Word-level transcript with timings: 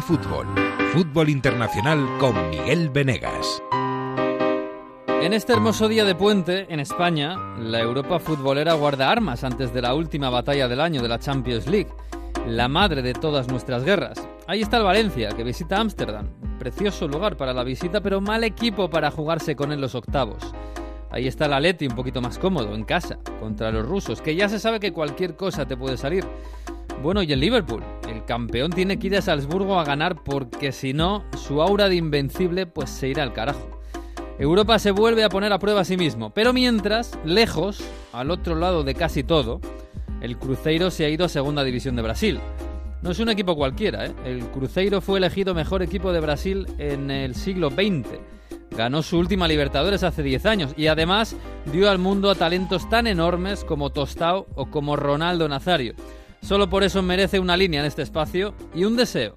Fútbol. 0.00 0.46
Fútbol 0.92 1.28
Internacional 1.28 2.06
con 2.18 2.50
Miguel 2.50 2.90
Venegas. 2.90 3.62
En 5.08 5.32
este 5.32 5.52
hermoso 5.52 5.88
día 5.88 6.04
de 6.04 6.14
puente, 6.14 6.66
en 6.72 6.80
España, 6.80 7.36
la 7.58 7.80
Europa 7.80 8.18
futbolera 8.18 8.74
guarda 8.74 9.10
armas 9.10 9.44
antes 9.44 9.72
de 9.72 9.82
la 9.82 9.94
última 9.94 10.30
batalla 10.30 10.68
del 10.68 10.80
año 10.80 11.02
de 11.02 11.08
la 11.08 11.18
Champions 11.18 11.66
League, 11.66 11.90
la 12.46 12.68
madre 12.68 13.02
de 13.02 13.14
todas 13.14 13.48
nuestras 13.48 13.84
guerras. 13.84 14.28
Ahí 14.46 14.62
está 14.62 14.76
el 14.76 14.84
Valencia, 14.84 15.30
que 15.30 15.44
visita 15.44 15.80
Ámsterdam. 15.80 16.28
Precioso 16.58 17.08
lugar 17.08 17.36
para 17.36 17.52
la 17.52 17.64
visita, 17.64 18.00
pero 18.00 18.20
mal 18.20 18.44
equipo 18.44 18.88
para 18.90 19.10
jugarse 19.10 19.56
con 19.56 19.72
él 19.72 19.80
los 19.80 19.94
octavos. 19.94 20.54
Ahí 21.10 21.26
está 21.26 21.46
el 21.46 21.54
Atleti, 21.54 21.86
un 21.86 21.94
poquito 21.94 22.20
más 22.20 22.38
cómodo, 22.38 22.74
en 22.74 22.84
casa, 22.84 23.18
contra 23.40 23.72
los 23.72 23.86
rusos, 23.86 24.20
que 24.20 24.36
ya 24.36 24.48
se 24.48 24.58
sabe 24.58 24.80
que 24.80 24.92
cualquier 24.92 25.36
cosa 25.36 25.66
te 25.66 25.76
puede 25.76 25.96
salir. 25.96 26.26
Bueno, 27.02 27.22
y 27.22 27.32
el 27.32 27.40
Liverpool. 27.40 27.82
El 28.08 28.24
campeón 28.24 28.72
tiene 28.72 28.98
que 28.98 29.08
ir 29.08 29.16
a 29.16 29.22
Salzburgo 29.22 29.78
a 29.78 29.84
ganar 29.84 30.22
porque 30.24 30.72
si 30.72 30.92
no, 30.92 31.24
su 31.36 31.62
aura 31.62 31.88
de 31.88 31.96
invencible 31.96 32.66
pues 32.66 32.90
se 32.90 33.08
irá 33.08 33.22
al 33.22 33.32
carajo. 33.32 33.80
Europa 34.38 34.78
se 34.78 34.90
vuelve 34.90 35.24
a 35.24 35.28
poner 35.28 35.52
a 35.52 35.58
prueba 35.58 35.80
a 35.80 35.84
sí 35.84 35.96
mismo, 35.96 36.30
pero 36.30 36.52
mientras, 36.52 37.18
lejos, 37.24 37.82
al 38.12 38.30
otro 38.30 38.54
lado 38.54 38.82
de 38.82 38.94
casi 38.94 39.22
todo, 39.22 39.60
el 40.20 40.36
Cruzeiro 40.36 40.90
se 40.90 41.04
ha 41.04 41.08
ido 41.08 41.24
a 41.24 41.28
Segunda 41.28 41.64
División 41.64 41.96
de 41.96 42.02
Brasil. 42.02 42.40
No 43.02 43.10
es 43.10 43.18
un 43.18 43.28
equipo 43.28 43.56
cualquiera, 43.56 44.06
¿eh? 44.06 44.14
el 44.24 44.44
Cruzeiro 44.46 45.00
fue 45.00 45.18
elegido 45.18 45.54
mejor 45.54 45.82
equipo 45.82 46.12
de 46.12 46.20
Brasil 46.20 46.66
en 46.78 47.10
el 47.10 47.34
siglo 47.34 47.70
XX. 47.70 48.08
Ganó 48.70 49.02
su 49.02 49.18
última 49.18 49.48
Libertadores 49.48 50.02
hace 50.02 50.22
10 50.22 50.46
años 50.46 50.74
y 50.76 50.88
además 50.88 51.36
dio 51.72 51.88
al 51.90 51.98
mundo 51.98 52.30
a 52.30 52.34
talentos 52.34 52.88
tan 52.90 53.06
enormes 53.06 53.64
como 53.64 53.90
Tostao 53.90 54.46
o 54.54 54.70
como 54.70 54.96
Ronaldo 54.96 55.48
Nazario. 55.48 55.94
Solo 56.46 56.70
por 56.70 56.84
eso 56.84 57.02
merece 57.02 57.40
una 57.40 57.56
línea 57.56 57.80
en 57.80 57.86
este 57.86 58.02
espacio 58.02 58.54
y 58.72 58.84
un 58.84 58.96
deseo, 58.96 59.36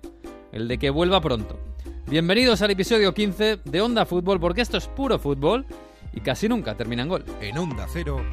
el 0.51 0.67
de 0.67 0.77
que 0.77 0.91
vuelva 0.91 1.19
pronto. 1.19 1.59
Bienvenidos 2.05 2.61
al 2.61 2.69
episodio 2.69 3.15
15 3.15 3.61
de 3.65 3.81
Onda 3.81 4.05
Fútbol, 4.05 4.39
porque 4.39 4.61
esto 4.61 4.77
es 4.77 4.85
puro 4.85 5.17
fútbol 5.17 5.65
y 6.13 6.21
casi 6.21 6.47
nunca 6.47 6.77
termina 6.77 7.01
en 7.01 7.09
gol. 7.09 7.25
En 7.41 7.57
Onda 7.57 7.87
Cero. 7.91 8.23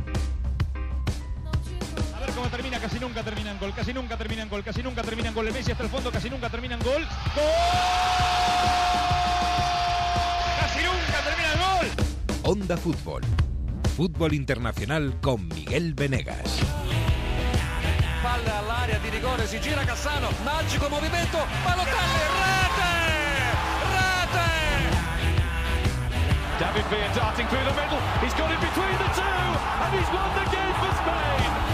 A 2.14 2.20
ver 2.20 2.30
cómo 2.34 2.48
termina, 2.48 2.78
casi 2.78 3.00
nunca 3.00 3.22
termina 3.22 3.52
en 3.52 3.58
gol, 3.58 3.72
casi 3.74 3.94
nunca 3.94 4.18
termina 4.18 4.42
en 4.42 4.50
gol, 4.50 4.62
casi 4.62 4.83
nunca 4.83 5.02
termina 5.02 5.28
en 5.30 5.34
gol. 5.34 5.46
El 5.48 5.55
Messi 5.55 5.72
hasta 5.72 5.84
el 5.84 5.88
fondo, 5.88 6.12
casi 6.12 6.28
nunca 6.28 6.50
termina 6.50 6.74
en 6.74 6.80
gol. 6.80 7.02
¡Gol! 7.02 7.44
¡Casi 10.61 10.80
nunca 10.84 11.24
termina 11.24 11.52
en 11.55 11.58
gol! 11.61 11.86
Onda 12.42 12.77
Fútbol. 12.77 13.22
Fútbol 13.96 14.34
Internacional 14.34 15.18
con 15.22 15.48
Miguel 15.48 15.94
Venegas. 15.94 16.61
Palla 18.27 18.58
all'area 18.58 18.98
di 18.98 19.08
rigore, 19.08 19.46
si 19.46 19.60
gira 19.60 19.84
Cassano, 19.84 20.28
magico 20.42 20.88
movimento, 20.88 21.38
Balotelli, 21.62 22.27
rete! 22.42 22.91
Rete! 23.94 24.50
David 26.58 26.86
Villa 26.88 27.08
darting 27.14 27.46
through 27.46 27.62
the 27.62 27.72
middle. 27.80 28.00
He's 28.20 28.34
got 28.34 28.50
it 28.50 28.58
between 28.58 28.98
the 28.98 29.08
two, 29.14 29.22
and 29.22 29.94
he's 29.94 30.10
won 30.10 30.28
the 30.34 30.44
game 30.50 30.74
for 30.74 30.91
Spain. 30.91 31.66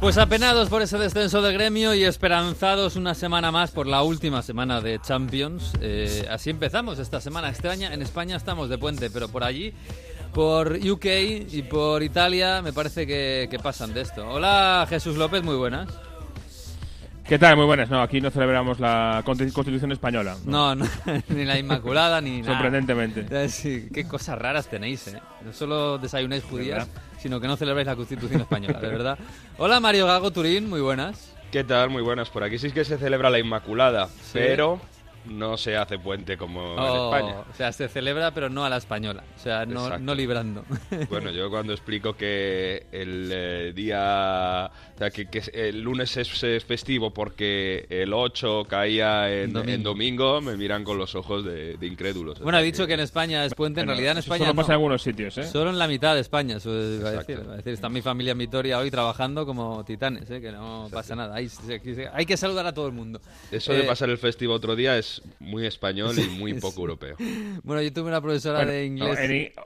Pues 0.00 0.16
apenados 0.16 0.68
por 0.68 0.80
ese 0.80 0.96
descenso 0.96 1.42
de 1.42 1.52
gremio 1.52 1.92
y 1.92 2.04
esperanzados 2.04 2.94
una 2.94 3.14
semana 3.16 3.50
más 3.50 3.72
por 3.72 3.88
la 3.88 4.02
última 4.02 4.42
semana 4.42 4.80
de 4.80 5.00
Champions. 5.00 5.72
Eh, 5.80 6.24
así 6.30 6.50
empezamos 6.50 7.00
esta 7.00 7.20
semana 7.20 7.48
extraña. 7.48 7.92
En 7.92 8.02
España 8.02 8.36
estamos 8.36 8.68
de 8.68 8.78
puente, 8.78 9.10
pero 9.10 9.28
por 9.28 9.42
allí, 9.42 9.74
por 10.32 10.72
UK 10.72 11.04
y 11.50 11.62
por 11.62 12.02
Italia, 12.02 12.62
me 12.62 12.72
parece 12.72 13.06
que, 13.06 13.48
que 13.50 13.58
pasan 13.58 13.92
de 13.94 14.02
esto. 14.02 14.28
Hola 14.28 14.86
Jesús 14.88 15.16
López, 15.16 15.42
muy 15.42 15.56
buenas. 15.56 15.88
¿Qué 17.26 17.38
tal? 17.38 17.56
Muy 17.58 17.66
buenas. 17.66 17.90
No, 17.90 18.00
aquí 18.00 18.22
no 18.22 18.30
celebramos 18.30 18.80
la 18.80 19.22
Consti- 19.22 19.52
Constitución 19.52 19.92
Española. 19.92 20.36
No, 20.46 20.74
no, 20.74 20.86
ni 21.28 21.44
la 21.44 21.58
Inmaculada 21.58 22.22
ni 22.22 22.40
nada. 22.40 22.54
Sorprendentemente. 22.54 23.26
Eh, 23.30 23.48
sí, 23.50 23.88
qué 23.92 24.08
cosas 24.08 24.38
raras 24.38 24.68
tenéis, 24.68 25.08
¿eh? 25.08 25.20
No 25.44 25.52
solo 25.52 25.98
desayunáis 25.98 26.42
judías, 26.44 26.88
sino 27.20 27.38
que 27.38 27.46
no 27.46 27.56
celebráis 27.56 27.86
la 27.86 27.96
Constitución 27.96 28.40
Española, 28.40 28.80
de 28.80 28.88
verdad. 28.88 29.18
Hola 29.58 29.78
Mario 29.78 30.06
Gago 30.06 30.30
Turín, 30.30 30.70
muy 30.70 30.80
buenas. 30.80 31.34
¿Qué 31.52 31.64
tal? 31.64 31.90
Muy 31.90 32.02
buenas. 32.02 32.30
Por 32.30 32.44
aquí 32.44 32.56
sí 32.58 32.70
que 32.70 32.84
se 32.84 32.96
celebra 32.96 33.28
la 33.28 33.38
Inmaculada, 33.38 34.08
pero 34.32 34.80
no 35.26 35.56
se 35.56 35.76
hace 35.76 35.98
puente 35.98 36.36
como 36.36 36.72
en 36.74 36.78
Oh, 36.78 37.14
España. 37.14 37.36
O 37.50 37.54
sea, 37.54 37.72
se 37.72 37.88
celebra, 37.88 38.32
pero 38.32 38.48
no 38.48 38.64
a 38.64 38.70
la 38.70 38.76
española. 38.76 39.22
O 39.36 39.40
sea, 39.40 39.66
no, 39.66 39.98
no 39.98 40.14
librando. 40.14 40.64
Bueno, 41.10 41.30
yo 41.30 41.48
cuando 41.50 41.72
explico 41.72 42.16
que 42.16 42.86
el 42.92 43.30
eh, 43.32 43.72
día, 43.74 44.70
o 44.94 44.98
sea, 44.98 45.10
que, 45.10 45.26
que 45.26 45.42
el 45.52 45.80
lunes 45.80 46.16
es, 46.16 46.42
es 46.42 46.64
festivo 46.64 47.12
porque 47.12 47.86
el 47.90 48.12
8 48.12 48.64
caía 48.68 49.30
en 49.32 49.52
Domingo. 49.52 49.74
en 49.74 49.82
domingo, 49.82 50.40
me 50.40 50.56
miran 50.56 50.84
con 50.84 50.98
los 50.98 51.14
ojos 51.14 51.44
de, 51.44 51.76
de 51.76 51.86
incrédulos. 51.86 52.40
bueno, 52.40 52.58
ha 52.58 52.62
dicho 52.62 52.86
que 52.86 52.94
en 52.94 53.00
España 53.00 53.44
es 53.44 53.54
puente, 53.54 53.80
en 53.80 53.86
Bueno, 53.86 53.96
realidad 53.96 54.12
en 54.12 54.18
España 54.18 54.38
Solo 54.40 54.52
no. 54.52 54.56
pasa 54.56 54.72
en 54.72 54.74
algunos 54.74 55.02
sitios, 55.02 55.36
¿eh? 55.38 55.44
Solo 55.44 55.70
en 55.70 55.78
la 55.78 55.88
mitad 55.88 56.14
de 56.14 56.20
España, 56.20 56.56
eso 56.56 56.70
iba 56.70 57.08
a 57.10 57.12
decir. 57.12 57.38
Iba 57.42 57.52
a 57.54 57.56
decir, 57.56 57.72
Está 57.72 57.88
mi 57.88 58.02
familia 58.02 58.32
en 58.32 58.38
Vitoria 58.38 58.78
hoy 58.78 58.90
trabajando 58.90 59.46
como 59.46 59.84
titanes, 59.84 60.30
¿eh? 60.30 60.40
que 60.40 60.52
no 60.52 60.88
pasa 60.92 61.14
nada. 61.16 61.34
Hay, 61.36 61.48
hay 62.12 62.26
que 62.26 62.36
saludar 62.36 62.66
a 62.66 62.72
todo 62.72 62.86
el 62.86 62.92
mundo. 62.92 63.20
Eso 63.50 63.72
de 63.72 63.80
Eh, 63.80 63.84
pasar 63.84 64.10
el 64.10 64.18
festivo 64.18 64.54
otro 64.54 64.74
día 64.76 64.98
es 64.98 65.07
muy 65.38 65.66
español 65.66 66.18
y 66.18 66.28
muy 66.38 66.54
poco 66.54 66.80
europeo. 66.80 67.16
Bueno, 67.62 67.82
yo 67.82 67.92
tuve 67.92 68.08
una 68.08 68.20
profesora 68.20 68.58
Bueno, 68.58 68.72
de 68.72 68.88
no, 68.90 69.04
inglés. 69.08 69.18
en 69.20 69.36
i- 69.36 69.50
Tu- 69.50 69.60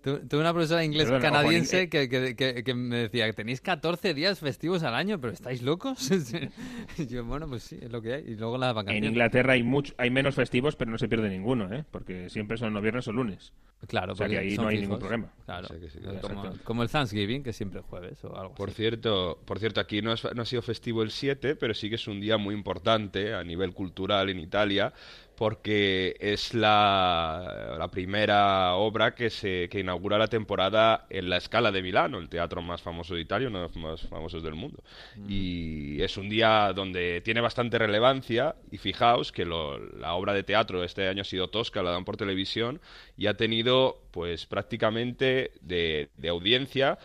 Tuve 0.00 0.38
una 0.40 0.52
profesora 0.52 0.80
de 0.80 0.86
inglés 0.86 1.10
canadiense 1.20 1.82
en- 1.82 1.90
que, 1.90 2.08
que- 2.08 2.36
que- 2.36 2.62
que 2.62 2.74
me 2.74 2.96
decía, 2.96 3.30
tenéis 3.32 3.60
14 3.60 4.14
días 4.14 4.38
festivos 4.38 4.84
al 4.84 4.94
año, 4.94 5.20
pero 5.20 5.32
¿estáis 5.32 5.60
locos? 5.60 6.08
Y 6.98 7.06
yo, 7.08 7.24
bueno, 7.24 7.48
pues 7.48 7.64
sí, 7.64 7.78
es 7.82 7.90
lo 7.90 8.00
que 8.00 8.14
hay. 8.14 8.24
Y 8.28 8.36
luego 8.36 8.58
la 8.58 8.70
en 8.70 8.74
vacaciones. 8.76 9.10
Inglaterra 9.10 9.54
hay 9.54 9.62
mucho, 9.64 9.94
hay 9.98 10.10
menos 10.10 10.36
festivos, 10.36 10.76
pero 10.76 10.90
no 10.92 10.98
se 10.98 11.08
pierde 11.08 11.28
ninguno, 11.28 11.72
¿eh? 11.74 11.84
Porque 11.90 12.30
siempre 12.30 12.56
son 12.56 12.76
o 12.76 12.80
viernes 12.80 13.08
o 13.08 13.12
lunes. 13.12 13.52
Claro, 13.88 14.12
O 14.12 14.16
sea 14.16 14.28
que 14.28 14.38
ahí 14.38 14.56
no 14.56 14.68
hay 14.68 14.76
fijos. 14.76 14.82
ningún 14.88 14.98
problema. 14.98 15.32
Claro, 15.44 15.66
O 15.66 15.68
sea 15.68 15.78
que 15.78 15.90
sí, 15.90 15.98
Eh, 15.98 16.18
como, 16.20 16.44
exacto. 16.44 16.64
como 16.64 16.82
el 16.84 16.88
Thanksgiving, 16.90 17.42
que 17.42 17.52
siempre 17.52 17.80
es 17.80 17.86
jueves 17.86 18.24
o 18.24 18.36
algo 18.36 18.54
Por 18.54 18.70
así. 18.70 18.76
cierto, 18.76 19.40
por 19.44 19.58
cierto, 19.58 19.80
aquí 19.80 20.00
no, 20.02 20.12
es- 20.12 20.26
no 20.34 20.42
ha 20.42 20.46
sido 20.46 20.62
festivo 20.62 21.02
el 21.02 21.10
7, 21.10 21.54
pero 21.56 21.74
sí 21.74 21.88
que 21.88 21.94
es 21.96 22.06
un 22.08 22.20
día 22.20 22.38
muy 22.38 22.54
importante 22.54 23.34
a 23.34 23.42
nivel 23.44 23.72
cultural 23.74 24.30
en 24.30 24.38
Italia, 24.40 24.92
porque 25.38 26.16
es 26.18 26.52
la, 26.52 27.76
la 27.78 27.88
primera 27.92 28.74
obra 28.74 29.14
que 29.14 29.30
se 29.30 29.68
que 29.70 29.78
inaugura 29.78 30.18
la 30.18 30.26
temporada 30.26 31.06
en 31.10 31.30
la 31.30 31.40
Scala 31.40 31.70
de 31.70 31.80
Milano, 31.80 32.18
el 32.18 32.28
teatro 32.28 32.60
más 32.60 32.82
famoso 32.82 33.14
de 33.14 33.20
Italia, 33.20 33.46
uno 33.46 33.58
de 33.60 33.68
los 33.68 33.76
más 33.76 34.00
famosos 34.08 34.42
del 34.42 34.54
mundo. 34.54 34.82
Y 35.28 36.02
es 36.02 36.16
un 36.16 36.28
día 36.28 36.72
donde 36.74 37.20
tiene 37.20 37.40
bastante 37.40 37.78
relevancia, 37.78 38.56
y 38.72 38.78
fijaos 38.78 39.30
que 39.30 39.44
lo- 39.44 39.78
la 39.78 40.14
obra 40.14 40.34
de 40.34 40.42
teatro 40.42 40.80
de 40.80 40.86
este 40.86 41.06
año 41.06 41.22
ha 41.22 41.24
sido 41.24 41.48
Tosca, 41.50 41.82
la 41.84 41.92
dan 41.92 42.04
por 42.04 42.16
televisión, 42.16 42.80
y 43.16 43.26
ha 43.28 43.34
tenido 43.34 44.02
pues 44.10 44.44
prácticamente 44.46 45.52
de, 45.60 46.08
de 46.16 46.28
audiencia 46.28 46.98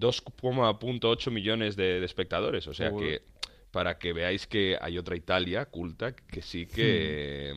2,8 0.00 1.30
millones 1.30 1.76
de, 1.76 2.00
de 2.00 2.06
espectadores. 2.06 2.66
O 2.66 2.72
sea 2.74 2.90
que 3.02 3.22
para 3.70 3.98
que 3.98 4.12
veáis 4.12 4.46
que 4.46 4.78
hay 4.80 4.98
otra 4.98 5.16
Italia 5.16 5.66
culta 5.66 6.14
que 6.14 6.42
sí 6.42 6.66
que, 6.66 7.54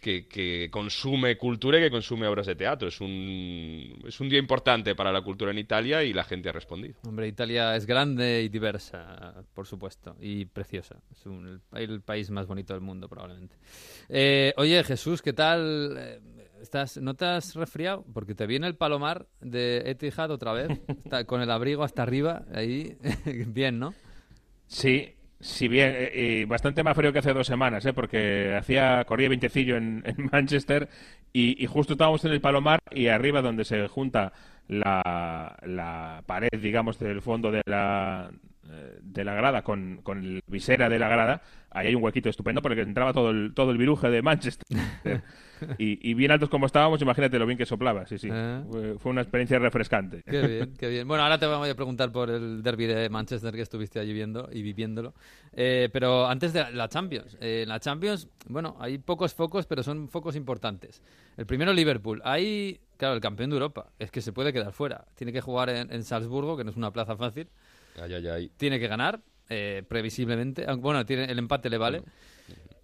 que, 0.00 0.26
que 0.26 0.68
consume 0.70 1.36
cultura 1.36 1.78
y 1.78 1.82
que 1.82 1.90
consume 1.90 2.26
obras 2.26 2.46
de 2.46 2.54
teatro. 2.54 2.88
Es 2.88 3.00
un, 3.00 4.02
es 4.06 4.20
un 4.20 4.28
día 4.28 4.38
importante 4.38 4.94
para 4.94 5.12
la 5.12 5.22
cultura 5.22 5.50
en 5.50 5.58
Italia 5.58 6.02
y 6.04 6.12
la 6.12 6.24
gente 6.24 6.48
ha 6.48 6.52
respondido. 6.52 6.96
Hombre, 7.06 7.28
Italia 7.28 7.74
es 7.76 7.86
grande 7.86 8.42
y 8.42 8.48
diversa, 8.48 9.44
por 9.54 9.66
supuesto, 9.66 10.16
y 10.20 10.44
preciosa. 10.46 10.96
Es 11.10 11.24
un- 11.26 11.60
el, 11.72 11.90
el 11.90 12.00
país 12.02 12.30
más 12.30 12.46
bonito 12.46 12.72
del 12.74 12.82
mundo, 12.82 13.08
probablemente. 13.08 13.56
Eh, 14.08 14.52
oye, 14.56 14.82
Jesús, 14.84 15.22
¿qué 15.22 15.32
tal? 15.32 15.94
Eh, 15.98 16.20
¿Estás, 16.60 16.96
¿No 16.96 17.14
te 17.14 17.24
has 17.24 17.54
resfriado? 17.54 18.04
Porque 18.12 18.34
te 18.34 18.46
viene 18.46 18.66
el 18.66 18.74
palomar 18.74 19.26
de 19.40 19.88
Etihad 19.90 20.30
otra 20.32 20.52
vez, 20.52 20.68
está 21.04 21.24
con 21.24 21.40
el 21.40 21.50
abrigo 21.50 21.84
hasta 21.84 22.02
arriba, 22.02 22.44
ahí, 22.52 22.96
bien, 23.46 23.78
¿no? 23.78 23.94
Sí, 24.66 25.14
si 25.40 25.68
bien, 25.68 25.90
eh, 25.94 26.10
eh, 26.42 26.44
bastante 26.46 26.82
más 26.82 26.96
frío 26.96 27.12
que 27.12 27.20
hace 27.20 27.32
dos 27.32 27.46
semanas, 27.46 27.84
¿eh? 27.86 27.92
Porque 27.92 28.54
hacía, 28.58 29.04
corría 29.04 29.28
vientecillo 29.28 29.76
en, 29.76 30.02
en 30.06 30.28
Manchester 30.32 30.88
y, 31.32 31.62
y 31.62 31.66
justo 31.66 31.92
estábamos 31.94 32.24
en 32.24 32.32
el 32.32 32.40
Palomar 32.40 32.80
y 32.90 33.06
arriba 33.08 33.42
donde 33.42 33.64
se 33.64 33.86
junta 33.88 34.32
la, 34.68 35.56
la 35.62 36.22
pared, 36.26 36.48
digamos, 36.60 36.98
del 36.98 37.22
fondo 37.22 37.50
de 37.50 37.62
la, 37.66 38.30
eh, 38.68 38.98
de 39.00 39.24
la 39.24 39.34
grada 39.34 39.62
con, 39.62 40.00
con 40.02 40.24
el 40.24 40.42
visera 40.46 40.88
de 40.88 40.98
la 40.98 41.08
grada, 41.08 41.42
ahí 41.70 41.88
hay 41.88 41.94
un 41.94 42.02
huequito 42.02 42.28
estupendo 42.28 42.60
porque 42.62 42.82
entraba 42.82 43.12
todo 43.12 43.30
el, 43.30 43.52
todo 43.54 43.70
el 43.70 43.78
viruje 43.78 44.10
de 44.10 44.22
Manchester. 44.22 44.66
y, 45.78 46.10
y 46.10 46.14
bien 46.14 46.30
altos 46.30 46.48
como 46.48 46.66
estábamos, 46.66 47.00
imagínate 47.02 47.38
lo 47.38 47.46
bien 47.46 47.58
que 47.58 47.66
soplaba, 47.66 48.06
sí, 48.06 48.18
sí. 48.18 48.28
Eh. 48.30 48.62
Fue, 48.70 48.98
fue 48.98 49.12
una 49.12 49.22
experiencia 49.22 49.58
refrescante. 49.58 50.22
Qué 50.24 50.46
bien, 50.46 50.74
qué 50.78 50.88
bien. 50.88 51.08
Bueno, 51.08 51.22
ahora 51.22 51.38
te 51.38 51.46
vamos 51.46 51.68
a 51.68 51.74
preguntar 51.74 52.12
por 52.12 52.30
el 52.30 52.62
derby 52.62 52.86
de 52.86 53.08
Manchester 53.08 53.54
que 53.54 53.62
estuviste 53.62 53.98
allí 54.00 54.12
viendo 54.12 54.48
y 54.52 54.62
viviéndolo. 54.62 55.14
Eh, 55.52 55.88
pero 55.92 56.26
antes 56.26 56.52
de 56.52 56.70
la 56.72 56.88
Champions. 56.88 57.36
Eh, 57.40 57.62
en 57.62 57.68
la 57.68 57.80
Champions, 57.80 58.28
bueno, 58.46 58.76
hay 58.78 58.98
pocos 58.98 59.34
focos, 59.34 59.66
pero 59.66 59.82
son 59.82 60.08
focos 60.08 60.36
importantes. 60.36 61.02
El 61.36 61.46
primero, 61.46 61.72
Liverpool. 61.72 62.20
Ahí, 62.24 62.80
claro, 62.96 63.14
el 63.14 63.20
campeón 63.20 63.50
de 63.50 63.56
Europa. 63.56 63.90
Es 63.98 64.10
que 64.10 64.20
se 64.20 64.32
puede 64.32 64.52
quedar 64.52 64.72
fuera. 64.72 65.06
Tiene 65.14 65.32
que 65.32 65.40
jugar 65.40 65.70
en, 65.70 65.92
en 65.92 66.04
Salzburgo, 66.04 66.56
que 66.56 66.64
no 66.64 66.70
es 66.70 66.76
una 66.76 66.92
plaza 66.92 67.16
fácil. 67.16 67.48
Ay, 68.00 68.14
ay, 68.14 68.28
ay. 68.28 68.50
tiene 68.56 68.78
que 68.78 68.86
ganar, 68.86 69.20
eh, 69.48 69.82
previsiblemente. 69.88 70.64
Aunque, 70.68 70.82
Bueno, 70.82 71.04
tiene, 71.04 71.24
el 71.24 71.38
empate 71.38 71.70
le 71.70 71.78
vale. 71.78 72.02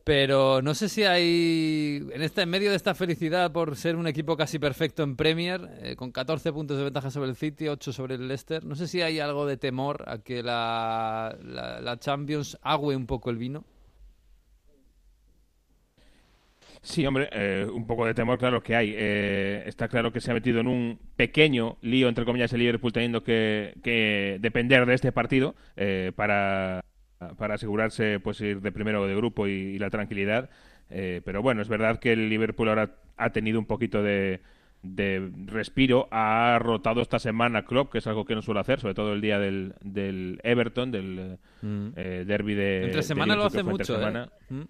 Pero 0.05 0.61
no 0.61 0.75
sé 0.75 0.91
si 0.91 1.05
hay, 1.05 2.07
en, 2.13 2.23
este, 2.23 2.43
en 2.43 2.51
medio 2.51 2.71
de 2.71 2.77
esta 2.77 2.95
felicidad 2.95 3.53
por 3.53 3.75
ser 3.75 3.97
un 3.97 4.07
equipo 4.07 4.37
casi 4.37 4.59
perfecto 4.59 5.03
en 5.03 5.17
Premier, 5.17 5.67
eh, 5.81 5.97
con 5.97 6.13
14 6.13 6.53
puntos 6.53 6.77
de 6.77 6.85
ventaja 6.85 7.11
sobre 7.11 7.31
el 7.31 7.37
City, 7.37 7.69
8 7.69 7.93
sobre 7.93 8.17
el 8.17 8.29
Leicester, 8.29 8.65
no 8.65 8.75
sé 8.75 8.87
si 8.87 9.01
hay 9.01 9.19
algo 9.19 9.47
de 9.47 9.57
temor 9.57 10.05
a 10.07 10.19
que 10.19 10.43
la, 10.43 11.35
la, 11.43 11.81
la 11.81 11.99
Champions 11.99 12.59
agüe 12.63 12.97
un 12.97 13.07
poco 13.07 13.31
el 13.31 13.39
vino. 13.39 13.65
Sí, 16.85 17.07
hombre, 17.07 17.31
eh, 17.33 17.67
un 17.73 17.87
poco 17.87 18.05
de 18.05 18.13
temor, 18.13 18.39
claro 18.39 18.63
que 18.63 18.77
hay. 18.77 18.93
Eh, 18.95 19.63
está 19.67 19.89
claro 19.89 20.13
que 20.13 20.21
se 20.21 20.31
ha 20.31 20.35
metido 20.35 20.61
en 20.61 20.67
un 20.69 20.99
pequeño 21.17 21.79
lío, 21.81 22.11
entre 22.11 22.27
comillas, 22.27 22.53
el 22.53 22.61
Liverpool 22.61 22.93
teniendo 22.93 23.25
que, 23.25 23.73
que 23.83 24.37
depender 24.41 24.85
de 24.85 24.93
este 24.93 25.11
partido 25.11 25.55
eh, 25.77 26.13
para, 26.15 26.85
para 27.37 27.55
asegurarse 27.55 28.21
pues 28.21 28.41
ir 28.41 28.61
de 28.61 28.73
primero 28.73 29.07
de 29.07 29.15
grupo 29.15 29.47
y, 29.47 29.53
y 29.53 29.79
la 29.79 29.91
tranquilidad. 29.91 30.51
Eh, 30.91 31.23
pero 31.25 31.43
bueno, 31.43 31.63
es 31.63 31.69
verdad 31.69 31.99
que 31.99 32.13
el 32.13 32.29
Liverpool 32.29 32.69
ahora 32.69 32.97
ha 33.17 33.31
tenido 33.31 33.59
un 33.59 33.67
poquito 33.67 34.03
de, 34.03 34.41
de 34.83 35.31
respiro. 35.47 36.09
Ha 36.11 36.59
rotado 36.61 37.01
esta 37.01 37.19
semana 37.19 37.65
Klopp, 37.65 37.91
que 37.91 37.99
es 37.99 38.07
algo 38.07 38.25
que 38.25 38.35
no 38.35 38.43
suele 38.43 38.61
hacer, 38.61 38.81
sobre 38.81 38.95
todo 38.95 39.13
el 39.13 39.21
día 39.21 39.39
del, 39.39 39.75
del 39.81 40.41
Everton, 40.43 40.91
del 40.91 41.39
eh, 41.63 42.25
derby 42.27 42.55
de. 42.55 42.77
Entre 42.85 42.97
de 42.97 43.03
semana 43.03 43.35
lo 43.35 43.45
hace 43.47 43.63
mucho, 43.63 43.95
¿eh? 43.95 43.99
semana. 43.99 44.31
Mm. 44.51 44.63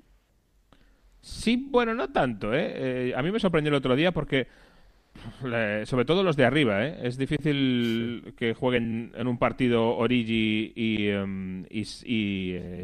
Sí, 1.20 1.68
bueno, 1.70 1.94
no 1.94 2.10
tanto, 2.10 2.52
¿eh? 2.52 3.08
Eh, 3.08 3.14
a 3.16 3.22
mí 3.22 3.32
me 3.32 3.40
sorprendió 3.40 3.70
el 3.70 3.76
otro 3.76 3.96
día 3.96 4.12
porque, 4.12 4.40
eh, 4.40 4.46
sobre 5.86 6.04
todo 6.04 6.22
los 6.22 6.36
de 6.36 6.44
arriba, 6.44 6.86
¿eh? 6.86 6.98
Es 7.02 7.16
difícil 7.16 8.34
que 8.36 8.54
jueguen 8.54 9.12
en 9.14 9.26
un 9.26 9.38
partido 9.38 9.96
Origi 9.96 10.72
y, 10.74 11.08
em, 11.08 11.64
y, 11.70 11.82
y, 12.04 12.52
eh. 12.54 12.80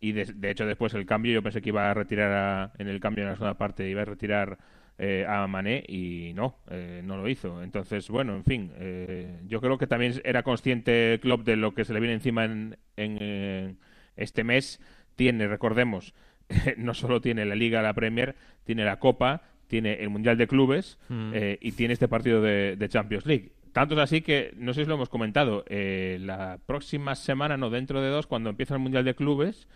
Y 0.00 0.12
de, 0.12 0.26
de 0.26 0.50
hecho 0.50 0.64
después 0.66 0.94
el 0.94 1.06
cambio, 1.06 1.32
yo 1.32 1.42
pensé 1.42 1.60
que 1.60 1.70
iba 1.70 1.90
a 1.90 1.94
retirar 1.94 2.32
a- 2.32 2.72
en 2.78 2.88
el 2.88 3.00
cambio 3.00 3.24
en 3.24 3.30
la 3.30 3.36
segunda 3.36 3.58
parte, 3.58 3.88
iba 3.88 4.02
a 4.02 4.04
retirar 4.04 4.58
eh, 4.96 5.24
a 5.28 5.46
Mané 5.46 5.84
y 5.86 6.32
no, 6.34 6.56
eh, 6.70 7.02
no 7.04 7.16
lo 7.16 7.28
hizo. 7.28 7.62
Entonces, 7.62 8.08
bueno, 8.08 8.34
en 8.34 8.44
fin, 8.44 8.72
eh, 8.78 9.40
yo 9.46 9.60
creo 9.60 9.78
que 9.78 9.86
también 9.86 10.14
era 10.24 10.42
consciente 10.42 11.18
Klopp 11.22 11.44
de 11.44 11.56
lo 11.56 11.72
que 11.74 11.84
se 11.84 11.92
le 11.92 12.00
viene 12.00 12.14
encima 12.14 12.44
en, 12.44 12.76
en, 12.96 13.78
este 14.16 14.42
mes. 14.44 14.80
Tiene, 15.16 15.46
recordemos, 15.48 16.14
no 16.76 16.94
solo 16.94 17.20
tiene 17.20 17.44
la 17.44 17.54
Liga, 17.54 17.82
la 17.82 17.94
Premier, 17.94 18.34
tiene 18.64 18.84
la 18.84 18.98
Copa, 18.98 19.42
tiene 19.68 19.94
el 20.02 20.08
Mundial 20.10 20.36
de 20.36 20.48
Clubes 20.48 20.98
Mm. 21.08 21.30
eh, 21.34 21.58
y 21.60 21.72
tiene 21.72 21.94
este 21.94 22.08
partido 22.08 22.42
de, 22.42 22.74
de 22.76 22.88
Champions 22.88 23.24
League. 23.26 23.52
Tanto 23.72 23.94
es 23.94 24.00
así 24.00 24.22
que, 24.22 24.52
no 24.56 24.72
sé 24.74 24.82
si 24.82 24.88
lo 24.88 24.94
hemos 24.96 25.08
comentado, 25.08 25.64
eh, 25.68 26.18
la 26.20 26.58
próxima 26.66 27.14
semana, 27.14 27.56
no 27.56 27.70
dentro 27.70 28.00
de 28.02 28.08
dos, 28.08 28.26
cuando 28.26 28.50
empieza 28.50 28.74
el 28.74 28.80
Mundial 28.80 29.04
de 29.04 29.14
Clubes, 29.14 29.68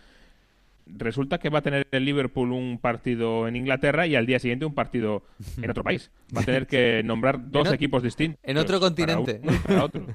resulta 0.85 1.37
que 1.37 1.49
va 1.49 1.59
a 1.59 1.61
tener 1.61 1.87
el 1.91 2.03
Liverpool 2.03 2.51
un 2.51 2.77
partido 2.79 3.47
en 3.47 3.55
Inglaterra 3.55 4.05
y 4.05 4.15
al 4.15 4.25
día 4.25 4.39
siguiente 4.39 4.65
un 4.65 4.73
partido 4.73 5.23
en 5.61 5.69
otro 5.69 5.83
país. 5.83 6.11
Va 6.35 6.41
a 6.41 6.43
tener 6.45 6.67
que 6.67 7.01
nombrar 7.03 7.49
dos 7.51 7.71
equipos 7.71 8.03
distintos. 8.03 8.39
en 8.43 8.57
otro 8.57 8.79
para 8.79 8.87
continente. 8.89 9.39
uno 9.43 9.53
y 9.53 9.57
para 9.59 9.85
otro. 9.85 10.05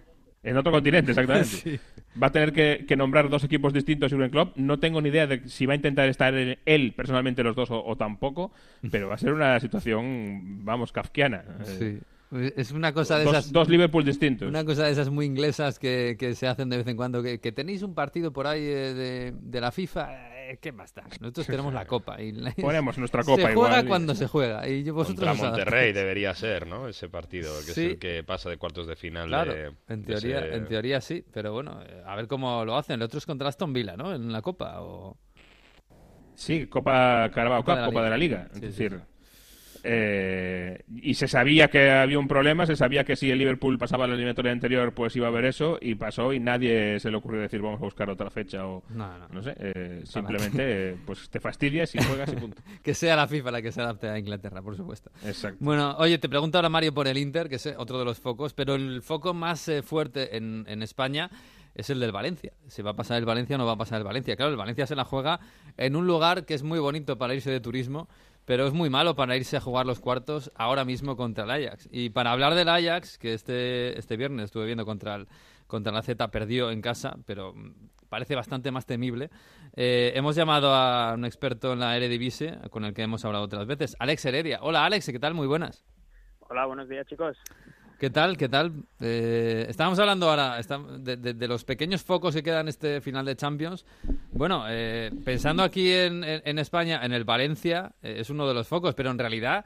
En 0.43 0.57
otro 0.57 0.73
continente, 0.73 1.11
exactamente. 1.13 1.49
Sí. 1.57 1.79
Va 2.21 2.29
a 2.29 2.33
tener 2.33 2.53
que, 2.53 2.85
que 2.89 2.97
nombrar 2.97 3.29
dos 3.29 3.45
equipos 3.45 3.73
distintos 3.73 4.11
Jurgen 4.13 4.31
Klopp. 4.31 4.57
No 4.57 4.79
tengo 4.79 5.01
ni 5.01 5.11
idea 5.11 5.27
de 5.27 5.49
si 5.49 5.67
va 5.67 5.75
a 5.75 5.77
intentar 5.77 6.09
estar 6.09 6.35
en- 6.35 6.59
él 6.65 6.95
personalmente 6.97 7.43
los 7.45 7.55
dos 7.55 7.71
o, 7.71 7.85
o 7.85 7.97
tampoco, 7.97 8.51
pero 8.91 9.09
va 9.09 9.15
a 9.15 9.19
ser 9.19 9.33
una 9.35 9.61
situación, 9.61 10.65
vamos, 10.65 10.91
kafkiana. 10.91 11.45
Sí. 11.79 11.99
Es 12.57 12.73
una 12.73 12.93
cosa 12.93 13.19
de 13.19 13.25
dos, 13.25 13.35
esas. 13.37 13.53
dos 13.53 13.69
Liverpool 13.69 14.05
distintos. 14.05 14.49
Una 14.49 14.65
cosa 14.65 14.85
de 14.85 14.93
esas 14.93 15.09
muy 15.11 15.25
inglesas 15.27 15.79
que, 15.79 16.17
que 16.19 16.35
se 16.35 16.47
hacen 16.47 16.69
de 16.69 16.77
vez 16.79 16.87
en 16.87 16.97
cuando, 16.97 17.23
que, 17.23 17.39
que 17.41 17.53
tenéis 17.53 17.83
un 17.83 17.95
partido 17.95 18.33
por 18.33 18.47
ahí 18.47 18.63
eh, 18.63 18.95
de, 18.95 19.35
de 19.41 19.61
la 19.61 19.71
FIFA, 19.73 20.11
eh, 20.53 20.59
¿qué 20.61 20.73
más 20.73 20.95
da? 20.95 21.05
Nosotros 21.21 21.47
tenemos 21.47 21.73
la 21.75 21.87
copa. 21.87 22.21
Y 22.21 22.33
la- 22.33 22.53
Ponemos 22.53 22.97
nuestra 22.99 23.23
copa 23.25 23.43
Se 23.49 23.55
juega 23.55 23.81
y- 23.81 23.87
cuando 23.87 24.15
se 24.15 24.27
juega. 24.27 24.69
Y 24.69 24.89
vosotros 24.91 25.29
Contra. 25.29 25.49
Monterrey 25.51 25.93
debería 25.93 26.35
ser, 26.35 26.67
¿no? 26.67 26.89
Ese 26.89 27.09
partido, 27.09 27.53
que 27.67 27.73
Sí. 27.73 27.85
es 27.85 27.91
el 27.93 27.99
que 27.99 28.23
pasa 28.25 28.51
de 28.51 28.57
cuartos 28.57 28.87
de 28.87 28.97
final. 28.97 29.29
Claro, 29.29 29.55
de- 29.55 29.73
en 29.89 30.03
de 30.03 30.07
teoría, 30.15 30.39
ese- 30.41 30.55
en 30.57 30.67
teoría 30.67 31.01
sí, 31.01 31.25
pero 31.33 31.53
bueno, 31.53 31.81
a 32.07 32.17
ver 32.17 32.27
cómo 32.27 32.65
lo 32.65 32.77
hacen. 32.77 32.95
El 32.95 33.03
otro 33.03 33.19
es 33.19 33.27
contra 33.27 33.49
Aston 33.49 33.73
Villa, 33.73 33.97
¿no? 33.97 34.15
En 34.15 34.33
la 34.33 34.43
Copa. 34.43 34.81
O... 34.83 35.17
Sí, 36.35 36.67
Copa 36.67 37.31
Carabao 37.35 37.63
Copa 37.63 37.73
Cup, 37.73 37.77
de 37.77 37.81
la 37.83 37.87
Copa 37.89 38.05
de 38.05 38.11
la 38.11 38.17
Liga. 38.17 38.39
Liga. 38.45 38.49
Sí, 38.53 38.67
es 38.67 38.75
sí, 38.77 38.83
decir, 38.85 39.01
eh, 39.85 40.83
y 41.03 41.15
se 41.15 41.29
sabía 41.29 41.69
que 41.69 41.91
había 41.91 42.19
un 42.19 42.29
problema, 42.29 42.67
se 42.67 42.77
sabía 42.77 43.05
que 43.05 43.17
si 43.17 43.31
el 43.31 43.39
Liverpool 43.39 43.79
pasaba 43.79 44.07
la 44.07 44.15
eliminatoria 44.15 44.53
anterior, 44.53 44.93
pues 44.93 45.15
iba 45.17 45.27
a 45.27 45.31
haber 45.31 45.45
eso, 45.45 45.79
y 45.81 45.95
pasó, 45.95 46.33
y 46.33 46.41
nadie 46.41 47.01
se 47.01 47.11
le 47.11 47.17
ocurrió 47.17 47.41
decir 47.41 47.61
vamos 47.61 47.81
a 47.81 47.85
buscar 47.85 48.11
otra 48.11 48.31
fecha 48.31 48.67
o 48.67 48.83
No, 48.91 49.19
no. 49.19 49.29
no 49.29 49.43
sé. 49.43 49.55
eh, 49.59 50.03
simplemente, 50.05 50.91
eh, 50.91 50.97
pues 51.07 51.29
te 51.31 51.41
fastidias 51.41 51.95
y 51.95 52.03
juegas 52.03 52.33
y 52.33 52.37
punto. 52.37 52.63
Que 52.83 52.95
sea 52.95 53.17
la 53.17 53.27
FIFA 53.27 53.51
la 53.51 53.63
que 53.63 53.73
se 53.73 53.81
adapte 53.81 54.09
a 54.09 54.19
Inglaterra, 54.19 54.63
por 54.63 54.77
supuesto. 54.77 55.11
Exacto. 55.25 55.59
Bueno, 55.61 55.97
oye, 55.99 56.19
te 56.19 56.29
pregunto 56.29 56.59
ahora 56.59 56.69
Mario 56.69 56.93
por 56.95 57.07
el 57.09 57.19
Inter, 57.19 57.49
que 57.49 57.57
es 57.57 57.75
otro 57.77 57.99
de 57.99 58.05
los 58.05 58.19
focos, 58.19 58.55
pero 58.55 58.75
el 58.75 59.03
foco 59.03 59.35
más 59.35 59.69
eh, 59.69 59.83
fuerte 59.83 60.37
en, 60.37 60.65
en 60.69 60.83
España 60.83 61.31
es 61.75 61.91
el 61.91 62.01
del 62.01 62.11
Valencia. 62.11 62.53
Si 62.67 62.83
va 62.83 62.91
a 62.91 62.97
pasar 62.97 63.19
el 63.19 63.25
Valencia 63.25 63.55
o 63.55 63.59
no 63.59 63.67
va 63.67 63.73
a 63.73 63.77
pasar 63.77 63.99
el 63.99 64.05
Valencia. 64.05 64.35
Claro, 64.35 64.51
el 64.51 64.57
Valencia 64.57 64.87
se 64.87 64.97
la 64.97 65.05
juega 65.05 65.39
en 65.77 65.95
un 65.95 66.07
lugar 66.09 66.45
que 66.45 66.55
es 66.55 66.63
muy 66.65 66.81
bonito 66.81 67.19
para 67.19 67.35
irse 67.35 67.51
de 67.53 67.61
turismo, 67.61 68.09
pero 68.49 68.67
es 68.67 68.73
muy 68.73 68.89
malo 68.89 69.15
para 69.15 69.37
irse 69.37 69.59
a 69.59 69.61
jugar 69.61 69.85
los 69.85 70.01
cuartos 70.01 70.51
ahora 70.55 70.87
mismo 70.87 71.19
contra 71.19 71.45
el 71.45 71.51
Ajax. 71.51 71.87
Y 71.93 72.09
para 72.09 72.33
hablar 72.33 72.55
del 72.55 72.71
Ajax, 72.71 73.19
que 73.19 73.35
este, 73.35 73.99
este 73.99 74.17
viernes 74.17 74.47
estuve 74.47 74.65
viendo 74.65 74.87
contra 74.87 75.17
el, 75.17 75.29
contra 75.67 75.93
la 75.93 76.01
Z, 76.01 76.27
perdió 76.29 76.71
en 76.71 76.81
casa, 76.81 77.19
pero 77.27 77.53
mm, 77.53 77.75
parece 78.09 78.35
bastante 78.35 78.71
más 78.71 78.87
temible. 78.87 79.29
Eh, 79.77 80.13
hemos 80.15 80.35
llamado 80.35 80.75
a 80.75 81.13
un 81.13 81.27
experto 81.27 81.75
en 81.75 81.81
la 81.81 81.95
Eredivisie, 81.95 82.57
con 82.71 82.87
el 82.87 82.95
que 82.95 83.03
hemos 83.03 83.23
hablado 83.27 83.45
otras 83.45 83.67
veces, 83.67 83.95
Alex 83.99 84.25
Heredia. 84.25 84.61
Hola 84.63 84.87
Alex, 84.87 85.11
¿qué 85.13 85.19
tal? 85.19 85.35
Muy 85.35 85.47
buenas. 85.47 85.85
Hola, 86.49 86.65
buenos 86.65 86.89
días, 86.89 87.07
chicos. 87.07 87.37
¿Qué 87.99 88.11
tal? 88.11 88.37
¿Qué 88.37 88.49
tal? 88.49 88.85
Eh, 89.01 89.67
estábamos 89.69 89.99
hablando 89.99 90.31
ahora 90.31 90.61
de, 91.01 91.49
los 91.49 91.65
pequeños 91.65 92.05
focos 92.05 92.33
que 92.33 92.45
quedan 92.45 92.69
este 92.69 93.01
final 93.01 93.27
de 93.27 93.35
Champions. 93.35 93.85
Bueno, 94.31 94.67
eh, 94.69 95.11
pensando 95.25 95.65
aquí 95.65 95.91
en, 95.93 96.23
España, 96.61 97.05
en 97.05 97.13
el 97.13 97.25
Valencia, 97.25 97.91
eh, 98.01 98.19
es 98.21 98.31
uno 98.31 98.47
de 98.47 98.55
los 98.55 98.69
focos, 98.69 98.95
pero 98.95 99.11
en 99.11 99.19
realidad 99.19 99.65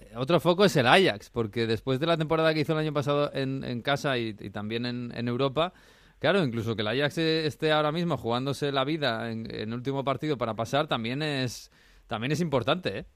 eh, 0.00 0.14
otro 0.16 0.40
foco 0.40 0.64
es 0.64 0.74
el 0.74 0.88
Ajax, 0.88 1.30
porque 1.30 1.68
después 1.68 2.00
de 2.00 2.06
la 2.06 2.16
temporada 2.16 2.52
que 2.52 2.60
hizo 2.60 2.72
el 2.72 2.80
año 2.80 2.92
pasado 2.92 3.30
en, 3.32 3.62
en 3.62 3.80
casa 3.80 4.18
y, 4.18 4.34
también 4.50 4.84
en, 4.84 5.28
Europa, 5.28 5.72
claro, 6.18 6.42
incluso 6.42 6.74
que 6.74 6.82
el 6.82 6.88
Ajax 6.88 7.18
eh, 7.18 7.46
esté 7.46 7.70
ahora 7.70 7.92
mismo 7.92 8.16
jugándose 8.16 8.72
la 8.72 8.82
vida 8.82 9.30
en, 9.30 9.48
en 9.54 9.68
el 9.68 9.74
último 9.74 10.02
partido 10.02 10.36
para 10.36 10.54
pasar, 10.54 10.88
también 10.88 11.22
es, 11.22 11.70
también 12.08 12.32
es 12.32 12.40
importante, 12.40 12.98
¿eh? 12.98 13.06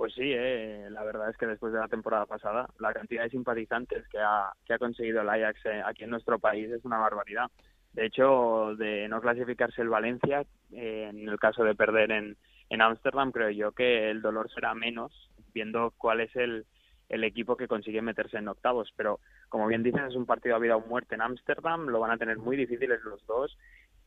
Pues 0.00 0.14
sí, 0.14 0.32
eh, 0.32 0.88
la 0.88 1.04
verdad 1.04 1.28
es 1.28 1.36
que 1.36 1.46
después 1.46 1.74
de 1.74 1.78
la 1.78 1.86
temporada 1.86 2.24
pasada, 2.24 2.70
la 2.78 2.94
cantidad 2.94 3.22
de 3.22 3.28
simpatizantes 3.28 4.08
que 4.08 4.16
ha, 4.18 4.50
que 4.64 4.72
ha 4.72 4.78
conseguido 4.78 5.20
el 5.20 5.28
Ajax 5.28 5.66
eh, 5.66 5.82
aquí 5.84 6.04
en 6.04 6.10
nuestro 6.10 6.38
país 6.38 6.70
es 6.70 6.82
una 6.86 6.96
barbaridad. 6.96 7.50
De 7.92 8.06
hecho, 8.06 8.74
de 8.76 9.08
no 9.08 9.20
clasificarse 9.20 9.82
el 9.82 9.90
Valencia, 9.90 10.46
eh, 10.72 11.08
en 11.10 11.28
el 11.28 11.38
caso 11.38 11.64
de 11.64 11.74
perder 11.74 12.12
en 12.12 12.80
Ámsterdam, 12.80 13.30
creo 13.30 13.50
yo 13.50 13.72
que 13.72 14.08
el 14.10 14.22
dolor 14.22 14.50
será 14.50 14.72
menos 14.72 15.30
viendo 15.52 15.92
cuál 15.98 16.22
es 16.22 16.34
el, 16.34 16.64
el 17.10 17.22
equipo 17.22 17.58
que 17.58 17.68
consigue 17.68 18.00
meterse 18.00 18.38
en 18.38 18.48
octavos. 18.48 18.90
Pero, 18.96 19.20
como 19.50 19.66
bien 19.66 19.82
dices, 19.82 20.00
es 20.08 20.16
un 20.16 20.24
partido 20.24 20.56
a 20.56 20.60
vida 20.60 20.76
o 20.76 20.80
muerte 20.80 21.14
en 21.14 21.20
Ámsterdam, 21.20 21.88
lo 21.88 22.00
van 22.00 22.12
a 22.12 22.16
tener 22.16 22.38
muy 22.38 22.56
difíciles 22.56 23.02
los 23.04 23.26
dos, 23.26 23.54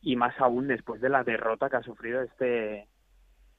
y 0.00 0.16
más 0.16 0.34
aún 0.40 0.66
después 0.66 1.00
de 1.00 1.08
la 1.08 1.22
derrota 1.22 1.70
que 1.70 1.76
ha 1.76 1.82
sufrido 1.84 2.20
este 2.20 2.88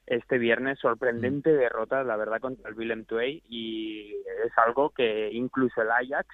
este 0.06 0.38
viernes 0.38 0.78
sorprendente 0.78 1.52
derrota 1.52 2.04
la 2.04 2.16
verdad 2.16 2.40
contra 2.40 2.70
el 2.70 2.76
Willem 2.76 3.04
II 3.10 3.42
y 3.48 4.14
es 4.44 4.56
algo 4.56 4.90
que 4.90 5.30
incluso 5.32 5.82
el 5.82 5.90
Ajax 5.90 6.28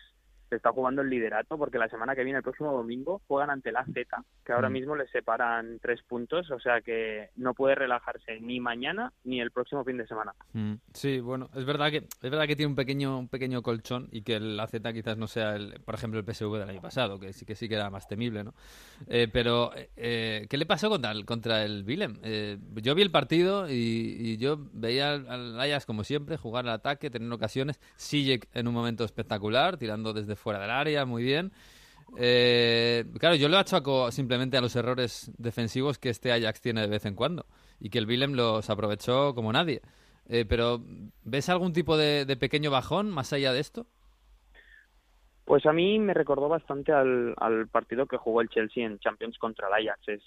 se 0.52 0.56
está 0.56 0.70
jugando 0.70 1.00
el 1.00 1.08
liderato 1.08 1.56
porque 1.56 1.78
la 1.78 1.88
semana 1.88 2.14
que 2.14 2.24
viene 2.24 2.36
el 2.36 2.42
próximo 2.42 2.70
domingo 2.72 3.22
juegan 3.26 3.48
ante 3.48 3.72
la 3.72 3.86
Z 3.86 4.04
que 4.44 4.52
ahora 4.52 4.68
Mm. 4.68 4.72
mismo 4.74 4.96
les 4.96 5.10
separan 5.10 5.78
tres 5.80 6.02
puntos 6.02 6.50
o 6.50 6.60
sea 6.60 6.82
que 6.82 7.30
no 7.36 7.54
puede 7.54 7.74
relajarse 7.74 8.38
ni 8.40 8.60
mañana 8.60 9.12
ni 9.24 9.40
el 9.40 9.50
próximo 9.50 9.82
fin 9.84 9.96
de 9.96 10.06
semana 10.06 10.34
Mm, 10.52 10.74
Sí, 10.92 11.20
bueno, 11.20 11.48
es 11.54 11.64
verdad 11.64 11.90
que 11.90 11.98
es 11.98 12.30
verdad 12.30 12.46
que 12.46 12.54
tiene 12.56 12.68
un 12.68 12.76
pequeño 12.76 13.18
un 13.18 13.28
pequeño 13.28 13.62
colchón 13.62 14.08
y 14.12 14.20
que 14.22 14.36
el 14.36 14.60
AZ 14.60 14.72
quizás 14.92 15.16
no 15.16 15.26
sea 15.26 15.56
el, 15.56 15.80
por 15.84 15.94
ejemplo 15.94 16.20
el 16.20 16.26
PSV 16.26 16.58
del 16.58 16.68
año 16.68 16.82
pasado, 16.82 17.18
que 17.18 17.32
sí 17.32 17.46
que 17.46 17.54
sí 17.54 17.68
que 17.68 17.76
era 17.76 17.88
más 17.88 18.06
temible, 18.06 18.44
¿no? 18.44 18.52
Eh, 19.08 19.28
pero 19.32 19.70
eh, 19.96 20.46
¿qué 20.50 20.56
le 20.58 20.66
pasó 20.66 20.90
contra 20.90 21.12
el 21.12 21.24
contra 21.24 21.64
el 21.64 21.84
Willem? 21.86 22.18
Eh, 22.22 22.58
yo 22.82 22.94
vi 22.94 23.00
el 23.02 23.10
partido 23.10 23.70
y, 23.70 23.72
y 24.18 24.36
yo 24.36 24.58
veía 24.74 25.12
al, 25.14 25.28
al 25.28 25.60
Ajax 25.60 25.86
como 25.86 26.04
siempre 26.04 26.36
jugar 26.36 26.66
al 26.66 26.74
ataque, 26.74 27.08
tener 27.10 27.32
ocasiones, 27.32 27.80
Sijek 27.96 28.48
en 28.52 28.68
un 28.68 28.74
momento 28.74 29.04
espectacular, 29.04 29.76
tirando 29.78 30.12
desde 30.12 30.36
fuera 30.42 30.60
del 30.60 30.70
área, 30.70 31.04
muy 31.04 31.22
bien. 31.22 31.52
Eh, 32.18 33.04
claro, 33.18 33.36
yo 33.36 33.48
lo 33.48 33.58
achaco 33.58 34.10
simplemente 34.10 34.56
a 34.56 34.60
los 34.60 34.76
errores 34.76 35.32
defensivos 35.38 35.98
que 35.98 36.10
este 36.10 36.32
Ajax 36.32 36.60
tiene 36.60 36.82
de 36.82 36.88
vez 36.88 37.06
en 37.06 37.14
cuando 37.14 37.46
y 37.80 37.88
que 37.88 37.98
el 37.98 38.06
Willem 38.06 38.34
los 38.34 38.68
aprovechó 38.68 39.34
como 39.34 39.52
nadie. 39.52 39.80
Eh, 40.28 40.44
pero, 40.48 40.80
¿ves 41.24 41.48
algún 41.48 41.72
tipo 41.72 41.96
de, 41.96 42.36
pequeño 42.38 42.70
bajón 42.70 43.10
más 43.10 43.32
allá 43.32 43.52
de 43.52 43.60
esto? 43.60 43.86
Pues 45.44 45.66
a 45.66 45.72
mí 45.72 45.98
me 45.98 46.14
recordó 46.14 46.48
bastante 46.48 46.92
al, 46.92 47.34
al 47.38 47.66
partido 47.68 48.06
que 48.06 48.16
jugó 48.16 48.40
el 48.40 48.48
Chelsea 48.48 48.86
en 48.86 48.98
Champions 48.98 49.38
contra 49.38 49.68
el 49.68 49.88
Ajax. 49.88 50.08
Es 50.08 50.22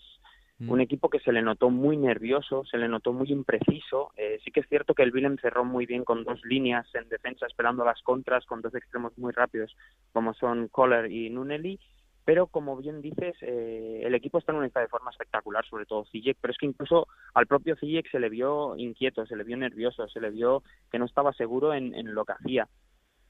Mm. 0.57 0.71
un 0.71 0.79
equipo 0.79 1.09
que 1.09 1.19
se 1.19 1.33
le 1.33 1.41
notó 1.41 1.69
muy 1.69 1.97
nervioso, 1.97 2.63
se 2.63 2.77
le 2.77 2.87
notó 2.87 3.11
muy 3.11 3.29
impreciso. 3.31 4.11
Eh, 4.15 4.39
sí 4.43 4.51
que 4.51 4.61
es 4.61 4.69
cierto 4.69 4.93
que 4.93 5.03
el 5.03 5.13
Willem 5.13 5.37
cerró 5.37 5.65
muy 5.65 5.85
bien 5.85 6.05
con 6.05 6.23
dos 6.23 6.43
líneas 6.45 6.87
en 6.95 7.09
defensa, 7.09 7.45
esperando 7.45 7.83
las 7.83 8.01
contras, 8.01 8.45
con 8.45 8.61
dos 8.61 8.73
extremos 8.73 9.17
muy 9.17 9.33
rápidos, 9.33 9.75
como 10.13 10.33
son 10.33 10.69
Kohler 10.69 11.11
y 11.11 11.29
Nuneli. 11.29 11.79
Pero 12.23 12.47
como 12.47 12.75
bien 12.77 13.01
dices, 13.01 13.35
eh, 13.41 14.01
el 14.03 14.15
equipo 14.15 14.39
está 14.39 14.51
en 14.51 14.59
un 14.59 14.65
estado 14.65 14.85
de 14.85 14.89
forma 14.89 15.11
espectacular, 15.11 15.63
sobre 15.65 15.85
todo 15.85 16.05
Ziyech, 16.05 16.37
pero 16.41 16.53
es 16.53 16.57
que 16.57 16.65
incluso 16.65 17.07
al 17.33 17.45
propio 17.45 17.75
Ziyech 17.75 18.09
se 18.09 18.19
le 18.19 18.29
vio 18.29 18.75
inquieto, 18.77 19.25
se 19.27 19.35
le 19.35 19.43
vio 19.43 19.57
nervioso, 19.57 20.07
se 20.07 20.21
le 20.21 20.31
vio 20.31 20.63
que 20.89 20.97
no 20.97 21.05
estaba 21.05 21.33
seguro 21.33 21.73
en, 21.73 21.93
en 21.93 22.15
lo 22.15 22.25
que 22.25 22.33
hacía. 22.33 22.67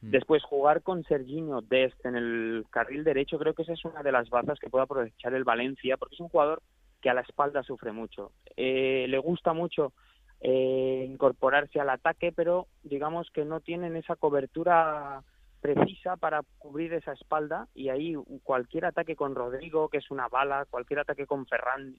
Mm. 0.02 0.12
Después, 0.12 0.44
jugar 0.44 0.82
con 0.82 1.04
Serginho 1.04 1.62
Dest 1.62 2.06
en 2.06 2.16
el 2.16 2.66
carril 2.70 3.04
derecho, 3.04 3.38
creo 3.38 3.54
que 3.54 3.64
esa 3.64 3.74
es 3.74 3.84
una 3.84 4.02
de 4.04 4.12
las 4.12 4.30
bazas 4.30 4.60
que 4.60 4.70
puede 4.70 4.84
aprovechar 4.84 5.34
el 5.34 5.44
Valencia, 5.44 5.98
porque 5.98 6.16
es 6.16 6.22
un 6.22 6.30
jugador 6.30 6.62
que 7.06 7.12
a 7.12 7.14
la 7.14 7.22
espalda 7.22 7.62
sufre 7.62 7.92
mucho. 7.92 8.32
Eh, 8.58 9.06
le 9.08 9.20
gusta 9.20 9.54
mucho 9.54 9.94
eh, 10.42 11.06
incorporarse 11.08 11.80
al 11.80 11.92
ataque, 11.92 12.32
pero 12.32 12.66
digamos 12.82 13.30
que 13.30 13.46
no 13.46 13.60
tienen 13.60 13.96
esa 13.96 14.16
cobertura 14.16 15.22
precisa 15.62 16.18
para 16.18 16.42
cubrir 16.58 16.94
esa 16.94 17.14
espalda 17.14 17.68
y 17.76 17.90
ahí 17.90 18.16
cualquier 18.42 18.86
ataque 18.86 19.16
con 19.16 19.36
Rodrigo, 19.36 19.88
que 19.88 20.00
es 20.00 20.10
una 20.10 20.30
bala, 20.30 20.66
cualquier 20.68 21.02
ataque 21.02 21.28
con 21.28 21.46
Ferran 21.46 21.96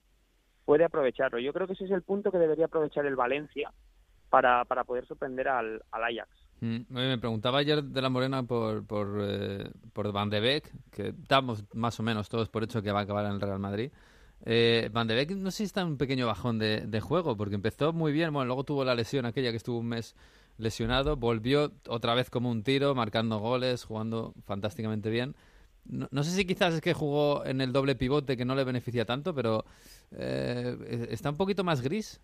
puede 0.64 0.82
aprovecharlo. 0.82 1.38
Yo 1.38 1.52
creo 1.52 1.68
que 1.68 1.74
ese 1.74 1.84
es 1.84 1.92
el 1.92 2.02
punto 2.02 2.32
que 2.32 2.38
debería 2.38 2.64
aprovechar 2.64 3.06
el 3.06 3.14
Valencia 3.14 3.72
para, 4.28 4.64
para 4.64 4.82
poder 4.82 5.06
sorprender 5.06 5.46
al, 5.46 5.84
al 5.92 6.02
Ajax. 6.02 6.30
Mm, 6.62 6.78
me 6.88 7.18
preguntaba 7.18 7.58
ayer 7.58 7.80
de 7.80 8.02
la 8.02 8.08
Morena 8.08 8.42
por, 8.42 8.84
por, 8.84 9.18
eh, 9.20 9.70
por 9.92 10.10
Van 10.10 10.30
de 10.30 10.40
Beek, 10.40 10.72
que 10.90 11.14
damos 11.28 11.64
más 11.76 12.00
o 12.00 12.02
menos 12.02 12.28
todos 12.28 12.48
por 12.48 12.64
hecho 12.64 12.82
que 12.82 12.90
va 12.90 12.98
a 12.98 13.02
acabar 13.02 13.26
en 13.26 13.34
el 13.34 13.40
Real 13.40 13.60
Madrid. 13.60 13.92
Eh, 14.48 14.90
Van 14.92 15.08
de 15.08 15.16
Beek 15.16 15.32
no 15.32 15.50
sé 15.50 15.58
si 15.58 15.64
está 15.64 15.80
en 15.80 15.88
un 15.88 15.98
pequeño 15.98 16.28
bajón 16.28 16.60
de, 16.60 17.00
juego, 17.00 17.36
porque 17.36 17.56
empezó 17.56 17.92
muy 17.92 18.12
bien, 18.12 18.32
bueno, 18.32 18.46
luego 18.46 18.62
tuvo 18.62 18.84
la 18.84 18.94
lesión 18.94 19.26
aquella 19.26 19.50
que 19.50 19.56
estuvo 19.56 19.78
un 19.78 19.88
mes 19.88 20.14
lesionado, 20.56 21.16
volvió 21.16 21.72
otra 21.88 22.14
vez 22.14 22.30
como 22.30 22.48
un 22.48 22.62
tiro, 22.62 22.94
marcando 22.94 23.40
goles, 23.40 23.84
jugando 23.84 24.34
fantásticamente 24.44 25.10
bien. 25.10 25.34
No, 25.84 26.22
sé 26.22 26.30
si 26.30 26.46
quizás 26.46 26.74
es 26.74 26.80
que 26.80 26.94
jugó 26.94 27.44
en 27.44 27.60
el 27.60 27.72
doble 27.72 27.96
pivote 27.96 28.36
que 28.36 28.44
no 28.44 28.54
le 28.54 28.64
beneficia 28.64 29.04
tanto, 29.04 29.34
pero 29.34 29.64
eh, 30.16 31.06
está 31.10 31.30
un 31.30 31.36
poquito 31.36 31.64
más 31.64 31.80
gris. 31.82 32.20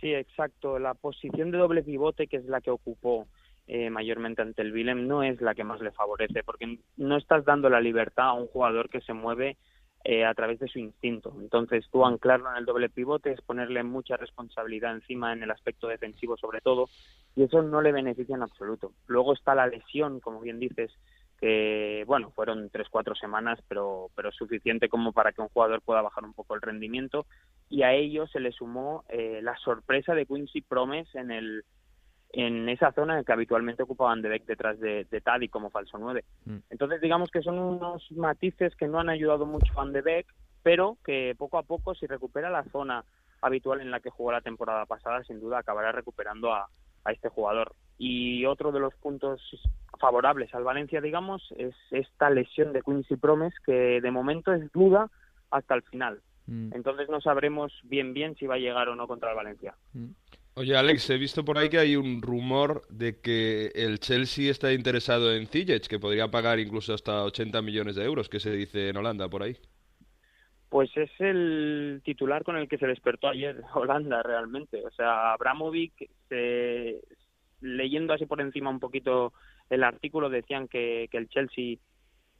Sí, 0.00 0.12
exacto. 0.12 0.78
La 0.78 0.94
posición 0.94 1.50
de 1.50 1.58
doble 1.58 1.82
pivote, 1.82 2.26
que 2.26 2.36
es 2.36 2.44
la 2.44 2.60
que 2.60 2.70
ocupó 2.70 3.26
eh, 3.66 3.90
mayormente 3.90 4.42
ante 4.42 4.62
el 4.62 4.72
Willem, 4.72 5.06
no 5.06 5.22
es 5.22 5.40
la 5.40 5.54
que 5.54 5.64
más 5.64 5.80
le 5.80 5.90
favorece, 5.90 6.42
porque 6.42 6.78
no 6.96 7.16
estás 7.16 7.44
dando 7.44 7.68
la 7.68 7.80
libertad 7.80 8.28
a 8.28 8.32
un 8.32 8.46
jugador 8.46 8.90
que 8.90 9.00
se 9.00 9.12
mueve 9.14 9.56
eh, 10.04 10.24
a 10.24 10.32
través 10.34 10.58
de 10.58 10.68
su 10.68 10.78
instinto. 10.78 11.34
Entonces, 11.40 11.84
tú 11.90 12.06
anclarlo 12.06 12.50
en 12.50 12.56
el 12.56 12.64
doble 12.64 12.88
pivote 12.88 13.32
es 13.32 13.40
ponerle 13.42 13.82
mucha 13.82 14.16
responsabilidad 14.16 14.94
encima 14.94 15.32
en 15.32 15.42
el 15.42 15.50
aspecto 15.50 15.88
defensivo, 15.88 16.36
sobre 16.36 16.60
todo, 16.60 16.88
y 17.34 17.42
eso 17.42 17.62
no 17.62 17.82
le 17.82 17.92
beneficia 17.92 18.36
en 18.36 18.42
absoluto. 18.42 18.92
Luego 19.06 19.34
está 19.34 19.54
la 19.54 19.66
lesión, 19.66 20.20
como 20.20 20.40
bien 20.40 20.58
dices, 20.58 20.92
que, 21.40 22.04
bueno, 22.06 22.30
fueron 22.30 22.68
tres, 22.70 22.88
cuatro 22.90 23.14
semanas, 23.14 23.60
pero, 23.68 24.10
pero 24.14 24.32
suficiente 24.32 24.88
como 24.88 25.12
para 25.12 25.32
que 25.32 25.40
un 25.40 25.48
jugador 25.48 25.82
pueda 25.82 26.02
bajar 26.02 26.24
un 26.24 26.34
poco 26.34 26.54
el 26.54 26.62
rendimiento. 26.62 27.26
Y 27.68 27.82
a 27.82 27.92
ello 27.92 28.26
se 28.26 28.40
le 28.40 28.52
sumó 28.52 29.04
eh, 29.08 29.40
la 29.42 29.56
sorpresa 29.58 30.14
de 30.14 30.26
Quincy 30.26 30.62
Promes 30.62 31.12
en 31.14 31.30
el 31.30 31.64
en 32.30 32.68
esa 32.68 32.92
zona 32.92 33.22
que 33.24 33.32
habitualmente 33.32 33.82
ocupaban 33.82 34.20
de 34.22 34.28
Beck 34.28 34.44
detrás 34.44 34.78
de, 34.80 35.06
de 35.10 35.20
Tadi 35.20 35.48
como 35.48 35.70
falso 35.70 35.98
9. 35.98 36.24
Mm. 36.44 36.56
Entonces, 36.70 37.00
digamos 37.00 37.30
que 37.30 37.42
son 37.42 37.58
unos 37.58 38.10
matices 38.12 38.74
que 38.76 38.86
no 38.86 39.00
han 39.00 39.08
ayudado 39.08 39.46
mucho 39.46 39.72
a 39.72 39.76
Van 39.76 39.92
de 39.92 40.02
Beek, 40.02 40.26
pero 40.62 40.98
que 41.04 41.34
poco 41.38 41.58
a 41.58 41.62
poco, 41.62 41.94
si 41.94 42.06
recupera 42.06 42.50
la 42.50 42.64
zona 42.64 43.04
habitual 43.40 43.80
en 43.80 43.90
la 43.90 44.00
que 44.00 44.10
jugó 44.10 44.32
la 44.32 44.40
temporada 44.40 44.84
pasada, 44.84 45.22
sin 45.24 45.40
duda 45.40 45.58
acabará 45.58 45.92
recuperando 45.92 46.52
a, 46.52 46.68
a 47.04 47.12
este 47.12 47.28
jugador. 47.28 47.74
Y 47.96 48.44
otro 48.44 48.72
de 48.72 48.80
los 48.80 48.94
puntos 48.96 49.40
favorables 49.98 50.54
al 50.54 50.64
Valencia, 50.64 51.00
digamos, 51.00 51.52
es 51.56 51.74
esta 51.90 52.30
lesión 52.30 52.72
de 52.72 52.82
Quincy 52.82 53.16
Promes, 53.16 53.54
que 53.64 54.00
de 54.00 54.10
momento 54.10 54.52
es 54.52 54.70
duda 54.72 55.10
hasta 55.50 55.74
el 55.74 55.82
final. 55.82 56.20
Mm. 56.46 56.74
Entonces 56.74 57.08
no 57.08 57.20
sabremos 57.20 57.72
bien 57.84 58.12
bien 58.12 58.34
si 58.36 58.46
va 58.46 58.54
a 58.54 58.58
llegar 58.58 58.88
o 58.88 58.96
no 58.96 59.06
contra 59.06 59.30
el 59.30 59.36
Valencia. 59.36 59.74
Oye, 60.58 60.76
Alex, 60.76 61.08
he 61.10 61.18
visto 61.18 61.44
por 61.44 61.56
ahí 61.56 61.68
que 61.68 61.78
hay 61.78 61.94
un 61.94 62.20
rumor 62.20 62.82
de 62.88 63.20
que 63.20 63.70
el 63.76 64.00
Chelsea 64.00 64.50
está 64.50 64.72
interesado 64.72 65.32
en 65.32 65.46
Ziyech, 65.46 65.86
que 65.86 66.00
podría 66.00 66.32
pagar 66.32 66.58
incluso 66.58 66.92
hasta 66.92 67.22
80 67.22 67.62
millones 67.62 67.94
de 67.94 68.04
euros, 68.04 68.28
que 68.28 68.40
se 68.40 68.50
dice 68.50 68.88
en 68.88 68.96
Holanda 68.96 69.28
por 69.28 69.44
ahí. 69.44 69.56
Pues 70.68 70.90
es 70.96 71.12
el 71.20 72.02
titular 72.04 72.42
con 72.42 72.56
el 72.56 72.68
que 72.68 72.76
se 72.76 72.88
despertó 72.88 73.28
ayer 73.28 73.62
Holanda 73.72 74.20
realmente. 74.24 74.84
O 74.84 74.90
sea, 74.90 75.32
Abramovic, 75.32 76.10
se- 76.28 77.02
leyendo 77.60 78.12
así 78.12 78.26
por 78.26 78.40
encima 78.40 78.68
un 78.68 78.80
poquito 78.80 79.32
el 79.70 79.84
artículo, 79.84 80.28
decían 80.28 80.66
que, 80.66 81.08
el 81.12 81.28
Chelsea 81.28 81.76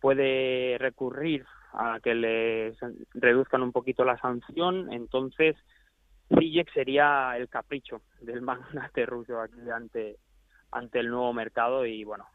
puede 0.00 0.76
recurrir 0.78 1.44
a 1.72 2.00
que 2.02 2.16
le 2.16 2.74
reduzcan 3.14 3.62
un 3.62 3.70
poquito 3.70 4.04
la 4.04 4.18
sanción. 4.18 4.92
Entonces, 4.92 5.54
Ziyech 6.36 6.72
sería 6.72 7.36
el 7.36 7.48
capricho 7.48 8.02
del 8.20 8.42
magnate 8.42 9.06
ruso 9.06 9.40
aquí 9.40 9.70
ante, 9.74 10.16
ante 10.70 11.00
el 11.00 11.08
nuevo 11.08 11.32
mercado. 11.32 11.86
Y 11.86 12.04
bueno, 12.04 12.26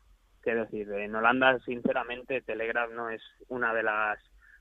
qué 0.44 0.56
decir, 0.56 0.92
en 0.92 1.16
Holanda, 1.16 1.60
sinceramente, 1.66 2.42
Telegraph 2.42 2.92
no 2.92 3.10
es 3.10 3.22
una 3.48 3.74
de 3.74 3.84
las 3.84 4.20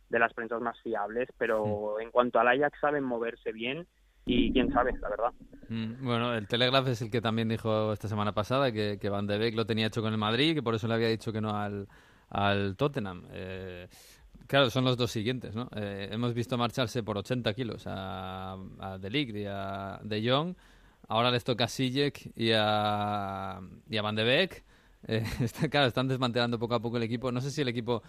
de 0.08 0.18
las 0.18 0.34
prensas 0.34 0.60
más 0.60 0.78
fiables, 0.82 1.26
pero 1.38 1.98
en 1.98 2.10
cuanto 2.10 2.38
al 2.38 2.46
Ajax 2.48 2.78
saben 2.80 3.02
moverse 3.02 3.50
bien 3.50 3.86
y 4.26 4.52
quién 4.52 4.70
sabe, 4.70 4.92
la 5.00 5.08
verdad. 5.08 5.32
Mm, 5.70 6.04
Bueno, 6.04 6.34
el 6.34 6.46
Telegraph 6.46 6.86
es 6.88 7.00
el 7.00 7.10
que 7.10 7.22
también 7.22 7.48
dijo 7.48 7.94
esta 7.94 8.08
semana 8.08 8.32
pasada 8.34 8.70
que, 8.70 8.98
que 9.00 9.08
Van 9.08 9.26
de 9.26 9.38
Beek 9.38 9.54
lo 9.54 9.64
tenía 9.64 9.86
hecho 9.86 10.02
con 10.02 10.12
el 10.12 10.18
Madrid 10.18 10.50
y 10.50 10.54
que 10.56 10.62
por 10.62 10.74
eso 10.74 10.86
le 10.86 10.94
había 10.94 11.08
dicho 11.08 11.32
que 11.32 11.40
no 11.40 11.56
al, 11.56 11.88
al 12.28 12.76
Tottenham. 12.76 13.26
Eh, 13.30 13.88
claro, 14.46 14.70
son 14.70 14.84
los 14.84 14.96
dos 14.96 15.10
siguientes, 15.10 15.54
¿no? 15.54 15.68
Eh, 15.74 16.08
hemos 16.10 16.34
visto 16.34 16.56
marcharse 16.58 17.02
por 17.02 17.18
80 17.18 17.52
kilos 17.54 17.84
a, 17.86 18.54
a 18.78 18.98
y 19.02 19.44
a 19.46 20.00
De 20.02 20.28
Jong. 20.28 20.54
Ahora 21.08 21.30
les 21.30 21.44
toca 21.44 21.64
a 21.64 21.68
Sijek 21.68 22.32
y 22.36 22.52
a, 22.54 23.60
y 23.88 23.96
a 23.96 24.02
Van 24.02 24.14
de 24.14 24.24
Beek. 24.24 24.64
Eh, 25.08 25.24
claro, 25.70 25.86
están 25.86 26.08
desmantelando 26.08 26.58
poco 26.58 26.74
a 26.74 26.80
poco 26.80 26.96
el 26.96 27.02
equipo. 27.02 27.32
No 27.32 27.40
sé 27.40 27.50
si 27.50 27.62
el 27.62 27.68
equipo 27.68 28.02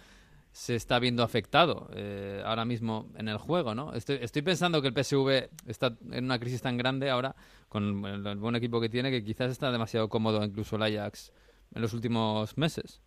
se 0.52 0.76
está 0.76 1.00
viendo 1.00 1.24
afectado 1.24 1.90
eh, 1.94 2.40
ahora 2.44 2.64
mismo 2.64 3.10
en 3.16 3.28
el 3.28 3.38
juego, 3.38 3.74
¿no? 3.74 3.92
Estoy, 3.92 4.18
estoy 4.22 4.42
pensando 4.42 4.80
que 4.80 4.88
el 4.88 4.94
PSV 4.94 5.50
está 5.66 5.96
en 6.12 6.24
una 6.24 6.38
crisis 6.38 6.62
tan 6.62 6.76
grande 6.76 7.10
ahora 7.10 7.34
con 7.68 8.04
el 8.06 8.36
buen 8.36 8.54
equipo 8.54 8.80
que 8.80 8.88
tiene 8.88 9.10
que 9.10 9.24
quizás 9.24 9.50
está 9.50 9.72
demasiado 9.72 10.08
cómodo 10.08 10.44
incluso 10.44 10.76
el 10.76 10.82
Ajax 10.84 11.32
en 11.74 11.82
los 11.82 11.92
últimos 11.92 12.56
meses. 12.56 13.00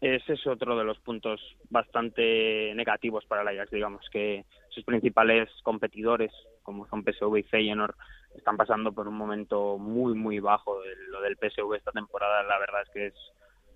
Ese 0.00 0.32
es 0.32 0.46
otro 0.46 0.78
de 0.78 0.84
los 0.84 0.98
puntos 1.00 1.40
bastante 1.68 2.72
negativos 2.74 3.24
para 3.26 3.42
el 3.42 3.48
Ajax, 3.48 3.70
digamos, 3.70 4.08
que 4.10 4.46
sus 4.70 4.82
principales 4.84 5.50
competidores, 5.62 6.32
como 6.62 6.86
son 6.88 7.04
PSV 7.04 7.36
y 7.38 7.42
Feyenoord, 7.42 7.94
están 8.34 8.56
pasando 8.56 8.92
por 8.92 9.08
un 9.08 9.14
momento 9.16 9.76
muy, 9.76 10.14
muy 10.14 10.40
bajo. 10.40 10.78
Lo 11.08 11.20
del 11.20 11.36
PSV 11.36 11.74
esta 11.76 11.92
temporada, 11.92 12.42
la 12.44 12.58
verdad 12.58 12.82
es 12.82 12.88
que 12.90 13.06
es 13.08 13.14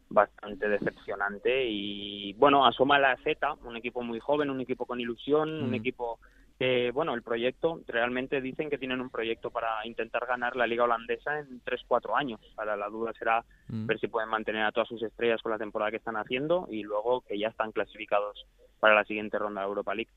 bastante 0.08 0.68
decepcionante 0.68 1.66
y 1.66 2.32
bueno, 2.34 2.64
asoma 2.64 2.98
la 2.98 3.16
Z, 3.24 3.54
un 3.64 3.76
equipo 3.76 4.02
muy 4.02 4.20
joven, 4.20 4.48
un 4.48 4.60
equipo 4.60 4.86
con 4.86 5.00
ilusión, 5.00 5.62
un 5.62 5.70
Mm. 5.70 5.74
equipo 5.74 6.20
que, 6.58 6.92
bueno, 6.92 7.14
el 7.14 7.22
proyecto, 7.22 7.80
realmente 7.86 8.40
dicen 8.40 8.70
que 8.70 8.78
tienen 8.78 9.00
un 9.00 9.10
proyecto 9.10 9.50
para 9.50 9.84
intentar 9.86 10.24
ganar 10.26 10.54
la 10.54 10.66
liga 10.66 10.84
holandesa 10.84 11.40
en 11.40 11.60
3-4 11.64 12.16
años. 12.16 12.40
Ahora 12.56 12.76
la 12.76 12.88
duda 12.88 13.12
será 13.12 13.44
Mm. 13.68 13.86
ver 13.86 13.98
si 13.98 14.08
pueden 14.08 14.28
mantener 14.28 14.62
a 14.62 14.72
todas 14.72 14.88
sus 14.88 15.02
estrellas 15.02 15.42
con 15.42 15.52
la 15.52 15.58
temporada 15.58 15.90
que 15.90 15.96
están 15.96 16.16
haciendo 16.16 16.66
y 16.70 16.82
luego 16.82 17.22
que 17.22 17.38
ya 17.38 17.48
están 17.48 17.72
clasificados 17.72 18.46
para 18.78 18.94
la 18.94 19.04
siguiente 19.04 19.38
ronda 19.38 19.62
de 19.62 19.68
Europa 19.68 19.94
League. 19.94 20.10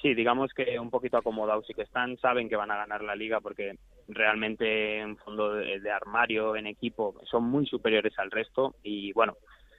Sí, 0.00 0.14
digamos 0.14 0.52
que 0.54 0.78
un 0.78 0.90
poquito 0.90 1.16
acomodados 1.16 1.66
sí 1.66 1.74
que 1.74 1.82
están, 1.82 2.16
saben 2.18 2.48
que 2.48 2.56
van 2.56 2.70
a 2.70 2.76
ganar 2.76 3.02
la 3.02 3.16
liga 3.16 3.40
porque 3.40 3.76
realmente 4.06 5.00
en 5.00 5.16
fondo 5.16 5.54
de, 5.54 5.80
de 5.80 5.90
armario, 5.90 6.54
en 6.54 6.68
equipo, 6.68 7.14
son 7.24 7.44
muy 7.44 7.66
superiores 7.66 8.16
al 8.18 8.30
resto 8.30 8.76
y 8.82 9.12
bueno, 9.12 9.36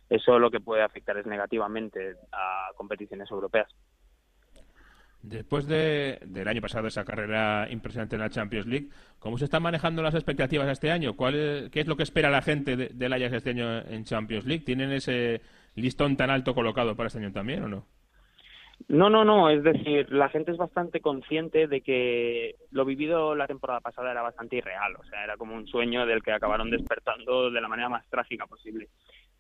eso 0.09 0.37
lo 0.37 0.51
que 0.51 0.59
puede 0.59 0.83
afectar 0.83 1.17
es 1.17 1.25
negativamente 1.25 2.15
a 2.33 2.69
competiciones 2.75 3.31
europeas. 3.31 3.73
Después 5.21 5.67
de, 5.67 6.19
del 6.25 6.47
año 6.47 6.61
pasado, 6.61 6.87
esa 6.87 7.03
carrera 7.03 7.67
impresionante 7.69 8.15
en 8.15 8.21
la 8.21 8.29
Champions 8.29 8.67
League, 8.67 8.87
¿cómo 9.19 9.37
se 9.37 9.45
están 9.45 9.61
manejando 9.63 10.01
las 10.01 10.15
expectativas 10.15 10.67
este 10.69 10.91
año? 10.91 11.15
¿Cuál 11.17 11.35
es- 11.35 11.69
¿Qué 11.71 11.81
es 11.81 11.87
lo 11.87 11.97
que 11.97 12.03
espera 12.03 12.29
la 12.29 12.41
gente 12.41 12.77
de- 12.77 12.89
del 12.89 13.11
Ajax 13.13 13.33
este 13.33 13.49
año 13.49 13.79
en 13.79 14.05
Champions 14.05 14.45
League? 14.45 14.63
¿Tienen 14.63 14.91
ese 14.93 15.41
listón 15.75 16.15
tan 16.15 16.29
alto 16.29 16.55
colocado 16.55 16.95
para 16.95 17.07
este 17.07 17.19
año 17.19 17.33
también 17.33 17.63
o 17.63 17.67
no? 17.67 17.85
No, 18.87 19.09
no, 19.09 19.25
no, 19.25 19.49
es 19.49 19.61
decir, 19.61 20.09
la 20.09 20.29
gente 20.29 20.51
es 20.51 20.57
bastante 20.57 21.01
consciente 21.01 21.67
de 21.67 21.81
que 21.81 22.55
lo 22.71 22.85
vivido 22.85 23.35
la 23.35 23.45
temporada 23.45 23.81
pasada 23.81 24.09
era 24.11 24.21
bastante 24.21 24.55
irreal, 24.55 24.95
o 24.97 25.03
sea, 25.03 25.21
era 25.25 25.35
como 25.35 25.53
un 25.53 25.67
sueño 25.67 26.05
del 26.05 26.23
que 26.23 26.31
acabaron 26.31 26.71
despertando 26.71 27.51
de 27.51 27.59
la 27.59 27.67
manera 27.67 27.89
más 27.89 28.07
trágica 28.09 28.47
posible. 28.47 28.87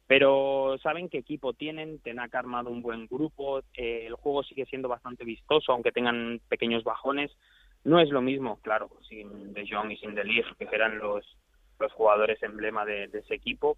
Pero 0.09 0.75
saben 0.81 1.07
qué 1.07 1.19
equipo 1.19 1.53
tienen, 1.53 1.99
Tenac 1.99 2.33
ha 2.33 2.39
armado 2.39 2.71
un 2.71 2.81
buen 2.81 3.05
grupo, 3.05 3.59
eh, 3.75 4.07
el 4.07 4.15
juego 4.15 4.41
sigue 4.41 4.65
siendo 4.65 4.89
bastante 4.89 5.23
vistoso, 5.23 5.71
aunque 5.71 5.91
tengan 5.91 6.41
pequeños 6.49 6.83
bajones. 6.83 7.29
No 7.83 7.99
es 7.99 8.09
lo 8.09 8.19
mismo, 8.19 8.59
claro, 8.63 8.89
sin 9.07 9.53
De 9.53 9.67
Jong 9.69 9.91
y 9.91 9.97
sin 9.97 10.15
De 10.15 10.23
Ligt, 10.23 10.47
que 10.57 10.67
eran 10.75 10.97
los, 10.97 11.37
los 11.79 11.93
jugadores 11.93 12.41
emblema 12.41 12.85
de, 12.85 13.03
ese 13.03 13.35
equipo, 13.35 13.77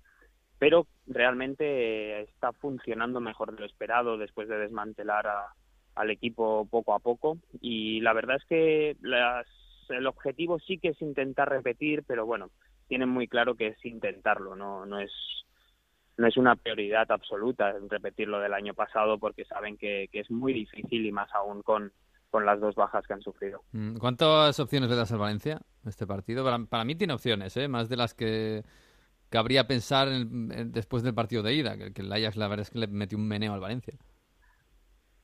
pero 0.58 0.88
realmente 1.06 2.22
está 2.22 2.54
funcionando 2.54 3.20
mejor 3.20 3.52
de 3.52 3.60
lo 3.60 3.66
esperado 3.66 4.18
después 4.18 4.48
de 4.48 4.58
desmantelar 4.58 5.28
al 5.96 6.12
equipo 6.12 6.66
poco 6.72 6.94
a 6.94 7.00
poco. 7.00 7.40
Y 7.60 8.00
la 8.00 8.14
verdad 8.14 8.38
es 8.38 8.46
que 8.46 8.96
las, 9.02 9.46
el 9.90 10.08
objetivo 10.08 10.60
sí 10.60 10.78
que 10.78 10.90
es 10.90 11.02
intentar 11.02 11.50
repetir, 11.50 12.06
pero 12.08 12.26
bueno, 12.26 12.52
tienen 12.88 13.10
muy 13.10 13.28
claro 13.28 13.56
que 13.56 13.68
es 13.68 13.86
intentarlo, 13.86 14.56
no, 14.56 14.86
no 14.86 14.98
es 14.98 15.12
no 16.22 16.28
es 16.28 16.38
una 16.38 16.56
prioridad 16.56 17.12
absoluta 17.12 17.74
repetir 17.90 18.28
lo 18.28 18.40
del 18.40 18.54
año 18.54 18.74
pasado 18.76 19.18
porque 19.18 19.44
saben 19.44 19.76
que, 19.76 20.08
es 20.14 20.30
muy 20.30 20.54
difícil 20.54 21.06
y 21.06 21.12
más 21.12 21.34
aún 21.34 21.64
con, 21.64 21.92
con 22.30 22.46
las 22.46 22.60
dos 22.60 22.76
bajas 22.76 23.06
que 23.08 23.14
han 23.14 23.22
sufrido. 23.22 23.64
Mm, 23.72 23.98
¿Cuántas 23.98 24.60
opciones 24.60 24.90
le 24.90 24.96
das 24.96 25.12
al 25.12 25.18
Valencia 25.18 25.60
este 25.86 26.06
partido? 26.06 26.46
Para, 26.70 26.86
mí 26.86 26.96
tiene 26.96 27.14
opciones, 27.14 27.58
¿eh? 27.58 27.68
más 27.68 27.90
de 27.90 27.98
las 27.98 28.14
que 28.14 28.62
cabría 29.30 29.66
pensar 29.66 30.10
después 30.10 31.02
del 31.02 31.16
partido 31.16 31.42
de 31.42 31.56
ida, 31.56 31.76
que, 31.76 32.02
el 32.02 32.14
Ajax 32.14 32.38
la 32.38 32.48
verdad 32.48 32.68
es 32.68 32.70
que 32.70 32.80
le 32.80 32.88
metió 32.88 33.18
un 33.18 33.28
meneo 33.28 33.54
al 33.54 33.60
Valencia. 33.60 33.96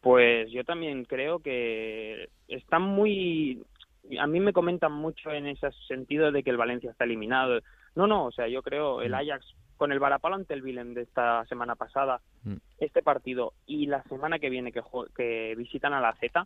Pues 0.02 0.50
yo 0.52 0.64
también 0.64 1.06
creo 1.06 1.40
que 1.40 2.30
están 2.48 2.82
muy... 2.82 3.62
A 4.20 4.26
mí 4.26 4.40
me 4.40 4.54
comentan 4.54 4.94
mucho 4.94 5.32
en 5.32 5.48
ese 5.48 5.70
sentido 5.88 6.32
de 6.32 6.42
que 6.42 6.50
el 6.50 6.58
Valencia 6.58 6.90
está 6.90 7.04
eliminado. 7.04 7.60
No, 7.94 8.08
no, 8.08 8.26
o 8.26 8.32
sea, 8.32 8.48
yo 8.48 8.64
creo 8.64 9.02
el 9.02 9.12
mm. 9.12 9.16
Ajax 9.16 9.56
con 9.78 9.92
el 9.92 10.00
varapalo 10.00 10.36
ante 10.36 10.54
el 10.54 10.64
Willem 10.64 10.94
de 10.94 11.04
esta 11.04 11.46
semana 11.46 11.76
pasada, 11.76 12.22
mm. 12.44 12.56
este 12.80 13.02
partido 13.02 13.54
y 13.66 13.86
la 13.86 14.04
semana 14.04 14.40
que 14.40 14.50
viene 14.50 14.72
que, 14.72 14.82
que 15.16 15.56
visitan 15.56 15.94
a 15.94 16.02
la 16.02 16.16
Z, 16.16 16.46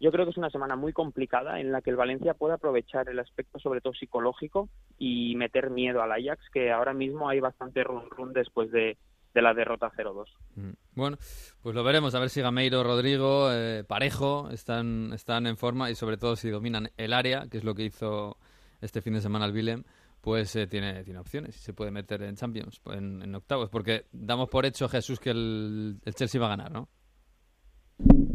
yo 0.00 0.12
creo 0.12 0.24
que 0.24 0.30
es 0.30 0.36
una 0.36 0.50
semana 0.50 0.76
muy 0.76 0.92
complicada 0.92 1.60
en 1.60 1.72
la 1.72 1.82
que 1.82 1.90
el 1.90 1.96
Valencia 1.96 2.34
puede 2.34 2.54
aprovechar 2.54 3.08
el 3.08 3.18
aspecto 3.18 3.58
sobre 3.58 3.80
todo 3.80 3.94
psicológico 3.94 4.68
y 4.96 5.34
meter 5.34 5.70
miedo 5.70 6.02
al 6.02 6.12
Ajax, 6.12 6.40
que 6.52 6.70
ahora 6.70 6.94
mismo 6.94 7.28
hay 7.28 7.40
bastante 7.40 7.82
run 7.82 8.08
run 8.10 8.32
después 8.32 8.70
de, 8.70 8.96
la 9.34 9.54
derrota 9.54 9.88
0-2. 9.96 10.26
Mm. 10.56 10.70
Bueno, 10.96 11.16
pues 11.62 11.72
lo 11.76 11.84
veremos, 11.84 12.12
a 12.16 12.18
ver 12.18 12.28
si 12.28 12.40
Gameiro, 12.40 12.82
Rodrigo, 12.82 13.52
eh, 13.52 13.84
Parejo 13.86 14.50
están, 14.50 15.12
están 15.12 15.46
en 15.46 15.56
forma 15.56 15.90
y 15.90 15.94
sobre 15.94 16.16
todo 16.16 16.34
si 16.34 16.50
dominan 16.50 16.90
el 16.96 17.12
área, 17.12 17.46
que 17.48 17.58
es 17.58 17.62
lo 17.62 17.76
que 17.76 17.84
hizo 17.84 18.36
este 18.80 19.00
fin 19.00 19.12
de 19.12 19.20
semana 19.20 19.44
el 19.44 19.52
Willem 19.52 19.84
pues 20.20 20.54
eh, 20.56 20.66
tiene, 20.66 21.04
tiene 21.04 21.20
opciones 21.20 21.56
y 21.56 21.60
se 21.60 21.72
puede 21.72 21.90
meter 21.90 22.22
en 22.22 22.36
Champions, 22.36 22.80
en, 22.86 23.34
octavos, 23.34 23.70
porque 23.70 24.06
damos 24.12 24.48
por 24.48 24.66
hecho, 24.66 24.88
Jesús, 24.88 25.20
que 25.20 25.30
el, 25.30 26.00
el 26.04 26.14
Chelsea 26.14 26.40
va 26.40 26.46
a 26.46 26.56
ganar, 26.56 26.72
¿no? 26.72 26.88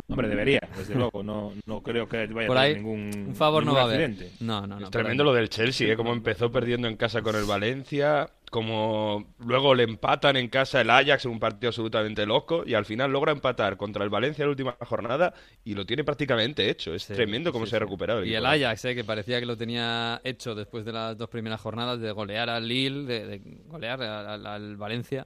Hombre, 0.09 0.27
debería, 0.27 0.59
desde 0.77 0.95
luego. 0.95 1.23
No, 1.23 1.53
no 1.65 1.81
creo 1.81 2.09
que 2.09 2.27
vaya 2.27 2.51
a 2.51 2.53
tener 2.53 2.77
ningún, 2.77 3.27
un 3.29 3.35
favor 3.35 3.65
no 3.65 3.73
va 3.73 3.81
a 3.81 3.83
haber. 3.85 4.13
No, 4.41 4.67
no, 4.67 4.79
no. 4.79 4.85
Es 4.85 4.91
tremendo 4.91 5.23
lo 5.23 5.33
del 5.33 5.49
Chelsea, 5.49 5.93
¿eh? 5.93 5.95
como 5.95 6.11
empezó 6.11 6.51
perdiendo 6.51 6.89
en 6.89 6.97
casa 6.97 7.21
con 7.21 7.35
el 7.35 7.45
Valencia, 7.45 8.29
como 8.51 9.33
luego 9.39 9.73
le 9.73 9.83
empatan 9.83 10.35
en 10.35 10.49
casa 10.49 10.81
el 10.81 10.89
Ajax 10.89 11.23
en 11.25 11.31
un 11.31 11.39
partido 11.39 11.69
absolutamente 11.69 12.25
loco 12.25 12.63
y 12.65 12.73
al 12.73 12.83
final 12.85 13.11
logra 13.11 13.31
empatar 13.31 13.77
contra 13.77 14.03
el 14.03 14.09
Valencia 14.09 14.43
en 14.43 14.49
la 14.49 14.51
última 14.51 14.77
jornada 14.81 15.33
y 15.63 15.73
lo 15.73 15.85
tiene 15.85 16.03
prácticamente 16.03 16.69
hecho. 16.69 16.93
Es 16.93 17.07
tremendo 17.07 17.53
cómo 17.53 17.65
se 17.65 17.77
ha 17.77 17.79
recuperado. 17.79 18.19
El 18.19 18.27
y 18.27 18.35
el 18.35 18.45
Ajax, 18.45 18.85
¿eh? 18.85 18.95
que 18.95 19.05
parecía 19.05 19.39
que 19.39 19.45
lo 19.45 19.55
tenía 19.55 20.19
hecho 20.25 20.53
después 20.53 20.83
de 20.83 20.91
las 20.91 21.17
dos 21.17 21.29
primeras 21.29 21.61
jornadas 21.61 22.01
de 22.01 22.11
golear 22.11 22.49
al 22.49 22.67
Lille, 22.67 23.05
de, 23.05 23.41
golear 23.67 24.01
al 24.03 24.75
Valencia. 24.75 25.25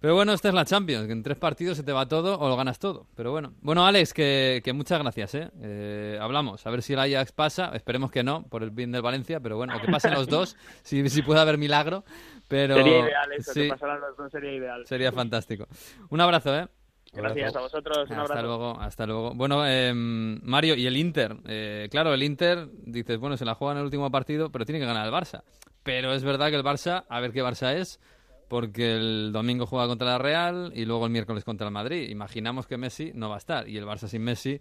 Pero 0.00 0.14
bueno, 0.14 0.32
esta 0.32 0.48
es 0.48 0.54
la 0.54 0.64
Champions, 0.64 1.06
que 1.06 1.12
en 1.12 1.22
tres 1.24 1.38
partidos 1.38 1.76
se 1.76 1.82
te 1.82 1.92
va 1.92 2.06
todo 2.06 2.38
o 2.38 2.48
lo 2.48 2.56
ganas 2.56 2.78
todo. 2.78 3.06
Pero 3.16 3.32
bueno, 3.32 3.54
bueno 3.60 3.84
Alex, 3.84 4.14
que, 4.14 4.62
muchas 4.72 5.00
gracias, 5.00 5.34
¿eh? 5.34 5.50
¿eh? 5.60 6.18
Hablamos, 6.20 6.64
a 6.66 6.70
ver 6.70 6.82
si 6.82 6.92
el 6.92 7.00
Ajax 7.00 7.32
pasa, 7.32 7.72
esperemos 7.74 8.12
que 8.12 8.22
no, 8.22 8.44
por 8.44 8.62
el 8.62 8.70
bien 8.70 8.92
del 8.92 9.02
Valencia, 9.02 9.40
pero 9.40 9.56
bueno, 9.56 9.74
que 9.80 9.90
pasen 9.90 10.14
los 10.14 10.28
dos, 10.28 10.56
si, 10.82 11.08
si 11.08 11.22
puede 11.22 11.40
haber 11.40 11.58
milagro. 11.58 12.04
Pero... 12.46 12.76
Sería 12.76 12.98
ideal 13.00 13.32
eso, 13.32 13.52
que 13.52 13.68
pasaran 13.68 14.00
los 14.00 14.16
dos 14.16 14.30
sería 14.30 14.52
ideal. 14.52 14.86
Sería 14.86 15.12
fantástico. 15.12 15.66
Un 16.10 16.20
abrazo, 16.20 16.56
¿eh? 16.56 16.68
Gracias 17.12 17.56
a 17.56 17.60
vosotros. 17.60 18.08
Un 18.10 18.18
hasta 18.18 18.42
luego, 18.42 18.80
hasta 18.80 19.06
luego. 19.06 19.34
Bueno, 19.34 19.66
eh, 19.66 19.92
Mario, 19.94 20.74
y 20.74 20.86
el 20.86 20.96
Inter. 20.96 21.36
Eh, 21.46 21.88
claro, 21.90 22.14
el 22.14 22.22
Inter, 22.22 22.68
dices, 22.84 23.18
bueno, 23.18 23.36
se 23.36 23.44
la 23.44 23.54
juega 23.54 23.72
en 23.72 23.78
el 23.78 23.84
último 23.84 24.10
partido, 24.10 24.50
pero 24.50 24.64
tiene 24.64 24.78
que 24.78 24.86
ganar 24.86 25.06
el 25.06 25.12
Barça. 25.12 25.42
Pero 25.82 26.12
es 26.12 26.22
verdad 26.22 26.50
que 26.50 26.56
el 26.56 26.64
Barça, 26.64 27.04
a 27.08 27.20
ver 27.20 27.32
qué 27.32 27.42
Barça 27.42 27.74
es, 27.74 28.00
porque 28.48 28.96
el 28.96 29.30
domingo 29.32 29.66
juega 29.66 29.86
contra 29.86 30.08
la 30.08 30.18
Real 30.18 30.72
y 30.74 30.84
luego 30.84 31.06
el 31.06 31.12
miércoles 31.12 31.44
contra 31.44 31.66
el 31.66 31.72
Madrid. 31.72 32.08
Imaginamos 32.08 32.66
que 32.66 32.76
Messi 32.76 33.12
no 33.14 33.28
va 33.28 33.36
a 33.36 33.38
estar 33.38 33.68
y 33.68 33.76
el 33.76 33.84
Barça 33.84 34.08
sin 34.08 34.22
Messi, 34.22 34.60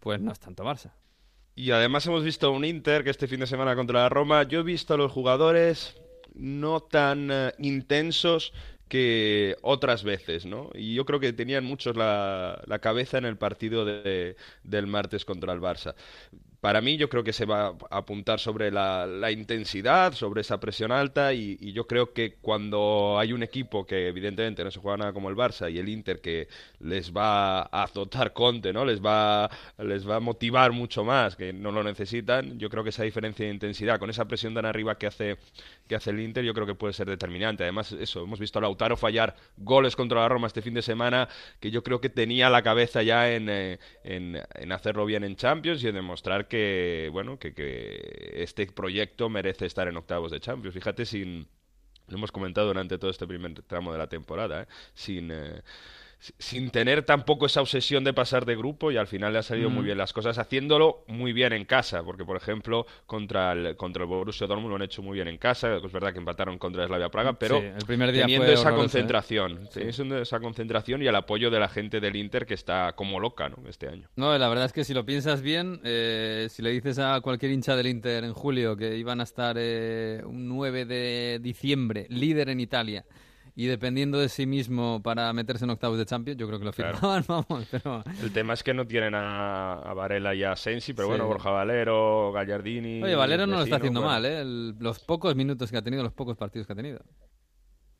pues 0.00 0.20
no 0.20 0.32
es 0.32 0.40
tanto 0.40 0.64
Barça. 0.64 0.92
Y 1.54 1.70
además 1.70 2.06
hemos 2.06 2.22
visto 2.22 2.50
un 2.52 2.64
Inter 2.64 3.02
que 3.02 3.10
este 3.10 3.26
fin 3.26 3.40
de 3.40 3.46
semana 3.46 3.74
contra 3.74 4.02
la 4.02 4.08
Roma, 4.08 4.44
yo 4.44 4.60
he 4.60 4.62
visto 4.62 4.94
a 4.94 4.96
los 4.96 5.10
jugadores 5.10 6.00
no 6.34 6.80
tan 6.80 7.30
eh, 7.30 7.52
intensos 7.58 8.52
que 8.88 9.56
otras 9.62 10.04
veces, 10.04 10.46
¿no? 10.46 10.70
Y 10.74 10.94
yo 10.94 11.04
creo 11.04 11.18
que 11.18 11.32
tenían 11.32 11.64
muchos 11.64 11.96
la, 11.96 12.62
cabeza 12.80 13.18
en 13.18 13.24
el 13.24 13.36
partido 13.36 13.84
de, 13.84 14.36
del 14.62 14.86
martes 14.86 15.24
contra 15.24 15.52
el 15.52 15.60
Barça 15.60 15.94
para 16.60 16.80
mí 16.80 16.96
yo 16.96 17.08
creo 17.08 17.22
que 17.22 17.32
se 17.32 17.44
va 17.44 17.68
a 17.68 17.98
apuntar 17.98 18.40
sobre 18.40 18.70
la, 18.70 19.30
intensidad, 19.30 20.12
sobre 20.14 20.40
esa 20.40 20.58
presión 20.58 20.92
alta 20.92 21.32
y, 21.32 21.56
yo 21.72 21.86
creo 21.86 22.12
que 22.12 22.36
cuando 22.40 23.18
hay 23.18 23.32
un 23.32 23.42
equipo 23.42 23.86
que 23.86 24.08
evidentemente 24.08 24.64
no 24.64 24.70
se 24.70 24.80
juega 24.80 24.96
nada 24.96 25.12
como 25.12 25.28
el 25.28 25.36
Barça 25.36 25.70
y 25.70 25.78
el 25.78 25.88
Inter 25.88 26.20
que 26.20 26.48
les 26.80 27.12
va 27.12 27.62
a 27.62 27.82
azotar 27.82 28.32
Conte, 28.32 28.72
¿no? 28.72 28.84
Les 28.84 29.00
va, 29.00 29.50
les 29.78 30.08
va 30.08 30.16
a 30.16 30.20
motivar 30.20 30.72
mucho 30.72 31.04
más, 31.04 31.36
que 31.36 31.52
no 31.52 31.70
lo 31.72 31.82
necesitan, 31.82 32.58
yo 32.58 32.70
creo 32.70 32.82
que 32.82 32.90
esa 32.90 33.02
diferencia 33.02 33.44
de 33.46 33.52
intensidad 33.52 33.98
con 33.98 34.10
esa 34.10 34.24
presión 34.26 34.54
tan 34.54 34.64
arriba 34.64 34.96
que 34.96 35.06
hace, 35.06 35.36
que 35.86 35.96
hace 35.96 36.10
el 36.10 36.20
Inter 36.20 36.44
yo 36.44 36.54
creo 36.54 36.66
que 36.66 36.74
puede 36.74 36.92
ser 36.94 37.08
determinante. 37.08 37.64
Además, 37.64 37.92
eso, 37.92 38.22
hemos 38.22 38.40
visto 38.40 38.58
a 38.58 38.62
Lautaro 38.62 38.96
fallar 38.96 39.36
goles 39.56 39.96
contra 39.96 40.20
la 40.20 40.28
Roma 40.28 40.46
este 40.46 40.62
fin 40.62 40.74
de 40.74 40.82
semana 40.82 41.28
que 41.60 41.70
yo 41.70 41.82
creo 41.82 42.00
que 42.00 42.08
tenía 42.08 42.48
la 42.50 42.62
cabeza 42.62 43.02
ya 43.02 43.32
en, 43.32 43.48
eh, 43.48 43.78
en, 44.04 44.40
en 44.54 44.72
hacerlo 44.72 45.04
bien 45.04 45.24
en 45.24 45.36
Champions 45.36 45.82
y 45.82 45.88
en 45.88 45.94
demostrar 45.94 46.45
que, 46.48 47.08
bueno, 47.12 47.38
que, 47.38 48.32
este 48.36 48.66
proyecto 48.66 49.28
merece 49.28 49.66
estar 49.66 49.88
en 49.88 49.96
octavos 49.96 50.30
de 50.32 50.40
Champions. 50.40 50.74
Fíjate, 50.74 51.04
sin, 51.04 51.48
lo 52.08 52.16
hemos 52.16 52.32
comentado 52.32 52.68
durante 52.68 52.98
todo 52.98 53.10
este 53.10 53.26
primer 53.26 53.62
tramo 53.62 53.92
de 53.92 53.98
la 53.98 54.08
temporada, 54.08 54.62
¿eh? 54.62 54.66
sin... 54.94 55.30
Eh, 55.30 55.62
sin 56.18 56.70
tener 56.70 57.02
tampoco 57.02 57.46
esa 57.46 57.60
obsesión 57.60 58.02
de 58.02 58.12
pasar 58.12 58.46
de 58.46 58.56
grupo 58.56 58.90
y 58.90 58.96
al 58.96 59.06
final 59.06 59.32
le 59.32 59.38
ha 59.38 59.42
salido 59.42 59.70
muy 59.70 59.82
mm. 59.82 59.84
bien 59.84 59.98
las 59.98 60.12
cosas 60.12 60.38
haciéndolo 60.38 61.04
muy 61.08 61.32
bien 61.32 61.52
en 61.52 61.64
casa 61.64 62.02
porque 62.02 62.24
por 62.24 62.36
ejemplo 62.36 62.86
contra 63.06 63.52
el 63.52 63.76
contra 63.76 64.02
el 64.02 64.08
Borussia 64.08 64.46
Dortmund 64.46 64.70
lo 64.70 64.76
han 64.76 64.82
hecho 64.82 65.02
muy 65.02 65.16
bien 65.16 65.28
en 65.28 65.38
casa 65.38 65.76
es 65.76 65.92
verdad 65.92 66.12
que 66.12 66.18
empataron 66.18 66.58
contra 66.58 66.86
Slavia 66.86 67.10
Praga 67.10 67.34
pero 67.34 67.58
el 67.58 67.84
primer 67.86 68.12
día 68.12 68.22
teniendo 68.22 68.50
esa 68.50 68.74
concentración 68.74 69.68
sí. 69.70 69.82
esa 69.82 70.40
concentración 70.40 71.02
y 71.02 71.06
el 71.06 71.14
apoyo 71.16 71.50
de 71.50 71.60
la 71.60 71.68
gente 71.68 72.00
del 72.00 72.16
Inter 72.16 72.46
que 72.46 72.54
está 72.54 72.94
como 72.94 73.20
loca 73.20 73.48
¿no? 73.48 73.56
este 73.68 73.88
año 73.88 74.08
no 74.16 74.36
la 74.36 74.48
verdad 74.48 74.64
es 74.64 74.72
que 74.72 74.84
si 74.84 74.94
lo 74.94 75.04
piensas 75.04 75.42
bien 75.42 75.80
eh, 75.84 76.48
si 76.50 76.62
le 76.62 76.70
dices 76.70 76.98
a 76.98 77.20
cualquier 77.20 77.52
hincha 77.52 77.76
del 77.76 77.88
Inter 77.88 78.24
en 78.24 78.32
julio 78.32 78.76
que 78.76 78.96
iban 78.96 79.20
a 79.20 79.24
estar 79.24 79.56
eh, 79.58 80.22
un 80.24 80.48
9 80.48 80.86
de 80.86 81.38
diciembre 81.42 82.06
líder 82.08 82.48
en 82.48 82.60
Italia 82.60 83.04
y 83.58 83.66
dependiendo 83.66 84.20
de 84.20 84.28
sí 84.28 84.44
mismo 84.44 85.00
para 85.02 85.32
meterse 85.32 85.64
en 85.64 85.70
octavos 85.70 85.96
de 85.96 86.04
Champions, 86.04 86.38
yo 86.38 86.46
creo 86.46 86.58
que 86.58 86.66
lo 86.66 86.72
firmaban, 86.74 87.24
vamos. 87.26 87.66
Pero... 87.70 88.04
El 88.22 88.30
tema 88.30 88.52
es 88.52 88.62
que 88.62 88.74
no 88.74 88.86
tienen 88.86 89.14
a, 89.14 89.94
Varela 89.96 90.34
y 90.34 90.44
a 90.44 90.54
Sensi, 90.54 90.92
pero 90.92 91.08
bueno, 91.08 91.26
Borja 91.26 91.50
Valero, 91.50 92.32
Gallardini. 92.32 93.02
Oye, 93.02 93.14
Valero 93.14 93.46
no 93.46 93.56
lo 93.56 93.62
está 93.62 93.76
haciendo 93.76 94.02
mal, 94.02 94.26
¿eh? 94.26 94.44
los 94.78 94.98
pocos 94.98 95.34
minutos 95.34 95.70
que 95.70 95.78
ha 95.78 95.82
tenido, 95.82 96.02
los 96.02 96.12
pocos 96.12 96.36
partidos 96.36 96.66
que 96.66 96.74
ha 96.74 96.76
tenido. 96.76 97.00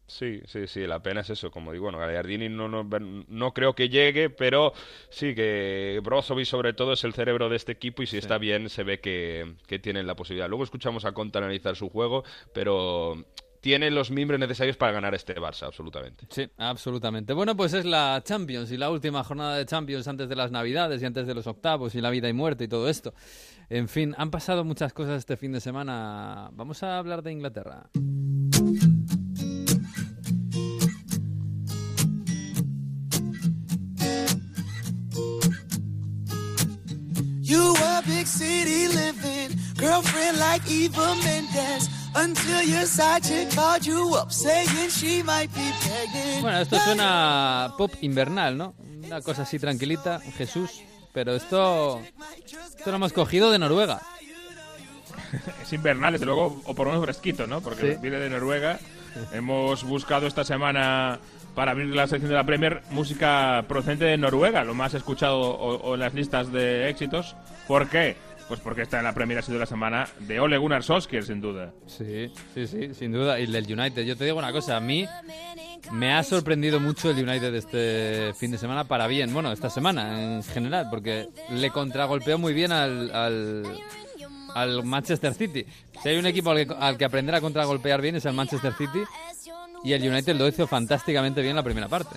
Sí, 0.09 0.42
sí, 0.45 0.66
sí, 0.69 0.87
la 0.87 1.03
pena 1.03 1.23
es 1.23 1.31
eso, 1.31 1.51
como 1.51 1.73
digo, 1.73 1.85
bueno, 1.85 1.99
Gallardini 1.99 2.51
no, 2.51 2.69
no, 2.69 2.87
no 3.27 3.55
creo 3.55 3.75
que 3.75 3.88
llegue, 3.88 4.29
pero 4.31 4.75
sí 5.09 5.35
que 5.35 6.01
Brozovic 6.05 6.45
sobre 6.45 6.75
todo 6.75 6.92
es 6.92 7.03
el 7.03 7.14
cerebro 7.14 7.49
de 7.49 7.57
este 7.57 7.73
equipo 7.73 8.03
y 8.03 8.07
si 8.07 8.19
está 8.19 8.38
bien 8.38 8.69
se 8.69 8.85
ve 8.85 9.01
que, 9.01 9.55
que 9.66 9.81
tienen 9.81 10.07
la 10.07 10.14
posibilidad. 10.14 10.49
Luego 10.49 10.62
escuchamos 10.62 11.07
a 11.07 11.12
Conta 11.12 11.40
analizar 11.40 11.75
su 11.75 11.88
juego, 11.88 12.23
pero 12.55 13.25
tiene 13.66 13.90
los 13.90 14.12
miembros 14.12 14.38
necesarios 14.38 14.76
para 14.76 14.92
ganar 14.92 15.12
este 15.16 15.35
Barça, 15.35 15.64
absolutamente. 15.64 16.24
Sí, 16.31 16.48
absolutamente. 16.57 17.33
Bueno, 17.33 17.57
pues 17.57 17.74
es 17.74 17.85
la 17.85 18.22
Champions 18.24 18.70
y 18.70 18.76
la 18.76 18.92
última 18.92 19.24
jornada 19.24 19.57
de 19.57 19.66
Champions 19.66 20.07
antes 20.07 20.29
de 20.29 20.37
las 20.37 20.52
Navidades 20.52 21.02
y 21.02 21.05
antes 21.05 21.26
de 21.26 21.35
los 21.35 21.48
octavos 21.48 21.96
y 21.96 22.00
la 22.00 22.11
vida 22.11 22.29
y 22.29 22.33
muerte 22.33 22.62
y 22.62 22.68
todo 22.68 22.88
esto. 22.88 23.12
En 23.68 23.88
fin, 23.88 24.14
han 24.18 24.31
pasado 24.31 24.62
muchas 24.62 24.92
cosas 24.92 25.18
este 25.18 25.37
fin 25.37 25.50
de 25.50 25.61
semana. 25.61 26.48
Vamos 26.52 26.85
a 26.85 26.96
hablar 26.96 27.24
de 27.24 27.33
Inglaterra. 27.33 27.90
You 37.42 37.74
big 38.07 38.29
city 38.29 38.87
living, 38.87 39.59
girlfriend 39.74 40.38
like 40.38 40.62
Eva 40.70 41.16
Mendes. 41.24 42.06
Bueno, 46.40 46.59
esto 46.61 46.79
suena 46.81 47.72
pop 47.76 47.92
invernal, 48.00 48.57
¿no? 48.57 48.74
Una 49.05 49.20
cosa 49.20 49.42
así 49.42 49.59
tranquilita, 49.59 50.20
Jesús. 50.37 50.83
Pero 51.12 51.35
esto, 51.35 52.00
esto 52.76 52.90
lo 52.90 52.96
hemos 52.96 53.12
cogido 53.12 53.50
de 53.50 53.59
Noruega. 53.59 54.00
es 55.62 55.72
invernal, 55.72 56.12
desde 56.12 56.26
luego, 56.26 56.61
o 56.64 56.74
por 56.74 56.87
lo 56.87 56.92
menos 56.92 57.05
fresquito, 57.05 57.46
¿no? 57.46 57.61
Porque 57.61 57.94
Sí. 57.94 57.98
viene 58.00 58.18
de 58.18 58.31
Noruega. 58.31 58.79
Hemos 59.33 59.85
buscado 59.85 60.26
esta 60.26 60.44
semana 60.44 61.18
para 61.55 61.70
abrir 61.72 61.94
la 61.94 62.07
sección 62.07 62.29
de 62.31 62.37
la 62.37 62.44
Premier 62.44 62.83
música 62.90 63.64
procedente 63.66 64.05
de 64.05 64.18
Noruega, 64.18 64.62
lo 64.62 64.74
más 64.74 64.92
escuchado 64.92 65.38
o, 65.40 65.76
o 65.76 65.94
en 65.94 66.00
las 66.00 66.12
listas 66.12 66.52
de 66.52 66.88
éxitos. 66.90 67.35
¿Por 67.66 67.88
qué? 67.88 68.16
Pues 68.48 68.61
porque 68.61 68.82
esta 68.82 68.98
en 68.98 69.04
la 69.04 69.12
Premier 69.12 69.40
ha 69.40 69.42
sido 69.42 69.59
la 69.59 69.66
semana 69.66 70.06
de 70.20 70.38
Ole 70.38 70.56
Gunnar 70.56 70.82
Solskjaer, 70.85 71.24
sin 71.24 71.40
duda. 71.40 71.72
Sí, 71.87 72.30
sí, 72.54 72.66
sí, 72.68 72.94
sin 72.94 73.12
duda. 73.12 73.40
Y 73.40 73.44
el 73.44 73.52
del 73.52 73.64
United. 73.64 74.04
Yo 74.04 74.16
te 74.16 74.24
digo 74.24 74.38
una 74.38 74.52
cosa, 74.52 74.76
a 74.76 74.80
mí 74.80 75.04
me 75.90 76.12
ha 76.14 76.22
sorprendido 76.22 76.78
mucho 76.78 77.11
el 77.11 77.28
United 77.28 77.52
este 77.54 78.32
fin 78.38 78.52
de 78.52 78.59
semana 78.59 78.85
para 78.85 79.09
bien. 79.09 79.32
Bueno, 79.35 79.50
esta 79.50 79.68
semana 79.68 80.37
en 80.37 80.44
general, 80.44 80.87
porque 80.90 81.28
le 81.50 81.70
contragolpeó 81.70 82.38
muy 82.38 82.54
bien 82.54 82.70
al, 82.70 83.11
al, 83.12 83.64
al 84.54 84.85
Manchester 84.85 85.35
City. 85.35 85.66
Si 86.00 86.09
hay 86.09 86.16
un 86.16 86.26
equipo 86.26 86.50
al 86.50 86.66
que, 86.66 86.74
al 86.78 86.96
que 86.96 87.04
aprender 87.04 87.35
a 87.35 87.40
contragolpear 87.40 88.00
bien 88.00 88.14
es 88.14 88.26
el 88.26 88.32
Manchester 88.32 88.72
City. 88.74 89.00
Y 89.82 89.92
el 89.92 90.09
United 90.09 90.37
lo 90.37 90.46
hizo 90.48 90.66
fantásticamente 90.66 91.42
bien 91.42 91.56
la 91.56 91.62
primera 91.62 91.88
parte. 91.88 92.16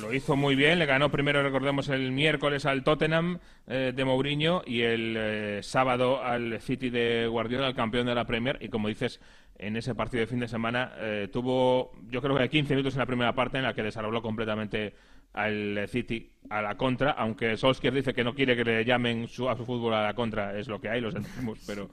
Lo 0.00 0.12
hizo 0.12 0.36
muy 0.36 0.54
bien, 0.54 0.78
le 0.78 0.86
ganó 0.86 1.10
primero, 1.10 1.42
recordemos, 1.42 1.88
el 1.88 2.12
miércoles 2.12 2.66
al 2.66 2.82
Tottenham 2.84 3.38
eh, 3.66 3.92
de 3.94 4.04
Mourinho 4.04 4.62
y 4.66 4.82
el 4.82 5.14
eh, 5.18 5.60
sábado 5.62 6.22
al 6.22 6.60
City 6.60 6.90
de 6.90 7.26
Guardiola, 7.26 7.68
el 7.68 7.74
campeón 7.74 8.06
de 8.06 8.14
la 8.14 8.24
Premier. 8.26 8.58
Y 8.60 8.68
como 8.68 8.88
dices, 8.88 9.20
en 9.58 9.76
ese 9.76 9.94
partido 9.94 10.20
de 10.22 10.26
fin 10.26 10.40
de 10.40 10.48
semana 10.48 10.92
eh, 10.98 11.28
tuvo, 11.32 11.92
yo 12.10 12.22
creo 12.22 12.36
que 12.36 12.48
15 12.48 12.74
minutos 12.74 12.94
en 12.94 13.00
la 13.00 13.06
primera 13.06 13.34
parte 13.34 13.58
en 13.58 13.64
la 13.64 13.74
que 13.74 13.82
desarrolló 13.82 14.22
completamente 14.22 14.94
al 15.34 15.86
City 15.88 16.30
a 16.50 16.60
la 16.60 16.76
contra, 16.76 17.12
aunque 17.12 17.56
Solskjaer 17.56 17.94
dice 17.94 18.12
que 18.12 18.22
no 18.24 18.34
quiere 18.34 18.54
que 18.54 18.64
le 18.64 18.84
llamen 18.84 19.28
su- 19.28 19.48
a 19.48 19.56
su 19.56 19.64
fútbol 19.64 19.94
a 19.94 20.02
la 20.02 20.14
contra, 20.14 20.58
es 20.58 20.68
lo 20.68 20.78
que 20.80 20.90
hay, 20.90 21.00
lo 21.00 21.10
sentimos, 21.10 21.58
pero 21.66 21.88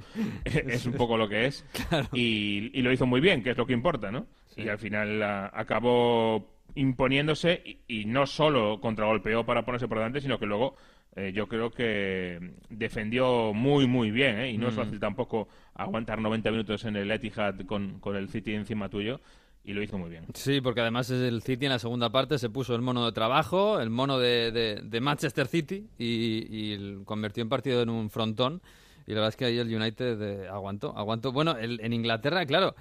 es 0.46 0.86
un 0.86 0.94
poco 0.94 1.18
lo 1.18 1.28
que 1.30 1.46
es. 1.46 1.66
Y, 2.14 2.70
y 2.78 2.82
lo 2.82 2.92
hizo 2.92 3.06
muy 3.06 3.22
bien, 3.22 3.42
que 3.44 3.52
es 3.52 3.58
lo 3.58 3.66
que 3.66 3.74
importa, 3.74 4.12
¿no? 4.12 4.26
Y 4.58 4.68
al 4.68 4.78
final 4.78 5.24
ah, 5.24 5.52
acabó 5.54 6.59
imponiéndose 6.76 7.62
y, 7.88 8.02
y 8.02 8.06
no 8.06 8.26
solo 8.26 8.80
contragolpeó 8.82 9.46
para 9.46 9.66
ponerse 9.66 9.88
por 9.88 9.98
delante, 9.98 10.22
sino 10.22 10.40
que 10.40 10.46
luego 10.46 10.76
eh, 11.16 11.32
yo 11.34 11.48
creo 11.48 11.72
que 11.72 12.40
defendió 12.70 13.54
muy, 13.54 13.88
muy 13.88 14.12
bien, 14.12 14.40
¿eh? 14.40 14.52
Y 14.52 14.58
no 14.58 14.68
es 14.70 14.76
fácil 14.76 15.00
tampoco 15.00 15.48
aguantar 15.74 16.20
90 16.22 16.52
minutos 16.52 16.86
en 16.86 16.96
el 16.96 17.10
Etihad 17.12 17.56
con, 17.66 18.00
con 18.00 18.16
el 18.16 18.30
City 18.30 18.54
encima 18.54 18.90
tuyo, 18.90 19.20
y 19.64 19.74
lo 19.74 19.82
hizo 19.84 19.98
muy 19.98 20.10
bien. 20.10 20.26
Sí, 20.34 20.62
porque 20.62 20.82
además 20.82 21.10
es 21.10 21.22
el 21.22 21.42
City 21.42 21.66
en 21.66 21.72
la 21.72 21.80
segunda 21.80 22.12
parte 22.12 22.38
se 22.38 22.50
puso 22.50 22.76
el 22.76 22.82
mono 22.82 23.06
de 23.06 23.12
trabajo, 23.12 23.80
el 23.82 23.90
mono 23.90 24.18
de, 24.20 24.52
de- 24.52 24.82
de 24.84 25.02
Manchester 25.02 25.48
City 25.48 25.88
y, 25.98 26.46
y 26.74 27.04
convirtió 27.06 27.42
en 27.44 27.50
partido 27.50 27.82
en 27.82 27.90
un 27.90 28.10
frontón. 28.10 28.62
Y 29.06 29.12
la 29.12 29.16
verdad 29.22 29.30
es 29.30 29.36
que 29.36 29.46
ahí 29.46 29.58
el 29.58 29.76
United 29.76 30.22
eh, 30.22 30.48
aguantó, 30.48 30.96
aguantó. 30.96 31.32
Bueno, 31.32 31.58
el- 31.58 31.80
en 31.82 31.94
Inglaterra, 31.94 32.46
claro, 32.46 32.76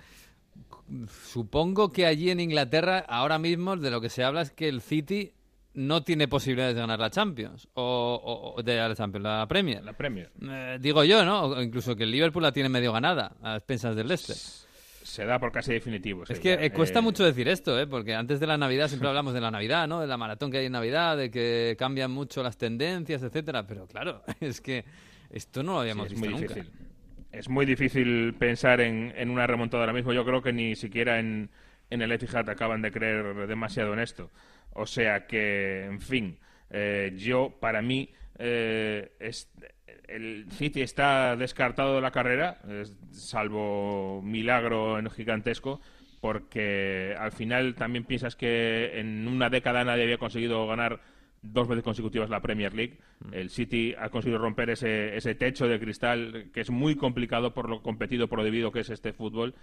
supongo 1.11 1.90
que 1.92 2.07
allí 2.07 2.31
en 2.31 2.40
Inglaterra 2.40 3.05
ahora 3.09 3.38
mismo 3.38 3.77
de 3.77 3.90
lo 3.90 4.01
que 4.01 4.09
se 4.09 4.24
habla 4.24 4.42
es 4.42 4.51
que 4.51 4.68
el 4.68 4.81
City 4.81 5.33
no 5.74 6.03
tiene 6.03 6.27
posibilidades 6.29 6.74
de 6.74 6.81
ganar 6.81 6.98
la 6.98 7.11
Champions 7.11 7.68
o, 7.74 8.55
o- 8.57 8.62
de 8.62 8.77
la 8.77 8.94
Champions, 8.94 9.22
la 9.24 9.46
Premier. 9.46 9.85
La 9.85 9.92
Premier. 9.92 10.31
Eh, 10.42 10.79
digo 10.81 11.05
yo, 11.05 11.24
¿no? 11.24 11.42
O 11.44 11.62
incluso 11.62 11.94
que 11.94 12.05
el 12.05 12.11
Liverpool 12.11 12.42
la 12.42 12.53
tiene 12.53 12.68
medio 12.68 12.92
ganada 12.92 13.37
a 13.42 13.57
expensas 13.57 13.94
del 13.94 14.09
Leicester. 14.09 14.37
Se 14.37 15.24
da 15.24 15.38
por 15.38 15.53
casi 15.53 15.72
definitivo. 15.72 16.24
Es 16.29 16.38
que 16.40 16.53
eh, 16.55 16.70
cuesta 16.72 16.98
Eh, 16.98 17.03
mucho 17.03 17.24
decir 17.24 17.48
esto, 17.48 17.79
¿eh? 17.79 17.87
porque 17.87 18.14
antes 18.14 18.40
de 18.40 18.46
la 18.46 18.59
Navidad 18.59 18.88
siempre 18.88 19.09
hablamos 19.09 19.33
de 19.35 19.40
la 19.40 19.51
Navidad, 19.51 19.87
¿no? 19.88 20.01
De 20.01 20.07
la 20.07 20.16
maratón 20.16 20.51
que 20.51 20.59
hay 20.59 20.66
en 20.66 20.72
Navidad, 20.72 21.16
de 21.16 21.31
que 21.31 21.77
cambian 21.79 22.11
mucho 22.11 22.42
las 22.42 22.57
tendencias, 22.59 23.22
etcétera. 23.22 23.66
Pero 23.66 23.87
claro, 23.87 24.22
es 24.40 24.61
que 24.61 24.85
esto 25.31 25.62
no 25.62 25.72
lo 25.74 25.79
Sí, 25.79 25.81
habíamos 25.83 26.07
es 26.07 26.12
visto 26.12 26.29
muy 26.31 26.40
nunca. 26.40 26.55
Es 27.31 27.49
muy 27.49 27.67
difícil 27.67 28.35
pensar 28.38 28.81
en, 28.81 29.12
en 29.17 29.31
una 29.31 29.47
remontada 29.47 29.83
ahora 29.83 29.93
mismo. 29.93 30.12
Yo 30.12 30.25
creo 30.25 30.43
que 30.43 30.53
ni 30.53 30.75
siquiera 30.77 31.19
en, 31.19 31.51
el 31.91 32.11
Etihad 32.12 32.49
acaban 32.49 32.81
de 32.83 32.91
creer 32.91 33.47
demasiado 33.47 33.93
en 33.93 33.99
esto. 34.01 34.31
O 34.73 34.87
sea 34.87 35.27
que, 35.27 35.85
en 35.85 36.01
fin, 36.01 36.38
eh, 36.71 37.12
yo, 37.17 37.55
para 37.61 37.83
mí, 37.83 38.11
eh, 38.38 39.12
es- 39.21 39.51
el 40.09 40.47
City 40.53 40.81
está 40.81 41.37
descartado 41.37 41.97
de 41.97 42.01
la 42.01 42.11
carrera, 42.12 42.59
salvo 43.11 44.23
milagro 44.23 44.99
gigantesco, 45.11 45.81
porque 46.21 47.14
al 47.19 47.33
final 47.33 47.75
también 47.75 48.05
piensas 48.05 48.35
que 48.35 48.99
en 49.01 49.29
una 49.29 49.51
década 49.51 49.85
nadie 49.85 50.05
había 50.05 50.17
conseguido 50.19 50.67
ganar 50.67 51.01
dos 51.42 51.68
veces 51.68 51.85
consecutivas 51.85 52.31
la 52.31 52.40
Premier 52.40 52.74
League. 52.74 52.98
El 53.33 53.51
City 53.51 53.94
ha 53.98 54.11
conseguido 54.11 54.38
romper 54.38 54.70
ese, 54.70 55.16
ese 55.16 55.35
techo 55.35 55.66
de 55.66 55.79
cristal 55.79 56.51
que 56.53 56.61
es 56.61 56.70
muy 56.70 56.96
complicado 56.96 57.55
por 57.55 57.68
lo 57.68 57.83
competido, 57.83 58.29
por 58.29 58.38
lo 58.38 58.44
debido 58.44 58.72
que 58.72 58.81
es 58.81 58.90
este 58.90 59.12
fútbol. 59.12 59.55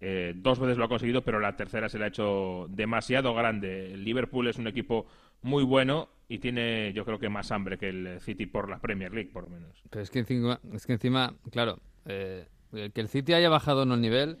Eh, 0.00 0.32
dos 0.34 0.58
veces 0.58 0.78
lo 0.78 0.84
ha 0.84 0.88
conseguido, 0.88 1.22
pero 1.22 1.40
la 1.40 1.56
tercera 1.56 1.88
se 1.88 1.98
le 1.98 2.04
ha 2.04 2.08
hecho 2.08 2.66
demasiado 2.70 3.34
grande. 3.34 3.92
El 3.92 4.04
Liverpool 4.04 4.48
es 4.48 4.58
un 4.58 4.66
equipo 4.66 5.06
muy 5.42 5.62
bueno 5.62 6.08
y 6.28 6.38
tiene, 6.38 6.92
yo 6.94 7.04
creo 7.04 7.18
que 7.18 7.28
más 7.28 7.50
hambre 7.52 7.76
que 7.76 7.88
el 7.88 8.20
City 8.20 8.46
por 8.46 8.70
la 8.70 8.78
Premier 8.78 9.12
League, 9.12 9.30
por 9.30 9.44
lo 9.44 9.50
menos. 9.50 9.82
Pero 9.90 10.02
es 10.02 10.10
que 10.10 10.20
encima, 10.20 10.60
es 10.72 10.86
que 10.86 10.94
encima 10.94 11.34
claro, 11.50 11.80
eh, 12.06 12.46
que 12.70 13.00
el 13.00 13.08
City 13.08 13.34
haya 13.34 13.50
bajado 13.50 13.82
en 13.82 13.92
el 13.92 14.00
nivel, 14.00 14.38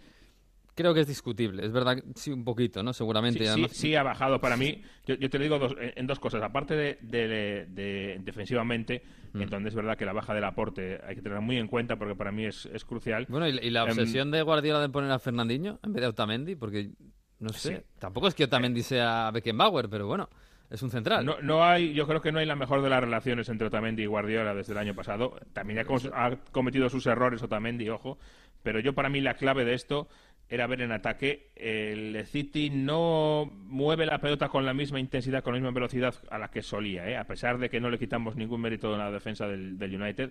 creo 0.74 0.94
que 0.94 1.00
es 1.00 1.06
discutible. 1.06 1.64
Es 1.64 1.72
verdad, 1.72 1.96
sí, 2.14 2.30
un 2.30 2.44
poquito, 2.44 2.82
¿no? 2.82 2.92
Seguramente. 2.92 3.46
Sí, 3.46 3.64
sí, 3.68 3.74
sí 3.74 3.94
ha 3.94 4.02
bajado 4.02 4.40
para 4.40 4.56
mí. 4.56 4.82
Yo, 5.06 5.14
yo 5.16 5.28
te 5.30 5.38
lo 5.38 5.44
digo 5.44 5.58
dos- 5.58 5.76
en, 5.78 6.06
dos 6.06 6.18
cosas. 6.20 6.42
Aparte 6.42 6.74
de, 6.76 6.98
de- 7.02 7.66
de- 7.68 8.20
defensivamente, 8.22 9.02
Mm. 9.32 9.42
entonces 9.42 9.68
es 9.68 9.74
verdad 9.76 9.96
que 9.96 10.04
la 10.04 10.12
baja 10.12 10.34
del 10.34 10.42
aporte 10.44 11.00
hay 11.06 11.14
que 11.14 11.22
tenerla 11.22 11.40
muy 11.40 11.56
en 11.56 11.68
cuenta 11.68 11.96
porque 11.96 12.16
para 12.16 12.32
mí 12.32 12.46
es, 12.46 12.66
es 12.66 12.84
crucial. 12.84 13.26
Bueno, 13.28 13.46
y, 13.48 13.58
y 13.58 13.70
la 13.70 13.82
Em, 13.84 13.90
obsesión 13.90 14.30
de 14.32 14.42
Guardiola 14.42 14.80
de 14.80 14.88
poner 14.88 15.10
a 15.12 15.18
Fernandinho 15.20 15.78
en 15.84 15.92
vez 15.92 16.00
de 16.02 16.08
Otamendi, 16.08 16.56
porque, 16.56 16.90
no 17.38 17.50
sé, 17.50 17.76
Sí. 17.76 17.82
tampoco 18.00 18.26
es 18.26 18.34
que 18.34 18.44
Otamendi 18.44 18.82
sea 18.82 19.30
Beckenbauer, 19.32 19.88
pero 19.88 20.08
bueno, 20.08 20.28
es 20.68 20.82
un 20.82 20.90
central. 20.90 21.24
No, 21.24 21.36
no 21.42 21.62
hay, 21.64 21.92
yo 21.94 22.06
creo 22.08 22.20
que 22.20 22.32
no 22.32 22.40
hay 22.40 22.46
la 22.46 22.56
mejor 22.56 22.82
de 22.82 22.88
las 22.90 23.00
relaciones 23.00 23.48
entre 23.48 23.68
Otamendi 23.68 24.02
y 24.02 24.06
Guardiola 24.06 24.52
desde 24.54 24.72
el 24.72 24.78
año 24.78 24.94
pasado. 24.94 25.36
También 25.52 25.78
ha, 25.78 25.84
ha 26.26 26.36
cometido 26.50 26.88
sus 26.88 27.06
errores 27.06 27.40
Otamendi, 27.42 27.88
ojo. 27.88 28.18
Pero 28.62 28.78
yo 28.80 28.94
para 28.94 29.08
mí 29.08 29.20
la 29.20 29.34
clave 29.34 29.64
de 29.64 29.72
esto 29.74 30.08
era 30.50 30.66
ver 30.66 30.82
en 30.82 30.92
ataque. 30.92 31.50
El 31.56 32.26
City 32.26 32.68
no 32.70 33.50
mueve 33.66 34.04
la 34.04 34.18
pelota 34.18 34.48
con 34.48 34.66
la 34.66 34.74
misma 34.74 35.00
intensidad, 35.00 35.42
con 35.42 35.54
la 35.54 35.60
misma 35.60 35.72
velocidad 35.72 36.14
a 36.30 36.38
la 36.38 36.50
que 36.50 36.60
solía, 36.60 37.08
¿eh? 37.08 37.16
a 37.16 37.24
pesar 37.24 37.58
de 37.58 37.70
que 37.70 37.80
no 37.80 37.88
le 37.88 37.98
quitamos 37.98 38.36
ningún 38.36 38.60
mérito 38.60 38.92
en 38.92 38.98
la 38.98 39.10
defensa 39.10 39.46
del, 39.46 39.78
del 39.78 40.00
United. 40.02 40.30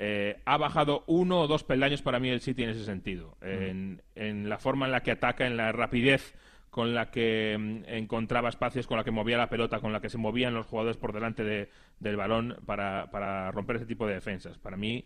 Eh, 0.00 0.40
ha 0.44 0.56
bajado 0.58 1.02
uno 1.08 1.40
o 1.40 1.46
dos 1.48 1.64
peldaños 1.64 2.02
para 2.02 2.20
mí 2.20 2.28
el 2.28 2.40
City 2.40 2.62
en 2.62 2.70
ese 2.70 2.84
sentido. 2.84 3.36
En, 3.42 4.00
en 4.14 4.48
la 4.48 4.58
forma 4.58 4.86
en 4.86 4.92
la 4.92 5.02
que 5.02 5.10
ataca, 5.10 5.44
en 5.46 5.56
la 5.56 5.72
rapidez 5.72 6.34
con 6.70 6.94
la 6.94 7.10
que 7.10 7.56
mm, 7.58 7.82
encontraba 7.88 8.48
espacios, 8.48 8.86
con 8.86 8.96
la 8.96 9.02
que 9.02 9.10
movía 9.10 9.36
la 9.38 9.48
pelota, 9.48 9.80
con 9.80 9.92
la 9.92 10.00
que 10.00 10.08
se 10.10 10.18
movían 10.18 10.54
los 10.54 10.66
jugadores 10.66 10.96
por 10.96 11.12
delante 11.12 11.42
de- 11.42 11.68
del 11.98 12.16
balón 12.16 12.58
para, 12.64 13.10
para 13.10 13.50
romper 13.50 13.74
ese 13.76 13.86
tipo 13.86 14.06
de 14.06 14.14
defensas. 14.14 14.56
Para 14.58 14.76
mí, 14.76 15.04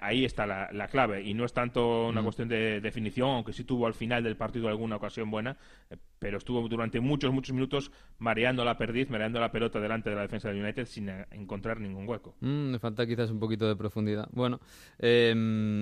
ahí 0.00 0.24
está 0.24 0.46
la, 0.46 0.70
la 0.72 0.88
clave. 0.88 1.22
Y 1.22 1.34
no 1.34 1.44
es 1.44 1.52
tanto 1.52 2.08
una 2.08 2.22
cuestión 2.22 2.48
de 2.48 2.80
definición, 2.80 3.30
aunque 3.30 3.52
sí 3.52 3.64
tuvo 3.64 3.86
al 3.86 3.94
final 3.94 4.22
del 4.22 4.36
partido 4.36 4.68
alguna 4.68 4.96
ocasión 4.96 5.30
buena, 5.30 5.56
eh, 5.90 5.96
pero 6.18 6.38
estuvo 6.38 6.68
durante 6.68 7.00
muchos, 7.00 7.32
muchos 7.32 7.52
minutos 7.54 7.90
mareando 8.18 8.64
la 8.64 8.78
perdiz, 8.78 9.10
mareando 9.10 9.40
la 9.40 9.50
pelota 9.50 9.80
delante 9.80 10.10
de 10.10 10.16
la 10.16 10.22
defensa 10.22 10.48
del 10.48 10.62
United 10.62 10.86
sin 10.86 11.08
eh, 11.08 11.26
encontrar 11.32 11.80
ningún 11.80 12.08
hueco. 12.08 12.36
Mm, 12.40 12.70
me 12.70 12.78
falta 12.78 13.06
quizás 13.06 13.30
un 13.30 13.40
poquito 13.40 13.66
de 13.66 13.76
profundidad. 13.76 14.28
Bueno, 14.32 14.60
eh, 14.98 15.34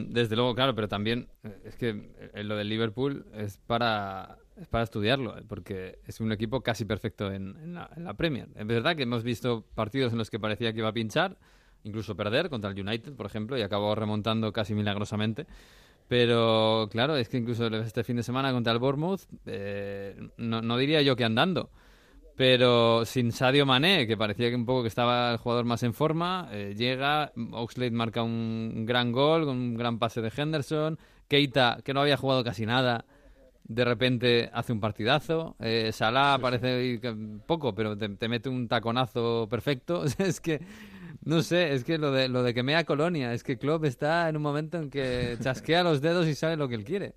desde 0.09 0.37
luego, 0.37 0.55
claro, 0.55 0.75
pero 0.75 0.89
también 0.89 1.29
eh, 1.43 1.61
es 1.65 1.77
que 1.77 2.11
eh, 2.33 2.43
lo 2.43 2.57
del 2.57 2.69
Liverpool 2.69 3.27
es 3.35 3.59
para, 3.59 4.39
es 4.57 4.67
para 4.69 4.85
estudiarlo, 4.85 5.37
eh, 5.37 5.43
porque 5.47 5.99
es 6.07 6.21
un 6.21 6.33
equipo 6.33 6.63
casi 6.63 6.85
perfecto 6.85 7.33
en, 7.33 7.57
en 7.63 7.75
la, 7.75 7.91
en 7.97 8.05
la 8.05 8.15
Premier. 8.15 8.49
Es 8.57 8.67
verdad 8.67 8.97
que 8.97 9.03
hemos 9.03 9.23
visto 9.23 9.67
partidos 9.75 10.13
en 10.13 10.19
los 10.19 10.31
que 10.31 10.41
parecía 10.41 10.73
que 10.73 10.79
iba 10.79 10.89
a 10.89 10.93
pinchar, 10.93 11.37
incluso 11.85 12.17
perder 12.17 12.49
contra 12.51 12.71
el 12.71 12.81
United, 12.81 13.15
por 13.15 13.27
ejemplo, 13.27 13.57
y 13.59 13.63
acabó 13.63 13.95
remontando 13.95 14.53
casi 14.53 14.75
milagrosamente. 14.75 15.47
Pero 16.09 16.89
claro, 16.91 17.17
es 17.17 17.29
que 17.29 17.37
incluso 17.37 17.69
este 17.69 18.03
fin 18.03 18.17
de 18.17 18.25
semana 18.25 18.53
contra 18.53 18.73
el 18.73 18.81
Bournemouth, 18.81 19.21
eh, 19.47 20.17
no, 20.39 20.61
no 20.61 20.77
diría 20.77 21.03
yo 21.03 21.15
que 21.15 21.25
andando, 21.25 21.71
pero 22.41 23.05
sin 23.05 23.33
Sadio 23.33 23.67
Mané, 23.67 24.07
que 24.07 24.17
parecía 24.17 24.49
que 24.49 24.57
un 24.57 24.67
poco 24.67 24.83
que 24.83 24.89
estaba 24.89 25.33
el 25.33 25.37
jugador 25.37 25.67
más 25.67 25.83
en 25.83 25.95
forma, 25.95 26.49
eh, 26.51 26.75
llega, 26.77 27.33
Oxlade 27.53 27.91
marca 27.91 28.23
un, 28.23 28.87
gran 28.87 29.13
gol 29.13 29.45
con 29.45 29.57
un 29.57 29.77
gran 29.77 29.99
pase 29.99 30.21
de 30.21 30.33
Henderson, 30.35 30.99
Keita, 31.29 31.79
que 31.85 31.95
no 31.95 32.01
había 32.01 32.17
jugado 32.17 32.43
casi 32.43 32.67
nada, 32.67 33.05
de 33.65 33.85
repente 33.85 34.51
hace 34.53 34.73
un 34.73 34.81
partidazo, 34.81 35.55
eh, 35.61 35.91
Salah 35.93 36.39
parece 36.41 36.99
que 36.99 37.15
poco, 37.47 37.73
pero 37.73 37.97
te, 37.97 38.09
te 38.09 38.27
mete 38.27 38.49
un 38.49 38.67
taconazo 38.67 39.47
perfecto, 39.49 40.05
es 40.19 40.41
que 40.41 40.61
No 41.23 41.43
sé, 41.43 41.75
es 41.75 41.85
que 41.85 41.99
lo 41.99 42.13
de, 42.13 42.29
lo 42.29 42.43
de 42.43 42.55
que 42.55 42.63
mea 42.63 42.85
Colonia, 42.85 43.35
es 43.35 43.45
que 43.45 43.59
Klopp 43.59 43.85
está 43.85 44.29
en 44.29 44.37
un 44.37 44.43
momento 44.43 44.79
en 44.79 44.91
que 44.91 45.37
chasquea 45.41 45.83
los 45.83 46.01
dedos 46.01 46.27
y 46.27 46.35
sabe 46.35 46.57
lo 46.57 46.69
que 46.69 46.77
él 46.77 46.85
quiere. 46.85 47.15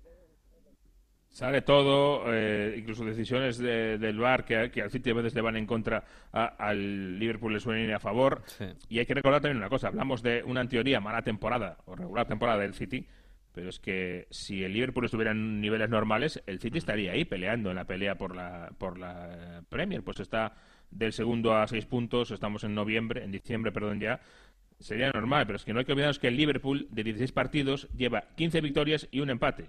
Sale 1.30 1.62
todo, 1.62 2.32
eh, 2.32 2.76
incluso 2.78 3.04
decisiones 3.04 3.58
del 3.58 4.18
VAR 4.18 4.44
que, 4.44 4.70
que, 4.70 4.82
al 4.82 4.90
City 4.92 5.10
a 5.10 5.14
veces 5.14 5.34
le 5.34 5.40
van 5.40 5.56
en 5.56 5.66
contra, 5.66 6.04
al 6.30 7.18
Liverpool 7.18 7.52
le 7.52 7.58
suelen 7.58 7.86
ir 7.86 7.92
a 7.92 7.98
favor. 7.98 8.42
Y 8.88 9.00
hay 9.00 9.06
que 9.06 9.14
recordar 9.14 9.40
también 9.40 9.56
una 9.56 9.68
cosa, 9.68 9.88
hablamos 9.88 10.22
de 10.22 10.44
una 10.44 10.60
en 10.60 10.68
teoría 10.68 11.00
mala 11.00 11.22
temporada 11.22 11.78
o 11.86 11.96
regular 11.96 12.28
temporada 12.28 12.60
del 12.60 12.74
City, 12.74 13.04
pero 13.52 13.68
es 13.68 13.80
que 13.80 14.28
si 14.30 14.62
el 14.62 14.74
Liverpool 14.74 15.06
estuviera 15.06 15.32
en 15.32 15.60
niveles 15.60 15.90
normales, 15.90 16.40
el 16.46 16.60
City 16.60 16.78
estaría 16.78 17.10
ahí 17.10 17.24
peleando 17.24 17.70
en 17.70 17.76
la 17.76 17.84
pelea 17.84 18.16
por 18.16 18.36
la, 18.36 18.70
por 18.78 18.96
la 18.96 19.64
Premier, 19.68 20.04
pues 20.04 20.20
está 20.20 20.54
del 20.94 21.12
segundo 21.12 21.56
a 21.56 21.66
seis 21.66 21.86
puntos, 21.86 22.30
estamos 22.30 22.64
en 22.64 22.74
noviembre, 22.74 23.24
en 23.24 23.30
diciembre, 23.30 23.72
perdón 23.72 24.00
ya, 24.00 24.20
sería 24.78 25.10
normal, 25.10 25.46
pero 25.46 25.56
es 25.56 25.64
que 25.64 25.72
no 25.72 25.80
hay 25.80 25.84
que 25.84 25.92
olvidarnos 25.92 26.18
que 26.18 26.28
el 26.28 26.36
Liverpool 26.36 26.86
de 26.90 27.04
16 27.04 27.32
partidos 27.32 27.88
lleva 27.96 28.24
15 28.36 28.60
victorias 28.60 29.08
y 29.10 29.20
un 29.20 29.30
empate 29.30 29.68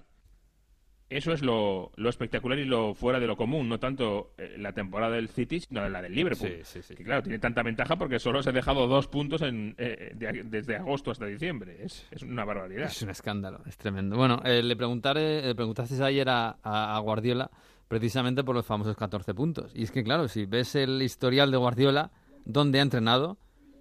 eso 1.10 1.34
es 1.34 1.42
lo, 1.44 1.92
espectacular 1.98 2.58
y 2.58 2.66
lo 2.66 2.96
fuera 2.96 3.20
de 3.20 3.28
lo 3.28 3.38
común, 3.38 3.70
no 3.70 3.80
tanto 3.80 4.34
eh, 4.38 4.56
la 4.58 4.74
temporada 4.74 5.16
del 5.16 5.30
City, 5.30 5.60
sino 5.60 5.88
la 5.88 6.02
del 6.02 6.16
Liverpool. 6.16 6.64
Que 6.98 7.04
claro, 7.04 7.22
tiene 7.22 7.38
tanta 7.38 7.62
ventaja 7.62 7.96
porque 7.96 8.18
solo 8.18 8.42
se 8.42 8.50
ha 8.50 8.54
dejado 8.54 8.88
dos 8.88 9.08
puntos 9.08 9.44
en, 9.44 9.76
eh, 9.78 10.14
desde 10.46 10.78
agosto 10.78 11.12
hasta 11.12 11.26
diciembre. 11.28 11.78
Es, 11.84 12.08
una 12.24 12.44
barbaridad. 12.44 12.88
Es 12.88 13.04
un 13.04 13.12
escándalo, 13.12 13.62
es 13.68 13.78
tremendo. 13.78 14.16
Bueno, 14.16 14.42
eh, 14.46 14.64
le, 14.64 14.76
preguntaré, 14.76 15.44
le 15.44 15.56
preguntaste 15.56 16.02
ayer 16.04 16.28
a, 16.28 16.58
a, 16.64 17.00
Guardiola 17.00 17.52
precisamente 17.88 18.43
por 18.43 18.56
los 18.56 18.65
famosos 18.65 18.95
14 18.95 19.34
puntos. 19.34 19.71
Y 19.74 19.84
es 19.84 19.91
que, 19.91 20.04
claro, 20.04 20.28
si 20.28 20.45
ves 20.45 20.76
el 20.76 21.02
historial 21.02 21.52
de 21.52 21.58
Guardiola, 21.58 22.12
donde 22.45 22.80
ha 22.80 22.82
entrenado, 22.82 23.38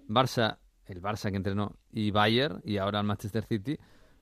Barça, 0.07 0.57
el 0.85 1.01
Barça 1.01 1.31
que 1.31 1.37
entrenó, 1.37 1.75
y 1.91 2.11
Bayern, 2.11 2.61
y 2.63 2.77
ahora 2.77 2.99
el 2.99 3.05
Manchester 3.05 3.45
City, 3.45 3.77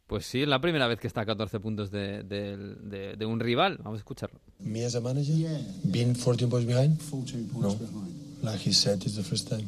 Pues 0.07 0.25
sí, 0.25 0.41
es 0.41 0.47
la 0.47 0.59
primera 0.59 0.85
vez 0.87 0.99
que 0.99 1.07
está 1.07 1.21
a 1.21 1.25
14 1.25 1.59
puntos 1.59 1.89
de, 1.89 2.23
de, 2.23 2.57
de, 2.57 3.15
de 3.15 3.25
un 3.25 3.39
rival. 3.39 3.77
Vamos 3.81 3.97
a 3.97 4.01
escucharlo. 4.01 4.39
Me 4.59 4.85
as 4.85 4.95
a 4.95 5.01
manager? 5.01 5.33
Yeah. 5.33 5.57
Being 5.85 6.13
14 6.13 6.49
points 6.49 6.67
behind? 6.67 6.99
14 7.01 7.47
points 7.47 7.79
no. 7.79 7.87
behind. 7.87 8.43
Like 8.43 8.59
he 8.59 8.73
said, 8.73 9.01
it's 9.03 9.15
the 9.15 9.23
first 9.23 9.49
time. 9.49 9.65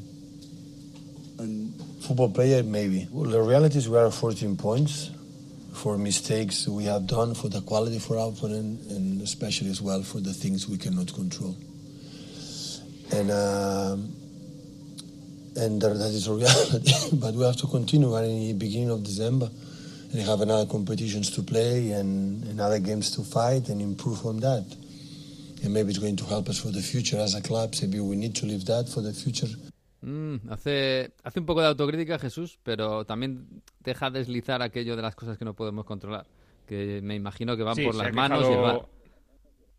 And 1.40 1.74
Football 2.02 2.34
player, 2.34 2.64
maybe. 2.64 3.08
Well, 3.12 3.32
the 3.32 3.42
reality 3.42 3.78
is 3.78 3.90
we 3.90 3.98
are 3.98 4.12
14 4.12 4.58
points 4.58 5.10
for 5.76 5.98
mistakes 5.98 6.68
we 6.68 6.86
have 6.86 7.06
done, 7.08 7.36
for 7.36 7.50
the 7.50 7.62
quality 7.62 8.00
for 8.00 8.18
our 8.18 8.30
opponent, 8.30 8.82
and 8.90 9.22
especially 9.22 9.70
as 9.70 9.82
well 9.82 10.02
for 10.04 10.20
the 10.20 10.34
things 10.34 10.68
we 10.68 10.78
cannot 10.78 11.14
control. 11.14 11.56
And 13.12 13.30
uh, 13.30 13.98
and 15.58 15.82
that 15.82 15.92
is 15.92 16.28
a 16.28 16.34
reality. 16.34 16.92
but 17.14 17.34
we 17.34 17.44
have 17.44 17.58
to 17.58 17.68
continue. 17.68 18.12
We're 18.12 18.24
in 18.24 18.40
the 18.40 18.54
beginning 18.54 18.90
of 18.90 19.04
December. 19.04 19.50
they 20.12 20.22
have 20.22 20.42
another 20.42 20.66
competitions 20.66 21.30
to 21.32 21.44
play 21.44 21.92
and, 21.92 22.44
and 22.46 22.60
other 22.60 22.80
games 22.80 23.12
to 23.16 23.24
fight 23.24 23.70
and 23.70 23.82
improve 23.82 24.26
on 24.26 24.40
that. 24.40 24.66
And 25.64 25.74
maybe 25.74 25.90
it's 25.90 26.00
going 26.00 26.16
to 26.18 26.26
help 26.26 26.50
us 26.50 26.60
for 26.60 26.70
the 26.70 26.82
future 26.82 27.18
as 27.18 27.36
a 27.36 27.42
club. 27.42 27.74
Maybe 27.82 28.00
we 28.00 28.16
need 28.16 28.36
to 28.36 28.46
leave 28.46 28.66
that 28.66 28.90
for 28.90 29.02
the 29.02 29.14
future. 29.14 29.48
Mm, 30.06 30.52
hace, 30.52 31.14
hace 31.24 31.40
un 31.40 31.48
poco 31.48 31.62
de 31.62 31.68
autocrítica 31.68 32.20
Jesús, 32.20 32.60
pero 32.62 33.06
también 33.06 33.64
deja 33.80 34.12
deslizar 34.12 34.62
aquello 34.62 34.96
de 34.96 35.02
las 35.02 35.16
cosas 35.16 35.36
que 35.36 35.46
no 35.46 35.56
podemos 35.56 35.84
controlar. 35.84 36.28
Que 36.68 37.02
me 37.02 37.16
imagino 37.16 37.58
que 37.58 37.64
van 37.64 37.76
sí, 37.76 37.84
por 37.84 37.96
las 37.96 38.14
manos 38.14 38.48
y 38.48 38.54
el 38.54 38.60
bar. 38.60 38.82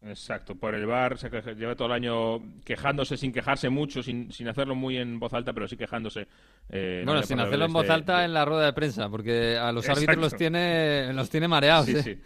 Exacto, 0.03 0.57
por 0.57 0.75
el 0.75 0.85
bar, 0.85 1.17
se 1.17 1.31
lleva 1.55 1.77
todo 1.77 1.87
el 1.87 1.95
año 1.95 2.61
quejándose 2.65 3.17
sin 3.17 3.33
quejarse 3.33 3.69
mucho, 3.69 4.03
sin, 4.03 4.33
sin 4.33 4.49
hacerlo 4.49 4.75
muy 4.75 4.97
en 4.97 5.21
voz 5.21 5.33
alta, 5.33 5.53
pero 5.53 5.69
sí 5.69 5.77
quejándose. 5.77 6.27
Eh, 6.71 7.03
bueno, 7.05 7.23
sin 7.23 7.39
hacerlo 7.39 7.67
en 7.67 7.73
voz 7.73 7.89
alta 7.89 8.25
en 8.25 8.35
la 8.35 8.45
rueda 8.45 8.67
de 8.67 8.73
prensa, 8.73 9.09
porque 9.09 9.57
a 9.57 9.71
los 9.71 9.89
árbitros 9.89 10.19
los 10.19 10.35
tiene, 10.35 11.13
los 11.13 11.31
tiene 11.31 11.47
mareados. 11.47 11.87
Sí, 11.87 11.97
¿eh? 11.97 12.03
sí. 12.03 12.19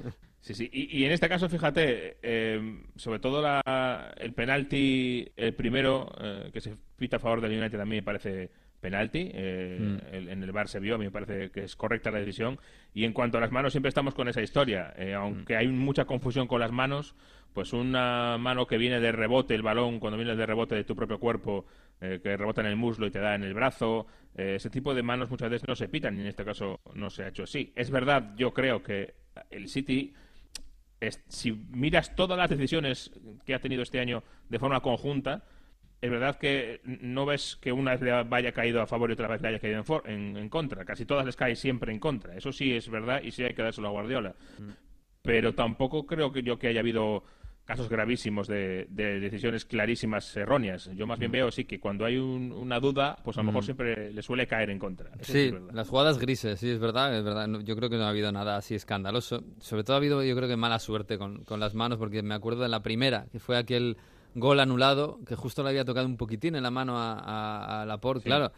Sí, 0.42 0.54
sí. 0.54 0.68
Y, 0.72 1.04
en 1.04 1.12
este 1.12 1.28
caso, 1.28 1.48
fíjate, 1.48 2.18
eh, 2.20 2.82
sobre 2.96 3.20
todo 3.20 3.40
la, 3.40 4.12
el 4.18 4.34
penalti, 4.34 5.26
el 5.36 5.54
primero 5.54 6.12
eh, 6.20 6.50
que 6.52 6.60
se 6.60 6.76
pita 6.96 7.16
a 7.16 7.20
favor 7.20 7.40
del 7.40 7.58
United 7.58 7.78
también 7.78 8.02
me 8.02 8.04
parece 8.04 8.50
penalti. 8.82 9.30
Eh, 9.32 9.78
mm. 9.80 10.28
en 10.28 10.42
el 10.42 10.52
bar 10.52 10.68
se 10.68 10.80
vio, 10.80 10.96
a 10.96 10.98
mí 10.98 11.06
me 11.06 11.10
parece 11.10 11.50
que 11.50 11.64
es 11.64 11.76
correcta 11.76 12.10
la 12.10 12.18
decisión. 12.18 12.58
Y 12.92 13.04
en 13.04 13.14
cuanto 13.14 13.38
a 13.38 13.40
las 13.40 13.52
manos, 13.52 13.72
siempre 13.72 13.88
estamos 13.88 14.14
con 14.14 14.28
esa 14.28 14.42
historia. 14.42 14.92
Eh, 14.98 15.14
aunque 15.14 15.54
mm. 15.54 15.58
hay 15.58 15.68
mucha 15.68 16.04
confusión 16.04 16.48
con 16.48 16.60
las 16.60 16.72
manos, 16.72 17.14
pues 17.54 17.72
una 17.72 18.36
mano 18.38 18.66
que 18.66 18.76
viene 18.76 19.00
de 19.00 19.12
rebote, 19.12 19.54
el 19.54 19.62
balón, 19.62 20.00
cuando 20.00 20.18
viene 20.18 20.36
de 20.36 20.44
rebote 20.44 20.74
de 20.74 20.84
tu 20.84 20.96
propio 20.96 21.18
cuerpo, 21.18 21.64
eh, 22.00 22.20
que 22.22 22.36
rebota 22.36 22.60
en 22.60 22.66
el 22.66 22.76
muslo 22.76 23.06
y 23.06 23.10
te 23.10 23.20
da 23.20 23.36
en 23.36 23.44
el 23.44 23.54
brazo, 23.54 24.06
ese 24.34 24.70
tipo 24.70 24.94
de 24.94 25.02
manos 25.02 25.30
muchas 25.30 25.50
veces 25.50 25.68
no 25.68 25.76
se 25.76 25.88
pitan 25.88 26.16
y 26.16 26.22
en 26.22 26.26
este 26.26 26.44
caso 26.44 26.80
no 26.94 27.10
se 27.10 27.22
ha 27.22 27.28
hecho 27.28 27.44
así. 27.44 27.72
Es 27.76 27.90
verdad, 27.90 28.34
yo 28.36 28.52
creo 28.52 28.82
que 28.82 29.14
el 29.50 29.68
City. 29.68 30.12
Si 31.28 31.52
miras 31.52 32.14
todas 32.14 32.38
las 32.38 32.50
decisiones 32.50 33.10
que 33.44 33.54
ha 33.54 33.60
tenido 33.60 33.82
este 33.82 34.00
año 34.00 34.22
de 34.48 34.58
forma 34.58 34.80
conjunta, 34.80 35.44
es 36.00 36.10
verdad 36.10 36.36
que 36.36 36.80
no 36.84 37.26
ves 37.26 37.56
que 37.60 37.72
una 37.72 37.92
vez 37.92 38.00
le 38.00 38.24
vaya 38.24 38.52
caído 38.52 38.82
a 38.82 38.86
favor 38.86 39.10
y 39.10 39.12
otra 39.12 39.28
vez 39.28 39.40
le 39.40 39.48
haya 39.48 39.58
caído 39.60 39.84
en, 40.04 40.36
en, 40.36 40.48
contra. 40.48 40.84
Casi 40.84 41.06
todas 41.06 41.24
les 41.24 41.36
caen 41.36 41.54
siempre 41.54 41.92
en 41.92 42.00
contra. 42.00 42.36
Eso 42.36 42.52
sí 42.52 42.74
es 42.74 42.88
verdad 42.88 43.22
y 43.22 43.30
sí 43.30 43.44
hay 43.44 43.54
que 43.54 43.62
dárselo 43.62 43.88
a 43.88 43.92
Guardiola. 43.92 44.34
Mm. 44.58 44.70
Pero 45.22 45.54
tampoco 45.54 46.04
creo 46.04 46.32
que 46.32 46.42
yo 46.42 46.58
que 46.58 46.66
haya 46.66 46.80
habido 46.80 47.22
casos 47.64 47.88
gravísimos 47.88 48.48
de, 48.48 48.86
decisiones 48.90 49.64
clarísimas 49.64 50.36
erróneas. 50.36 50.90
Yo 50.94 51.06
más 51.06 51.18
bien 51.18 51.32
veo 51.32 51.50
sí 51.50 51.64
que 51.64 51.78
cuando 51.78 52.04
hay 52.04 52.16
una 52.16 52.80
duda, 52.80 53.16
pues 53.24 53.36
a 53.38 53.40
lo 53.40 53.46
mejor 53.46 53.64
siempre 53.64 54.12
le 54.12 54.22
suele 54.22 54.46
caer 54.46 54.70
en 54.70 54.78
contra. 54.78 55.10
sí, 55.20 55.52
las 55.72 55.88
jugadas 55.88 56.18
grises, 56.18 56.60
sí, 56.60 56.70
es 56.70 56.78
verdad, 56.78 57.16
es 57.16 57.24
verdad. 57.24 57.48
Yo 57.64 57.76
creo 57.76 57.88
que 57.88 57.96
no 57.96 58.04
ha 58.04 58.08
habido 58.08 58.32
nada 58.32 58.56
así 58.56 58.74
escandaloso. 58.74 59.44
Sobre 59.58 59.84
todo 59.84 59.94
ha 59.94 59.98
habido, 59.98 60.22
yo 60.22 60.36
creo 60.36 60.48
que 60.48 60.56
mala 60.56 60.78
suerte 60.78 61.18
con, 61.18 61.44
con 61.44 61.60
las 61.60 61.74
manos, 61.74 61.98
porque 61.98 62.22
me 62.22 62.34
acuerdo 62.34 62.62
de 62.62 62.68
la 62.68 62.82
primera, 62.82 63.26
que 63.30 63.38
fue 63.38 63.56
aquel 63.56 63.96
gol 64.34 64.60
anulado, 64.60 65.20
que 65.26 65.36
justo 65.36 65.62
le 65.62 65.70
había 65.70 65.84
tocado 65.84 66.06
un 66.06 66.16
poquitín 66.16 66.56
en 66.56 66.62
la 66.62 66.70
mano 66.70 66.98
a, 66.98 67.18
a, 67.18 67.82
a 67.82 67.86
Laporte, 67.86 68.24
claro. 68.24 68.52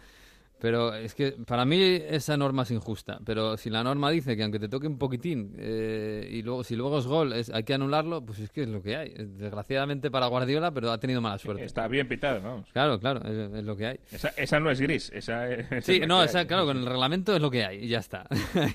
Pero 0.60 0.94
es 0.94 1.14
que 1.14 1.32
para 1.32 1.64
mí 1.64 1.78
esa 1.80 2.36
norma 2.36 2.62
es 2.62 2.70
injusta. 2.70 3.18
Pero 3.24 3.56
si 3.56 3.70
la 3.70 3.84
norma 3.84 4.10
dice 4.10 4.36
que 4.36 4.42
aunque 4.42 4.58
te 4.58 4.68
toque 4.68 4.86
un 4.86 4.98
poquitín 4.98 5.54
eh, 5.58 6.26
y 6.30 6.42
luego 6.42 6.64
si 6.64 6.74
luego 6.74 6.98
es 6.98 7.06
gol 7.06 7.32
es, 7.32 7.50
hay 7.50 7.64
que 7.64 7.74
anularlo, 7.74 8.24
pues 8.24 8.38
es 8.38 8.50
que 8.50 8.62
es 8.62 8.68
lo 8.68 8.82
que 8.82 8.96
hay. 8.96 9.14
Desgraciadamente 9.14 10.10
para 10.10 10.26
Guardiola, 10.26 10.70
pero 10.72 10.90
ha 10.90 10.98
tenido 10.98 11.20
mala 11.20 11.38
suerte. 11.38 11.64
Está 11.64 11.86
bien 11.88 12.08
pitado, 12.08 12.40
¿no? 12.40 12.64
Claro, 12.72 12.98
claro, 12.98 13.20
es, 13.28 13.64
lo 13.64 13.76
que 13.76 13.86
hay. 13.86 14.00
Esa, 14.10 14.28
esa, 14.36 14.60
no 14.60 14.70
es 14.70 14.80
gris. 14.80 15.10
Esa, 15.14 15.46
sí, 15.82 16.00
no, 16.06 16.22
esa, 16.22 16.46
claro, 16.46 16.64
con 16.64 16.78
el 16.78 16.86
reglamento 16.86 17.34
es 17.34 17.42
lo 17.42 17.50
que 17.50 17.64
hay 17.64 17.84
y 17.84 17.88
ya 17.88 17.98
está. 17.98 18.26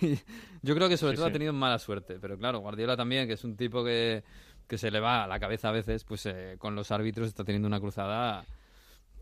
Yo 0.62 0.76
creo 0.76 0.90
que 0.90 0.98
sobre 0.98 1.16
todo 1.16 1.26
ha 1.26 1.32
tenido 1.32 1.54
mala 1.54 1.80
suerte. 1.80 2.18
Pero 2.22 2.38
claro, 2.38 2.60
Guardiola 2.60 2.96
también, 2.98 3.28
que 3.28 3.34
es 3.34 3.44
un 3.44 3.56
tipo 3.56 3.84
que 3.84 4.24
que 4.70 4.78
se 4.78 4.92
le 4.92 5.00
va 5.00 5.24
a 5.24 5.28
la 5.28 5.40
cabeza 5.40 5.70
a 5.70 5.72
veces, 5.72 6.04
pues 6.04 6.28
eh, 6.28 6.56
con 6.60 6.76
los 6.76 6.92
árbitros 6.92 7.28
está 7.28 7.44
teniendo 7.44 7.68
una 7.68 7.80
cruzada 7.80 8.46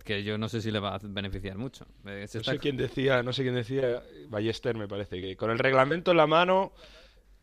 que 0.07 0.23
yo 0.23 0.37
no 0.37 0.47
sé 0.47 0.61
si 0.61 0.71
le 0.71 0.79
va 0.79 0.95
a 0.95 0.99
beneficiar 1.03 1.57
mucho. 1.57 1.85
Eh, 2.05 2.25
no 2.33 2.43
sé 2.43 2.59
quién 2.59 2.77
decía, 2.77 3.21
no 3.23 3.33
sé 3.33 3.43
quién 3.43 3.55
decía, 3.55 4.01
Ballester 4.29 4.73
me 4.77 4.87
parece, 4.87 5.19
que 5.19 5.35
con 5.35 5.51
el 5.51 5.59
reglamento 5.59 6.11
en 6.11 6.17
la 6.17 6.25
mano, 6.25 6.71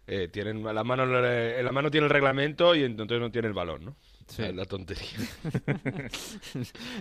eh, 0.07 0.29
tienen 0.29 0.65
la 0.65 0.83
mano 0.83 1.03
en 1.05 1.65
la 1.65 1.73
mano 1.73 1.91
tiene 1.91 2.07
el 2.07 2.11
reglamento 2.11 2.75
y 2.75 2.83
entonces 2.83 3.21
no 3.21 3.31
tiene 3.31 3.49
el 3.49 3.55
balón, 3.55 3.85
¿no? 3.85 3.97
Sí. 4.29 4.51
La 4.55 4.65
tontería. 4.65 5.05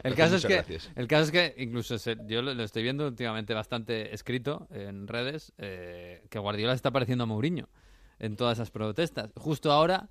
el, 0.03 0.15
caso 0.15 0.35
es 0.35 0.45
que, 0.45 0.65
el 0.97 1.07
caso 1.07 1.23
es 1.23 1.31
que, 1.31 1.55
incluso 1.63 1.95
yo 2.27 2.41
lo, 2.41 2.61
estoy 2.61 2.83
viendo 2.83 3.07
últimamente 3.07 3.53
bastante 3.53 4.13
escrito 4.13 4.67
en 4.69 5.07
redes, 5.07 5.53
que 5.57 6.39
Guardiola 6.39 6.73
está 6.73 6.91
pareciendo 6.91 7.23
a 7.23 7.27
Mourinho 7.27 7.69
en 8.19 8.35
todas 8.35 8.57
esas 8.57 8.69
protestas. 8.69 9.31
Justo 9.37 9.71
ahora 9.71 10.09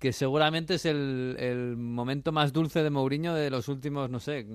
que 0.00 0.12
seguramente 0.12 0.74
es 0.74 0.86
el, 0.86 1.36
el, 1.38 1.76
momento 1.76 2.32
más 2.32 2.54
dulce 2.54 2.82
de 2.82 2.88
Mourinho 2.88 3.34
de 3.34 3.50
los 3.50 3.68
últimos, 3.68 4.08
no 4.08 4.18
sé, 4.18 4.46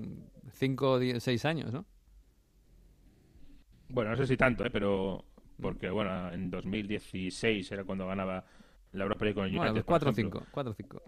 cinco 0.50 0.92
o 0.92 1.20
seis 1.20 1.44
años, 1.44 1.72
¿no? 1.72 1.86
Bueno, 3.88 4.10
no 4.10 4.16
sé 4.16 4.26
si 4.26 4.36
tanto, 4.36 4.64
¿eh? 4.64 4.70
pero 4.72 5.24
porque, 5.62 5.88
bueno, 5.88 6.32
en 6.32 6.50
2016 6.50 7.70
era 7.70 7.84
cuando 7.84 8.08
ganaba 8.08 8.44
la 8.92 9.04
Europa 9.04 9.24
League 9.24 9.34
con 9.36 9.44
el 9.46 9.56
United. 9.56 9.84
Bueno, 9.86 10.12
4-5, 10.12 10.46
4-5. 10.52 11.02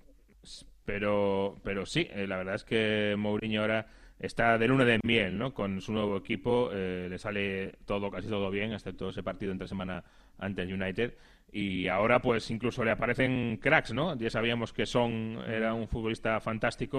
Pero, 0.84 1.58
pero 1.64 1.84
sí, 1.84 2.06
eh, 2.08 2.28
la 2.28 2.36
verdad 2.36 2.54
es 2.54 2.64
que 2.64 3.16
Mourinho 3.18 3.62
ahora 3.62 3.88
está 4.20 4.56
de 4.56 4.68
luna 4.68 4.84
de 4.84 5.00
miel, 5.02 5.36
¿no? 5.36 5.52
Con 5.52 5.80
su 5.80 5.92
nuevo 5.92 6.16
equipo, 6.16 6.70
eh, 6.72 7.08
le 7.10 7.18
sale 7.18 7.72
todo, 7.84 8.08
casi 8.08 8.28
todo 8.28 8.50
bien, 8.50 8.72
excepto 8.72 9.08
ese 9.08 9.24
partido 9.24 9.50
entre 9.50 9.66
semana 9.66 10.04
ante 10.38 10.62
el 10.62 10.72
United 10.72 11.14
y 11.52 11.88
ahora 11.88 12.20
pues 12.20 12.50
incluso 12.50 12.84
le 12.84 12.90
aparecen 12.90 13.56
cracks, 13.56 13.92
¿no? 13.92 14.16
Ya 14.16 14.30
sabíamos 14.30 14.72
que 14.72 14.86
Son 14.86 15.38
era 15.46 15.74
un 15.74 15.88
futbolista 15.88 16.40
fantástico. 16.40 16.98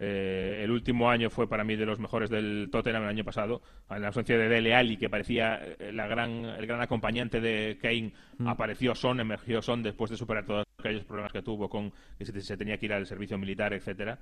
Eh, 0.00 0.60
el 0.62 0.70
último 0.70 1.10
año 1.10 1.28
fue 1.28 1.48
para 1.48 1.64
mí 1.64 1.74
de 1.74 1.84
los 1.84 1.98
mejores 1.98 2.30
del 2.30 2.68
Tottenham 2.70 3.02
el 3.04 3.08
año 3.08 3.24
pasado. 3.24 3.62
En 3.90 4.00
la 4.02 4.08
ausencia 4.08 4.38
de 4.38 4.48
Dele 4.48 4.74
Alli, 4.74 4.96
que 4.96 5.10
parecía 5.10 5.56
eh, 5.56 5.92
la 5.92 6.06
gran, 6.06 6.44
el 6.44 6.66
gran 6.66 6.80
acompañante 6.80 7.40
de 7.40 7.78
Kane, 7.80 8.12
mm. 8.38 8.46
apareció 8.46 8.94
Son, 8.94 9.20
emergió 9.20 9.60
Son 9.60 9.82
después 9.82 10.10
de 10.10 10.16
superar 10.16 10.44
todos 10.44 10.64
aquellos 10.78 11.04
problemas 11.04 11.32
que 11.32 11.42
tuvo 11.42 11.68
con 11.68 11.92
que 12.16 12.24
se, 12.24 12.56
tenía 12.56 12.78
que 12.78 12.86
ir 12.86 12.92
al 12.92 13.06
servicio 13.06 13.38
militar, 13.38 13.72
etcétera. 13.72 14.18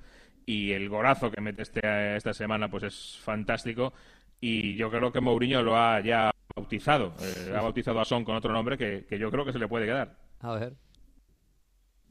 Y 0.47 0.73
el 0.73 0.89
gorazo 0.89 1.31
que 1.31 1.41
mete 1.43 1.63
este, 1.63 2.17
esta 2.17 2.33
semana 2.33 2.69
pues 2.69 2.85
es 2.85 3.19
fantástico 3.23 3.93
y 4.41 4.77
yo 4.77 4.91
creo 4.91 5.13
que 5.13 5.21
Mourinho 5.21 5.63
lo 5.63 5.77
ha 5.77 6.01
ya 6.01 6.31
bautizado. 6.55 7.13
Eh, 7.21 7.55
ha 7.57 7.63
bautizado 7.63 8.01
a 8.01 8.05
Son 8.05 8.25
con 8.25 8.37
otro 8.37 8.53
nombre 8.53 8.77
que, 8.77 9.07
que 9.09 9.19
yo 9.19 9.31
creo 9.31 9.45
que 9.45 9.53
se 9.53 9.59
le 9.59 9.69
puede 9.69 9.87
quedar. 9.87 10.17
A 10.41 10.55
ver. 10.55 10.75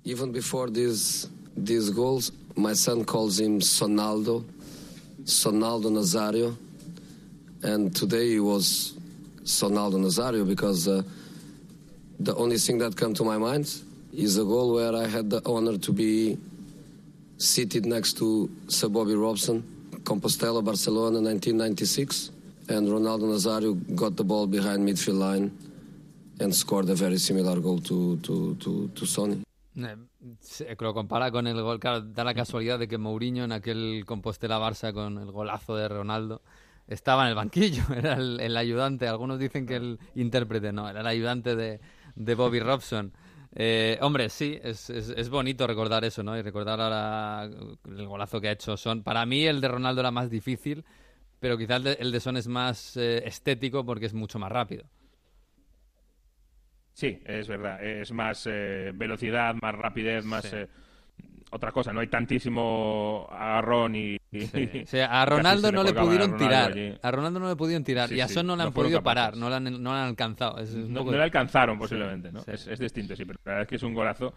Even 0.03 0.31
before 0.31 0.71
these 0.71 1.27
these 1.55 1.89
goals, 1.89 2.31
my 2.55 2.73
son 2.73 3.03
calls 3.05 3.39
him 3.39 3.59
Sonaldo, 3.59 4.43
Sonaldo 5.23 5.89
Nazario, 5.89 6.55
and 7.63 7.95
today 7.95 8.31
he 8.33 8.39
was 8.39 8.93
Sonaldo 9.43 9.97
Nazario 9.97 10.47
because 10.47 10.87
uh, 10.87 11.01
the 12.19 12.35
only 12.35 12.57
thing 12.57 12.77
that 12.77 12.95
came 12.95 13.13
to 13.13 13.23
my 13.23 13.37
mind 13.37 13.81
is 14.13 14.37
a 14.37 14.43
goal 14.43 14.73
where 14.73 14.95
I 14.95 15.07
had 15.07 15.29
the 15.29 15.41
honor 15.45 15.77
to 15.77 15.91
be 15.91 16.37
seated 17.37 17.85
next 17.85 18.17
to 18.17 18.49
Sir 18.67 18.89
Bobby 18.89 19.15
Robson, 19.15 19.63
Compostela, 20.05 20.61
Barcelona, 20.61 21.19
1996, 21.19 22.31
and 22.69 22.87
Ronaldo 22.87 23.27
Nazario 23.27 23.73
got 23.95 24.15
the 24.15 24.23
ball 24.23 24.47
behind 24.47 24.87
midfield 24.87 25.19
line 25.19 25.51
and 26.39 26.55
scored 26.55 26.89
a 26.89 26.95
very 26.95 27.17
similar 27.17 27.59
goal 27.59 27.79
to 27.79 28.17
to 28.17 28.55
to, 28.55 28.89
to 28.95 29.05
Sonny. 29.05 29.43
Eh, 29.77 30.75
lo 30.79 30.93
compara 30.93 31.31
con 31.31 31.47
el 31.47 31.61
gol, 31.61 31.79
claro, 31.79 32.01
da 32.01 32.23
la 32.23 32.33
casualidad 32.33 32.79
de 32.79 32.87
que 32.87 32.97
Mourinho 32.97 33.43
en 33.43 33.51
aquel 33.51 34.03
Compostela 34.05 34.57
Barça 34.59 34.93
con 34.93 35.17
el 35.17 35.31
golazo 35.31 35.75
de 35.75 35.89
Ronaldo 35.89 36.41
estaba 36.87 37.23
en 37.23 37.29
el 37.29 37.35
banquillo, 37.35 37.83
era 37.95 38.13
el, 38.13 38.57
ayudante, 38.57 39.07
algunos 39.07 39.37
dicen 39.39 39.65
que 39.65 39.75
el 39.75 39.99
intérprete, 40.15 40.71
no, 40.71 40.87
era 40.87 41.01
el 41.01 41.07
ayudante 41.07 41.55
de, 41.55 41.81
de 42.15 42.35
Bobby 42.35 42.59
Robson. 42.59 43.11
Eh, 43.57 43.97
hombre, 44.01 44.27
sí, 44.29 44.59
es, 44.61 44.89
es, 44.89 45.29
bonito 45.29 45.65
recordar 45.65 46.03
eso, 46.03 46.21
¿no? 46.23 46.37
Y 46.37 46.41
recordar 46.41 46.81
ahora 46.81 47.45
el 47.45 48.05
golazo 48.05 48.41
que 48.41 48.49
ha 48.49 48.51
hecho 48.51 48.75
Son. 48.75 49.01
Para 49.01 49.25
mí 49.25 49.45
el 49.45 49.61
de 49.61 49.69
Ronaldo 49.69 50.01
era 50.01 50.11
más 50.11 50.29
difícil, 50.29 50.83
pero 51.39 51.57
quizás 51.57 51.81
el 51.85 52.11
de, 52.11 52.19
Son 52.19 52.35
es 52.35 52.47
más 52.47 52.97
eh, 52.97 53.25
estético 53.25 53.85
porque 53.85 54.07
es 54.07 54.13
mucho 54.13 54.39
más 54.39 54.51
rápido. 54.51 54.83
Sí, 56.91 57.21
es 57.25 57.47
verdad. 57.47 57.81
Es 57.81 58.11
más 58.11 58.45
eh, 58.49 58.91
velocidad, 58.93 59.55
más 59.61 59.75
rapidez, 59.75 60.25
más 60.25 60.51
eh, 60.53 60.67
otra 61.51 61.71
cosa. 61.71 61.93
No 61.93 62.01
hay 62.01 62.07
tantísimo 62.07 63.27
agarrón 63.29 63.95
y. 63.95 64.17
O 64.83 64.87
sea, 64.87 65.21
a 65.21 65.25
Ronaldo 65.25 65.71
no 65.71 65.83
le 65.83 65.93
pudieron 65.93 66.37
tirar. 66.37 66.73
A 67.01 67.11
Ronaldo 67.11 67.39
no 67.39 67.49
le 67.49 67.55
pudieron 67.55 67.83
tirar 67.83 68.11
y 68.11 68.21
a 68.21 68.27
Son 68.27 68.47
no 68.47 68.55
le 68.55 68.63
han 68.63 68.73
podido 68.73 69.01
parar, 69.01 69.35
no 69.35 69.49
le 69.49 69.55
han, 69.55 69.81
no 69.81 69.93
han 69.93 70.07
alcanzado. 70.07 70.57
no, 70.87 71.11
le 71.11 71.23
alcanzaron 71.23 71.77
posiblemente, 71.77 72.31
¿no? 72.31 72.41
Es, 72.47 72.67
es, 72.67 72.79
distinto, 72.79 73.15
sí, 73.15 73.25
pero 73.25 73.39
la 73.45 73.51
verdad 73.51 73.61
es 73.63 73.67
que 73.69 73.75
es 73.75 73.83
un 73.83 73.93
golazo. 73.93 74.33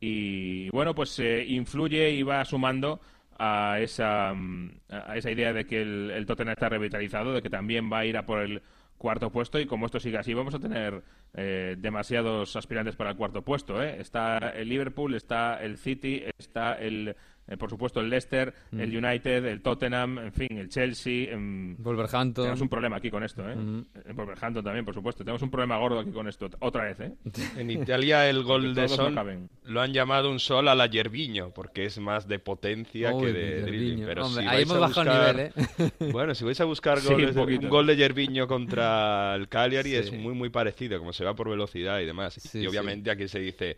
Y 0.00 0.68
bueno, 0.70 0.94
pues 0.94 1.18
eh, 1.18 1.44
influye 1.48 2.10
y 2.10 2.22
va 2.22 2.44
sumando 2.44 3.00
a 3.38 3.78
esa, 3.80 4.30
a 4.30 5.16
esa 5.16 5.30
idea 5.30 5.52
de 5.52 5.66
que 5.66 5.82
el, 5.82 6.10
el 6.10 6.26
Tottenham 6.26 6.52
está 6.52 6.68
revitalizado, 6.68 7.32
de 7.32 7.42
que 7.42 7.50
también 7.50 7.90
va 7.90 8.00
a 8.00 8.06
ir 8.06 8.16
a 8.16 8.26
por 8.26 8.40
el 8.40 8.62
cuarto 8.98 9.30
puesto 9.30 9.60
y 9.60 9.66
como 9.66 9.86
esto 9.86 10.00
sigue 10.00 10.18
así 10.18 10.32
vamos 10.34 10.54
a 10.54 10.58
tener 10.58 11.02
eh, 11.34 11.76
demasiados 11.78 12.56
aspirantes 12.56 12.96
para 12.96 13.10
el 13.10 13.16
cuarto 13.16 13.42
puesto. 13.42 13.82
¿eh? 13.82 14.00
Está 14.00 14.38
el 14.38 14.68
Liverpool, 14.68 15.14
está 15.14 15.62
el 15.62 15.76
City, 15.76 16.24
está 16.38 16.74
el 16.74 17.14
eh, 17.48 17.56
por 17.56 17.70
supuesto 17.70 18.00
el 18.00 18.10
Leicester, 18.10 18.52
mm. 18.72 18.80
el 18.80 19.04
United, 19.04 19.44
el 19.44 19.62
Tottenham, 19.62 20.18
en 20.18 20.32
fin, 20.32 20.58
el 20.58 20.68
Chelsea. 20.68 21.32
En... 21.32 21.76
Wolverhampton. 21.78 22.44
Tenemos 22.44 22.60
un 22.60 22.68
problema 22.68 22.96
aquí 22.96 23.10
con 23.10 23.22
esto, 23.22 23.48
¿eh? 23.48 23.54
Mm. 23.54 23.86
El 24.04 24.14
Wolverhampton 24.14 24.64
también, 24.64 24.84
por 24.84 24.94
supuesto. 24.94 25.24
Tenemos 25.24 25.42
un 25.42 25.50
problema 25.50 25.78
gordo 25.78 26.00
aquí 26.00 26.10
con 26.10 26.28
esto, 26.28 26.48
otra 26.60 26.84
vez, 26.84 27.00
¿eh? 27.00 27.12
En 27.56 27.70
Italia 27.70 28.28
el 28.28 28.42
gol 28.42 28.74
de 28.74 28.88
Sol 28.88 29.16
lo 29.64 29.80
han 29.80 29.92
llamado 29.92 30.30
un 30.30 30.38
sol 30.38 30.68
a 30.68 30.74
la 30.74 30.86
Yerviño, 30.86 31.50
porque 31.52 31.84
es 31.84 31.98
más 31.98 32.28
de 32.28 32.38
potencia 32.38 33.16
que 33.18 33.32
de 33.32 33.62
dribbling. 33.62 34.04
Pero 34.06 34.28
si 34.28 34.40
ahí 34.40 34.62
hemos 34.62 34.78
bajado 34.78 35.10
el 35.10 35.36
nivel, 35.36 35.52
¿eh? 35.54 35.90
Bueno, 36.12 36.34
si 36.34 36.44
vais 36.44 36.60
a 36.60 36.64
buscar 36.64 37.00
goles 37.00 37.36
un, 37.36 37.68
gol 37.68 37.86
de 37.86 37.96
Yerviño 37.96 38.46
contra 38.46 39.34
el 39.34 39.48
Cagliari 39.48 39.94
es 39.94 40.12
muy, 40.12 40.34
muy 40.34 40.50
parecido, 40.50 40.98
como 40.98 41.12
se 41.12 41.24
va 41.24 41.34
por 41.34 41.48
velocidad 41.48 42.00
y 42.00 42.06
demás. 42.06 42.54
y 42.54 42.66
obviamente 42.66 43.10
aquí 43.10 43.28
se 43.28 43.38
dice, 43.38 43.76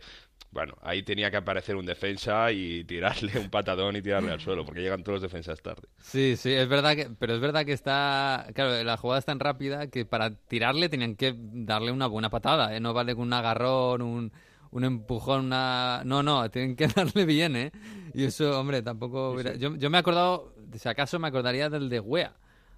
bueno, 0.51 0.75
ahí 0.81 1.03
tenía 1.03 1.29
que 1.29 1.37
aparecer 1.37 1.75
un 1.75 1.85
defensa 1.85 2.51
y 2.51 2.83
tirarle 2.83 3.37
un 3.39 3.49
patadón 3.59 3.95
y 3.95 4.01
tirarle 4.01 4.31
al 4.31 4.39
suelo, 4.41 4.65
porque 4.65 4.81
llegan 4.81 5.03
todos 5.03 5.15
los 5.15 5.21
defensas 5.21 5.61
tarde. 5.61 5.87
Sí, 5.99 6.35
sí, 6.37 6.51
es 6.51 6.67
verdad 6.67 6.95
que, 6.95 7.09
pero 7.17 7.35
es 7.35 7.41
verdad 7.41 7.65
que 7.65 7.73
está, 7.73 8.47
claro, 8.53 8.83
la 8.83 8.97
jugada 8.97 9.19
es 9.19 9.25
tan 9.25 9.39
rápida 9.39 9.87
que 9.87 10.05
para 10.05 10.35
tirarle 10.35 10.89
tenían 10.89 11.15
que 11.15 11.35
darle 11.37 11.91
una 11.91 12.07
buena 12.07 12.29
patada, 12.29 12.75
¿eh? 12.75 12.79
No 12.79 12.93
vale 12.93 13.15
con 13.15 13.27
un 13.27 13.33
agarrón, 13.33 14.01
un, 14.01 14.31
un 14.71 14.83
empujón, 14.83 15.45
una... 15.45 16.01
No, 16.05 16.23
no, 16.23 16.49
tienen 16.49 16.75
que 16.75 16.87
darle 16.95 17.25
bien, 17.25 17.55
¿eh? 17.55 17.71
Y 18.13 18.23
eso, 18.23 18.59
hombre, 18.59 18.81
tampoco... 18.81 19.39
Yo, 19.41 19.75
yo 19.75 19.89
me 19.89 19.97
he 19.97 19.99
acordado, 19.99 20.53
si 20.73 20.87
acaso 20.87 21.19
me 21.19 21.27
acordaría 21.27 21.69
del 21.69 21.89
de 21.89 21.99
Wea. 21.99 22.33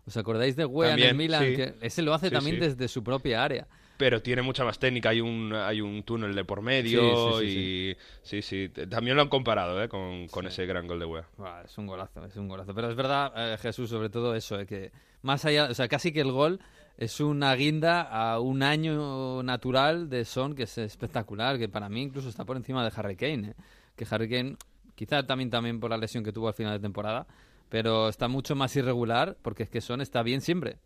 ¿Os 0.05 0.17
acordáis 0.17 0.55
de 0.55 0.65
Wea 0.65 0.93
en 0.93 0.99
el 0.99 1.15
Milan? 1.15 1.43
Que 1.43 1.75
ese 1.81 2.01
lo 2.01 2.13
hace 2.13 2.31
también 2.31 2.59
desde 2.59 2.87
su 2.87 3.03
propia 3.03 3.43
área 3.43 3.67
pero 4.01 4.19
tiene 4.19 4.41
mucha 4.41 4.65
más 4.65 4.79
técnica. 4.79 5.09
Hay 5.09 5.21
un, 5.21 5.53
hay 5.53 5.79
un 5.79 6.01
túnel 6.01 6.33
de 6.33 6.43
por 6.43 6.63
medio 6.63 7.39
y 7.43 7.95
sí, 8.23 8.41
sí, 8.41 8.69
también 8.89 9.15
lo 9.15 9.21
han 9.21 9.29
comparado 9.29 9.79
¿eh? 9.83 9.87
con, 9.87 10.47
ese 10.47 10.65
gran 10.65 10.87
gol 10.87 10.97
de 10.97 11.05
Wea. 11.05 11.27
es 11.63 11.77
un 11.77 11.85
golazo, 11.85 12.25
es 12.25 12.35
un 12.35 12.47
golazo. 12.47 12.73
Pero 12.73 12.89
es 12.89 12.95
verdad, 12.95 13.31
eh, 13.35 13.57
Jesús, 13.59 13.91
sobre 13.91 14.09
todo 14.09 14.33
eso, 14.33 14.59
eh, 14.59 14.65
que 14.65 14.91
más 15.21 15.45
allá, 15.45 15.65
o 15.69 15.75
sea, 15.75 15.87
casi 15.87 16.11
que 16.11 16.21
el 16.21 16.31
gol 16.31 16.59
es 16.97 17.19
una 17.19 17.53
guinda 17.53 18.01
a 18.01 18.39
un 18.39 18.63
año 18.63 19.43
natural 19.43 20.09
de 20.09 20.25
Son 20.25 20.55
que 20.55 20.63
es 20.63 20.79
espectacular, 20.79 21.59
que 21.59 21.69
para 21.69 21.87
mí 21.87 22.01
incluso 22.01 22.27
está 22.27 22.43
por 22.43 22.57
encima 22.57 22.83
de 22.83 22.91
Harry 22.95 23.15
Kane. 23.15 23.49
¿eh? 23.49 23.53
Que 23.95 24.07
Harry 24.09 24.27
Kane, 24.27 24.55
quizá 24.95 25.27
también, 25.27 25.51
también 25.51 25.79
por 25.79 25.91
la 25.91 25.97
lesión 25.97 26.23
que 26.23 26.33
tuvo 26.33 26.47
al 26.47 26.55
final 26.55 26.73
de 26.73 26.79
temporada, 26.79 27.27
pero 27.69 28.09
está 28.09 28.27
mucho 28.27 28.55
más 28.55 28.75
irregular 28.75 29.37
porque 29.43 29.61
es 29.61 29.69
que 29.69 29.79
Son 29.79 30.01
está 30.01 30.23
bien 30.23 30.41
siempre. 30.41 30.79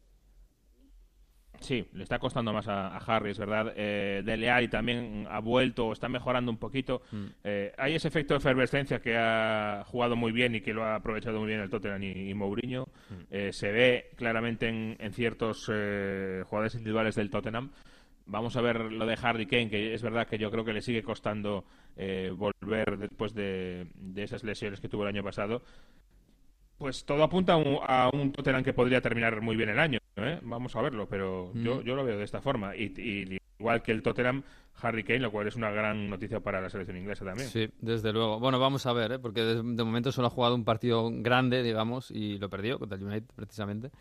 Sí, 1.66 1.84
le 1.94 2.04
está 2.04 2.20
costando 2.20 2.54
más 2.54 2.68
a, 2.68 2.96
Harry, 2.98 3.32
es 3.32 3.40
verdad. 3.40 3.74
Eh, 3.76 4.22
Dele 4.24 4.52
Alli 4.52 4.68
también 4.68 5.26
ha 5.28 5.40
vuelto, 5.40 5.92
está 5.92 6.08
mejorando 6.08 6.52
un 6.52 6.58
poquito. 6.58 7.02
Mm. 7.12 7.26
Eh, 7.44 7.74
hay 7.76 7.96
ese 7.96 8.08
efecto 8.08 8.36
de 8.36 8.38
efervescencia 8.38 9.00
que 9.00 9.18
ha 9.18 9.84
jugado 9.88 10.16
muy 10.16 10.32
bien 10.32 10.54
y 10.54 10.62
que 10.62 10.76
lo 10.76 10.84
ha 10.84 10.94
aprovechado 10.94 11.40
muy 11.40 11.48
bien 11.48 11.62
el 11.62 11.72
Tottenham 11.72 12.04
y, 12.04 12.32
Mourinho. 12.36 12.88
Mm. 13.10 13.14
Eh, 13.32 13.52
se 13.52 13.72
ve 13.72 14.12
claramente 14.16 14.68
en, 14.68 15.14
ciertos 15.14 15.68
eh, 15.74 16.44
jugadores 16.46 16.76
individuales 16.76 17.16
del 17.16 17.32
Tottenham. 17.32 17.72
Vamos 18.28 18.56
a 18.58 18.62
ver 18.62 18.80
lo 18.80 19.08
de 19.08 19.18
Harry 19.20 19.48
Kane, 19.48 19.70
que 19.70 19.96
es 19.96 20.04
verdad 20.04 20.28
que 20.28 20.38
yo 20.38 20.52
creo 20.52 20.66
que 20.66 20.74
le 20.74 20.82
sigue 20.82 21.02
costando 21.02 21.66
volver 21.96 22.98
después 22.98 23.34
de, 23.34 23.88
esas 24.18 24.44
lesiones 24.44 24.82
que 24.82 24.90
tuvo 24.90 25.04
el 25.04 25.10
año 25.10 25.24
pasado. 25.24 25.64
Pues 26.78 27.06
todo 27.06 27.24
apunta 27.24 27.54
a 27.54 27.58
un, 27.58 27.80
a 27.88 28.10
un 28.12 28.32
Tottenham 28.32 28.64
que 28.64 28.74
podría 28.74 29.02
terminar 29.02 29.40
muy 29.42 29.56
bien 29.56 29.70
el 29.70 29.80
año. 29.80 30.00
¿eh? 30.18 30.40
Vamos 30.44 30.76
a 30.76 30.82
verlo, 30.82 31.08
pero 31.08 31.52
yo, 31.54 31.82
yo 31.82 31.96
lo 31.96 32.04
veo 32.04 32.18
de 32.18 32.24
esta 32.24 32.42
forma. 32.42 32.76
Y, 32.76 33.38
igual 33.58 33.82
que 33.82 33.94
el 33.94 34.02
Tottenham, 34.02 34.44
Harry 34.82 35.04
Kane, 35.04 35.20
lo 35.20 35.32
cual 35.32 35.48
es 35.48 35.56
una 35.56 35.72
gran 35.72 36.10
noticia 36.10 36.42
para 36.42 36.60
la 36.60 36.70
selección 36.70 36.98
inglesa 36.98 37.24
también. 37.24 37.48
Sí, 37.48 37.70
desde 37.80 38.12
luego. 38.12 38.40
Bueno, 38.40 38.60
vamos 38.60 38.86
a 38.86 38.94
ver, 38.94 39.14
¿eh? 39.14 39.20
porque 39.20 39.42
de, 39.42 39.64
momento 39.64 40.12
solo 40.12 40.28
ha 40.28 40.32
jugado 40.32 40.56
un 40.56 40.66
partido 40.66 41.10
grande, 41.12 41.64
digamos, 41.64 42.12
y 42.12 42.38
lo 42.40 42.50
perdió 42.50 42.78
contra 42.78 42.98
el 42.98 43.06
United, 43.06 43.30
precisamente. 43.36 43.92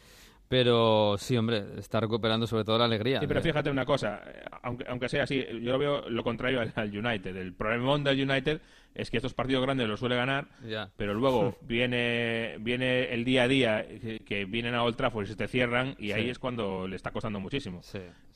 Pero 0.49 1.17
sí, 1.17 1.37
hombre, 1.37 1.65
está 1.79 2.01
recuperando 2.01 2.47
sobre 2.47 2.65
todo 2.65 2.77
la 2.77 2.85
alegría. 2.85 3.21
Sí, 3.21 3.27
pero 3.27 3.41
fíjate 3.41 3.71
una 3.71 3.87
cosa, 3.87 4.23
aunque, 4.63 4.85
aunque 4.89 5.09
sea 5.09 5.23
así, 5.23 5.43
yo 5.63 5.73
lo 5.73 5.79
veo 5.79 6.11
lo 6.11 6.23
contrario 6.23 6.61
al, 6.61 6.73
al 6.75 6.97
United. 6.97 7.35
El 7.37 7.55
problema 7.55 7.99
del 7.99 8.29
United 8.29 8.61
es 8.95 9.11
que 9.11 9.17
estos 9.17 9.35
partidos 9.35 9.63
grandes 9.63 9.89
los 9.89 10.01
suele 10.01 10.17
ganar, 10.17 10.49
pero 10.97 11.15
luego 11.15 11.57
viene 11.63 12.57
viene 12.61 13.13
el 13.13 13.25
día 13.25 13.45
a 13.45 13.49
día 13.49 13.87
que, 14.25 14.45
vienen 14.45 14.75
a 14.75 14.83
Old 14.83 14.97
Trafford 14.97 15.25
y 15.25 15.29
se 15.29 15.37
te 15.37 15.49
cierran 15.49 15.95
y 15.99 16.13
ahí 16.13 16.29
es 16.31 16.39
cuando 16.39 16.87
le 16.87 16.97
está 16.97 17.11
costando 17.11 17.41
muchísimo. 17.41 17.81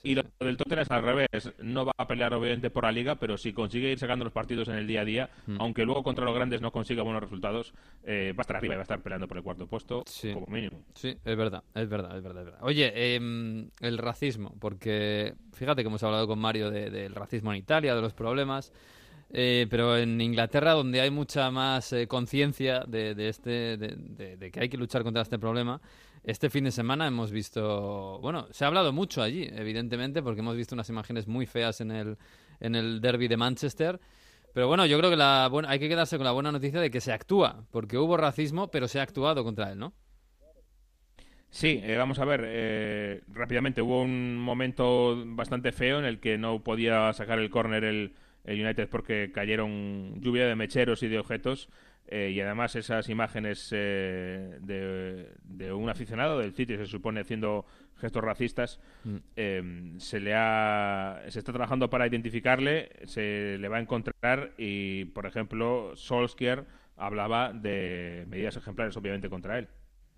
y 0.03 0.15
lo 0.15 0.23
del 0.41 0.57
Tottenham 0.57 0.83
es 0.83 0.91
al 0.91 1.03
revés, 1.03 1.53
no 1.59 1.85
va 1.85 1.93
a 1.97 2.07
pelear 2.07 2.35
obviamente 2.35 2.71
por 2.71 2.85
la 2.85 2.93
liga, 2.93 3.17
pero 3.17 3.37
si 3.37 3.53
consigue 3.53 3.91
ir 3.91 3.99
sacando 3.99 4.25
los 4.25 4.33
partidos 4.33 4.69
en 4.69 4.75
el 4.75 4.87
día 4.87 5.03
a 5.03 5.05
día, 5.05 5.31
mm. 5.47 5.57
aunque 5.61 5.85
luego 5.85 6.03
contra 6.03 6.25
los 6.25 6.35
grandes 6.35 6.61
no 6.61 6.73
consiga 6.73 7.03
buenos 7.03 7.23
resultados, 7.23 7.75
eh, 8.05 8.33
va 8.37 8.41
a 8.41 8.43
estar 8.43 8.57
arriba 8.57 8.75
y 8.75 8.77
va 8.77 8.83
a 8.83 8.89
estar 8.89 9.01
peleando 9.01 9.29
por 9.29 9.37
el 9.37 9.43
cuarto 9.43 9.67
puesto 9.67 10.05
como 10.35 10.47
mínimo. 10.47 10.83
Sí, 10.95 11.17
es 11.25 11.37
verdad, 11.37 11.63
es 11.75 11.89
verdad, 11.89 12.17
es 12.17 12.23
verdad. 12.23 12.59
Oye, 12.63 13.15
em, 13.15 13.71
el 13.81 13.99
racismo, 13.99 14.55
porque 14.59 15.35
fíjate 15.53 15.83
que 15.83 15.89
hemos 15.89 16.03
hablado 16.03 16.27
con 16.27 16.39
Mario 16.39 16.71
del 16.71 17.15
racismo 17.15 17.53
en 17.53 17.59
Italia, 17.59 17.95
de 17.95 18.03
los 18.03 18.15
problemas. 18.15 18.73
Eh, 19.31 19.67
pero 19.69 19.97
en 19.97 20.21
Inglaterra, 20.21 20.73
donde 20.73 21.01
hay 21.01 21.11
mucha 21.11 21.51
más 21.51 21.93
eh, 21.93 22.09
conciencia 22.09 22.85
de, 22.87 23.29
este, 23.29 23.77
de, 23.77 24.51
que 24.51 24.61
hay 24.61 24.69
que 24.69 24.79
luchar 24.79 25.03
contra 25.03 25.23
este 25.23 25.39
problema, 25.39 25.81
este 26.25 26.49
fin 26.49 26.65
de 26.65 26.71
semana 26.71 27.07
hemos 27.07 27.31
visto, 27.31 28.19
bueno, 28.21 28.47
se 28.51 28.65
ha 28.65 28.69
hablado 28.69 28.93
mucho 28.93 29.23
allí, 29.23 29.49
evidentemente, 29.53 30.23
porque 30.23 30.41
hemos 30.41 30.57
visto 30.57 30.75
unas 30.75 30.89
imágenes 30.89 31.27
muy 31.27 31.47
feas 31.47 31.81
en 31.81 31.91
el, 31.91 32.17
en 32.61 32.75
el 32.75 33.01
derby 33.01 33.29
de 33.29 33.37
Manchester. 33.37 34.01
Pero 34.55 34.67
bueno, 34.67 34.87
yo 34.87 34.99
creo 34.99 35.11
que 35.11 35.17
la, 35.17 35.51
hay 35.69 35.79
que 35.79 35.89
quedarse 35.89 36.17
con 36.17 36.25
la 36.25 36.33
buena 36.33 36.51
noticia 36.51 36.81
de 36.81 36.91
que 36.91 37.01
se 37.01 37.13
actúa, 37.13 37.67
porque 37.71 37.99
hubo 37.99 38.17
racismo, 38.17 38.71
pero 38.71 38.89
se 38.89 38.99
ha 38.99 39.03
actuado 39.03 39.45
contra 39.45 39.71
él, 39.71 39.79
¿no? 39.79 39.93
Sí, 41.51 41.81
eh, 41.83 41.97
vamos 41.97 42.19
a 42.19 42.25
ver, 42.25 43.23
rápidamente, 43.29 43.81
hubo 43.81 44.03
un 44.03 44.37
momento 44.37 45.23
bastante 45.27 45.73
feo 45.73 45.99
en 45.99 46.05
el 46.05 46.19
que 46.19 46.37
no 46.39 46.63
podía 46.63 47.13
sacar 47.13 47.39
el 47.39 47.51
córner 47.51 47.85
el 47.85 48.15
el 48.45 48.65
United 48.65 48.89
porque 48.89 49.31
cayeron 49.33 50.21
lluvia 50.21 50.47
de 50.47 50.55
mecheros 50.55 51.03
y 51.03 51.09
de 51.09 51.19
objetos 51.19 51.69
eh, 52.11 52.33
y 52.35 52.41
además 52.41 52.75
esas 52.75 53.11
imágenes 53.11 53.69
eh, 53.71 54.59
de, 54.63 55.73
un 55.73 55.91
aficionado 55.91 56.39
del 56.39 56.55
City, 56.55 56.77
se 56.77 56.87
supone 56.87 57.21
haciendo 57.21 57.67
gestos 57.97 58.25
racistas, 58.25 58.81
mm. 59.05 59.17
eh, 59.37 59.93
se 59.99 60.19
le 60.19 60.33
ha, 60.35 61.21
se 61.29 61.39
está 61.39 61.53
trabajando 61.53 61.91
para 61.91 62.07
identificarle, 62.07 62.91
se 63.05 63.59
le 63.59 63.69
va 63.69 63.77
a 63.77 63.81
encontrar 63.81 64.55
y, 64.57 65.05
por 65.07 65.27
ejemplo, 65.27 65.95
Solskjaer 65.97 66.65
hablaba 66.97 67.53
de 67.53 68.25
medidas 68.29 68.57
ejemplares, 68.57 68.97
obviamente, 68.97 69.29
contra 69.29 69.59
él. 69.59 69.69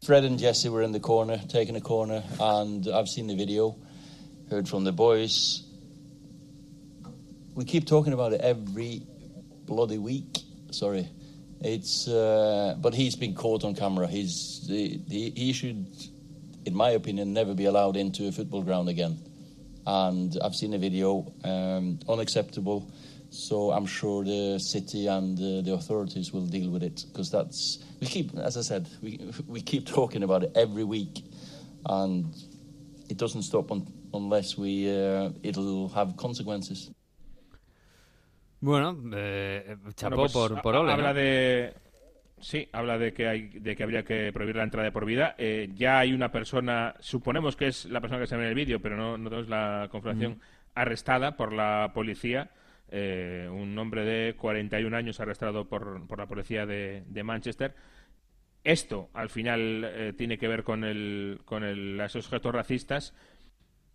Fred 0.02 0.24
and 0.24 0.38
Jesse 0.38 0.68
were 0.68 0.84
in 0.84 0.92
the 0.92 1.00
corner, 1.00 1.38
taking 1.48 1.76
a 1.76 1.80
corner, 1.80 2.22
and 2.38 2.86
I've 2.86 3.08
seen 3.08 3.26
the 3.26 3.34
video, 3.34 3.76
heard 4.48 4.68
from 4.68 4.84
the 4.84 4.92
boys. 4.92 5.69
We 7.61 7.66
keep 7.66 7.84
talking 7.84 8.14
about 8.14 8.32
it 8.32 8.40
every 8.40 9.02
bloody 9.66 9.98
week. 9.98 10.38
Sorry. 10.70 11.06
It's, 11.61 12.08
uh, 12.08 12.74
but 12.80 12.94
he's 12.94 13.16
been 13.16 13.34
caught 13.34 13.64
on 13.64 13.74
camera. 13.74 14.06
He's, 14.06 14.64
he, 14.66 15.30
he 15.36 15.52
should, 15.52 15.86
in 16.64 16.74
my 16.74 16.92
opinion, 16.92 17.34
never 17.34 17.52
be 17.52 17.66
allowed 17.66 17.98
into 17.98 18.26
a 18.28 18.32
football 18.32 18.62
ground 18.62 18.88
again. 18.88 19.18
And 19.86 20.38
I've 20.42 20.54
seen 20.54 20.70
the 20.70 20.78
video, 20.78 21.34
um, 21.44 21.98
unacceptable. 22.08 22.90
So 23.28 23.72
I'm 23.72 23.84
sure 23.84 24.24
the 24.24 24.58
city 24.58 25.06
and 25.08 25.38
uh, 25.38 25.61
the 25.61 25.74
authorities 25.74 26.32
will 26.32 26.46
deal 26.46 26.70
with 26.70 26.82
it 26.82 27.04
because 27.12 27.30
that's 27.30 27.84
we 28.00 28.06
keep, 28.06 28.34
as 28.38 28.56
I 28.56 28.62
said, 28.62 28.88
we 29.02 29.20
we 29.46 29.61
keep 29.61 29.86
talking 29.86 30.22
about 30.22 30.44
it 30.44 30.52
every 30.56 30.84
week, 30.84 31.22
and 31.84 32.34
it 33.11 33.18
doesn't 33.18 33.42
stop 33.42 33.70
un 33.70 33.86
unless 34.14 34.56
we 34.56 34.90
uh, 34.90 35.30
it'll 35.42 35.90
have 35.90 36.16
consequences. 36.16 36.90
Bueno, 38.61 38.96
eh, 39.14 39.76
chapó 39.94 40.16
pues, 40.16 40.32
por, 40.32 40.61
por 40.62 40.76
Ole, 40.76 40.92
Habla 40.92 41.14
de... 41.14 41.74
Sí, 42.40 42.66
habla 42.72 42.96
de 42.96 43.12
que, 43.12 43.28
hay, 43.28 43.48
de 43.48 43.76
que 43.76 43.82
habría 43.82 44.02
que 44.02 44.32
prohibir 44.32 44.56
la 44.56 44.62
entrada 44.62 44.86
de 44.86 44.92
por 44.92 45.04
vida. 45.04 45.34
Eh, 45.36 45.70
ya 45.74 45.98
hay 45.98 46.14
una 46.14 46.32
persona, 46.32 46.94
suponemos 46.98 47.54
que 47.54 47.66
es 47.66 47.84
la 47.84 48.00
persona 48.00 48.20
que 48.20 48.26
se 48.26 48.36
ve 48.36 48.44
en 48.44 48.48
el 48.48 48.54
vídeo, 48.54 48.80
pero 48.80 48.96
no, 48.96 49.18
no 49.18 49.28
tenemos 49.28 49.50
la 49.50 49.88
confirmación, 49.90 50.32
mm. 50.32 50.40
arrestada 50.74 51.36
por 51.36 51.52
la 51.52 51.90
policía. 51.92 52.50
Eh, 52.90 53.46
un 53.50 53.78
hombre 53.78 54.04
de 54.04 54.34
41 54.36 54.96
años 54.96 55.20
arrestado 55.20 55.68
por, 55.68 56.06
por 56.06 56.18
la 56.18 56.26
policía 56.26 56.64
de, 56.64 57.04
de 57.06 57.22
Manchester. 57.22 57.74
Esto, 58.64 59.11
al 59.14 59.30
final, 59.30 59.84
eh, 59.84 60.12
tiene 60.16 60.38
que 60.38 60.48
ver 60.48 60.64
con, 60.64 60.84
el, 60.84 61.40
con 61.44 61.62
el, 61.62 62.00
esos 62.00 62.26
objetos 62.26 62.54
racistas 62.54 63.14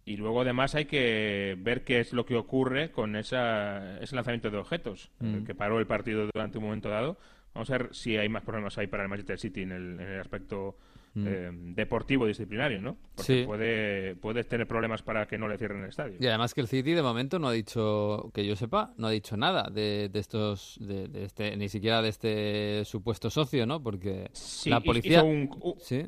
y 0.06 0.18
luego 0.18 0.42
además 0.42 0.76
hay 0.76 0.86
que 0.86 1.58
ver 1.60 1.84
qué 1.84 2.00
es 2.00 2.14
lo 2.14 2.26
que 2.26 2.36
ocurre 2.36 2.92
con 2.92 3.16
esa, 3.16 4.00
ese 4.00 4.16
lanzamiento 4.16 4.52
de 4.52 4.58
objetos, 4.58 5.10
mm. 5.20 5.44
que 5.44 5.56
paró 5.56 5.80
el 5.80 5.88
partido 5.88 6.30
durante 6.32 6.60
un 6.60 6.66
momento 6.66 6.90
dado. 6.90 7.18
Vamos 7.56 7.72
a 7.72 7.78
ver 7.78 7.96
si 7.96 8.16
hay 8.16 8.30
más 8.30 8.44
problemas 8.44 8.78
ahí 8.78 8.86
para 8.86 9.04
el 9.04 9.10
Manchester 9.10 9.40
City 9.40 9.64
en 9.64 9.72
el, 9.72 10.00
en 10.00 10.08
el 10.08 10.20
aspecto 10.20 10.78
Mm. 11.16 11.28
Eh, 11.28 11.50
deportivo 11.76 12.28
disciplinario, 12.28 12.82
¿no? 12.82 12.98
Porque 13.16 13.46
puede, 13.46 14.16
puedes 14.18 14.48
tener 14.50 14.68
problemas 14.68 15.02
para 15.02 15.26
que 15.28 15.38
no 15.38 15.48
le 15.48 15.58
cierren 15.58 15.82
el 15.84 15.90
estadio. 15.90 16.18
Y 16.20 16.28
además 16.28 16.54
que 16.54 16.60
el 16.60 16.68
City 16.68 16.92
de 16.92 17.02
momento 17.02 17.40
no 17.40 17.48
ha 17.48 17.54
dicho, 17.54 18.32
que 18.34 18.46
yo 18.46 18.58
sepa, 18.58 18.94
no 18.98 19.08
ha 19.08 19.12
dicho 19.12 19.38
nada 19.38 19.70
de, 19.72 20.12
estos, 20.14 20.78
de, 20.82 21.10
este, 21.24 21.56
ni 21.56 21.70
siquiera 21.70 22.02
de 22.02 22.10
este 22.10 22.84
supuesto 22.84 23.30
socio, 23.30 23.66
¿no? 23.66 23.82
Porque 23.82 24.30
la 24.66 24.82
policía... 24.82 25.20
Hizo 25.20 25.26
un, 25.26 25.50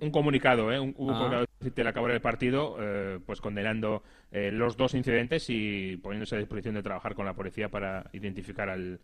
un, 0.02 0.12
comunicado, 0.12 0.74
¿eh? 0.74 0.80
Un, 0.80 0.94
un 0.98 1.10
ah. 1.10 1.14
comunicado 1.14 1.48
de 1.62 1.88
acabar 1.88 2.12
el 2.12 2.22
partido, 2.22 2.76
eh, 2.80 3.20
pues 3.26 3.40
condenando 3.40 4.04
eh, 4.32 4.52
los 4.52 4.76
dos 4.76 4.94
incidentes 4.94 5.50
y 5.50 5.96
poniéndose 5.98 6.36
a 6.36 6.40
disposición 6.40 6.76
de 6.76 6.84
trabajar 6.84 7.16
con 7.16 7.26
la 7.26 7.34
policía 7.34 7.70
para 7.70 8.10
identificar 8.12 8.70
al, 8.70 9.00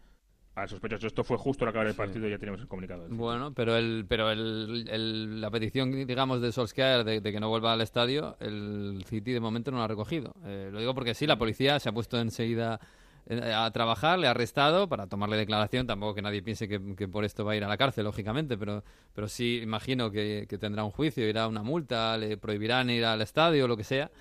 a 0.56 0.68
sospechosos. 0.68 1.06
Esto 1.06 1.24
fue 1.24 1.38
justo 1.38 1.66
al 1.66 1.70
acabar 1.70 1.88
el 1.88 1.96
partido 1.96 2.28
y 2.28 2.32
ya 2.32 2.38
tenemos 2.38 2.62
el 2.62 2.68
comunicado. 2.68 3.08
Bueno, 3.10 3.54
pero 3.54 3.76
el, 3.76 4.06
pero 4.08 4.32
el, 4.32 5.42
la 5.42 5.50
petición, 5.50 6.06
digamos, 6.06 6.42
de 6.42 6.52
Solskjaer 6.52 7.04
de, 7.04 7.22
que 7.22 7.40
no 7.40 7.50
vuelva 7.50 7.74
al 7.74 7.82
estadio, 7.82 8.38
el 8.40 9.04
City 9.08 9.32
de 9.32 9.40
momento 9.40 9.72
no 9.72 9.78
lo 9.78 9.84
ha 9.84 9.88
recogido. 9.88 10.36
Eh, 10.46 10.70
lo 10.72 10.80
digo 10.80 10.94
porque 10.94 11.14
sí, 11.14 11.26
la 11.26 11.38
policía 11.38 11.80
se 11.80 11.90
ha 11.90 11.92
puesto 11.92 12.20
enseguida 12.20 12.80
eh, 13.28 13.54
a 13.56 13.70
trabajar, 13.72 14.20
le 14.20 14.28
ha 14.28 14.32
arrestado 14.32 14.88
para 14.88 15.08
tomarle 15.08 15.38
declaración. 15.38 15.88
Tampoco 15.88 16.14
que 16.14 16.22
nadie 16.22 16.44
piense 16.44 16.68
que, 16.68 17.08
por 17.08 17.26
esto 17.26 17.44
va 17.44 17.54
a 17.54 17.56
ir 17.56 17.64
a 17.64 17.68
la 17.68 17.78
cárcel, 17.78 18.04
lógicamente, 18.04 18.56
pero, 18.58 18.84
pero 19.14 19.28
sí 19.28 19.60
imagino 19.64 20.12
que, 20.12 20.46
que 20.48 20.58
tendrá 20.60 20.84
un 20.84 20.92
juicio, 20.92 21.28
irá 21.28 21.44
a 21.44 21.48
una 21.48 21.64
multa, 21.64 22.16
le 22.18 22.38
prohibirán 22.38 22.92
ir 22.92 23.06
al 23.06 23.22
estadio, 23.22 23.66
o 23.66 23.68
lo 23.68 23.78
que 23.78 23.84
sea. 23.84 24.12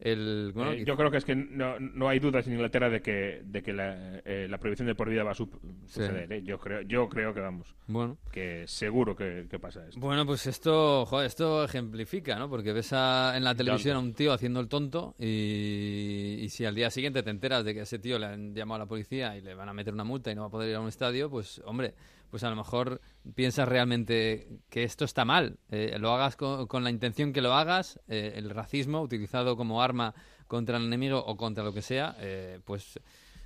Eh, 0.00 0.84
yo 0.86 0.96
creo 0.96 1.10
que 1.10 1.16
es 1.16 1.24
que 1.24 1.34
no, 1.34 1.78
no, 1.80 2.08
hay 2.08 2.20
dudas 2.20 2.46
en 2.46 2.52
Inglaterra 2.52 2.88
de 2.88 3.02
que, 3.02 3.42
de 3.44 3.62
que 3.62 3.72
la, 3.72 4.20
eh, 4.24 4.46
la 4.48 4.58
prohibición 4.58 4.86
de 4.86 4.94
por 4.94 5.08
vida 5.08 5.24
va 5.24 5.32
a 5.32 5.34
suceder. 5.34 6.32
¿eh? 6.32 6.42
Yo, 6.44 6.58
creo, 6.58 6.82
yo 6.82 7.08
creo 7.08 7.34
que 7.34 7.40
vamos. 7.40 7.74
Bueno. 7.88 8.16
Que 8.30 8.64
seguro 8.68 9.16
que, 9.16 9.46
pasa 9.60 9.86
esto. 9.88 9.98
Bueno, 9.98 10.24
pues 10.24 10.46
esto, 10.46 11.04
joder, 11.06 11.26
esto 11.26 11.64
ejemplifica, 11.64 12.38
¿no? 12.38 12.48
Porque 12.48 12.72
ves 12.72 12.92
en 12.92 13.42
la 13.42 13.54
televisión 13.56 13.96
a 13.96 14.00
un 14.00 14.14
tío 14.14 14.32
haciendo 14.32 14.60
el 14.60 14.68
tonto 14.68 15.16
y, 15.18 16.38
y, 16.40 16.48
si 16.48 16.64
al 16.64 16.76
día 16.76 16.90
siguiente 16.90 17.24
te 17.24 17.30
enteras 17.30 17.64
de 17.64 17.74
que 17.74 17.80
a 17.80 17.82
ese 17.82 17.98
tío 17.98 18.18
le 18.18 18.26
han 18.26 18.54
llamado 18.54 18.76
a 18.76 18.84
la 18.84 18.88
policía 18.88 19.36
y 19.36 19.40
le 19.40 19.54
van 19.54 19.68
a 19.68 19.72
meter 19.72 19.92
una 19.92 20.04
multa 20.04 20.30
y 20.30 20.36
no 20.36 20.42
va 20.42 20.46
a 20.46 20.50
poder 20.50 20.70
ir 20.70 20.76
a 20.76 20.80
un 20.80 20.88
estadio, 20.88 21.28
pues, 21.28 21.60
hombre, 21.64 21.94
pues 22.30 22.44
a 22.44 22.50
lo 22.50 22.56
mejor 22.56 23.00
piensas 23.34 23.68
realmente 23.68 24.60
que 24.68 24.84
esto 24.84 25.04
está 25.04 25.24
mal. 25.24 25.58
Eh, 25.70 25.96
lo 25.98 26.12
hagas 26.12 26.36
con, 26.36 26.84
la 26.84 26.90
intención 26.90 27.32
que 27.32 27.40
lo 27.40 27.54
hagas, 27.54 28.00
eh, 28.08 28.34
el 28.36 28.50
racismo 28.50 29.00
utilizado 29.00 29.56
como 29.56 29.82
arma 29.82 30.14
contra 30.46 30.78
el 30.78 30.84
enemigo 30.84 31.18
o 31.24 31.36
contra 31.36 31.64
lo 31.64 31.72
que 31.72 31.82
sea, 31.82 32.16
eh, 32.18 32.60
pues 32.64 32.98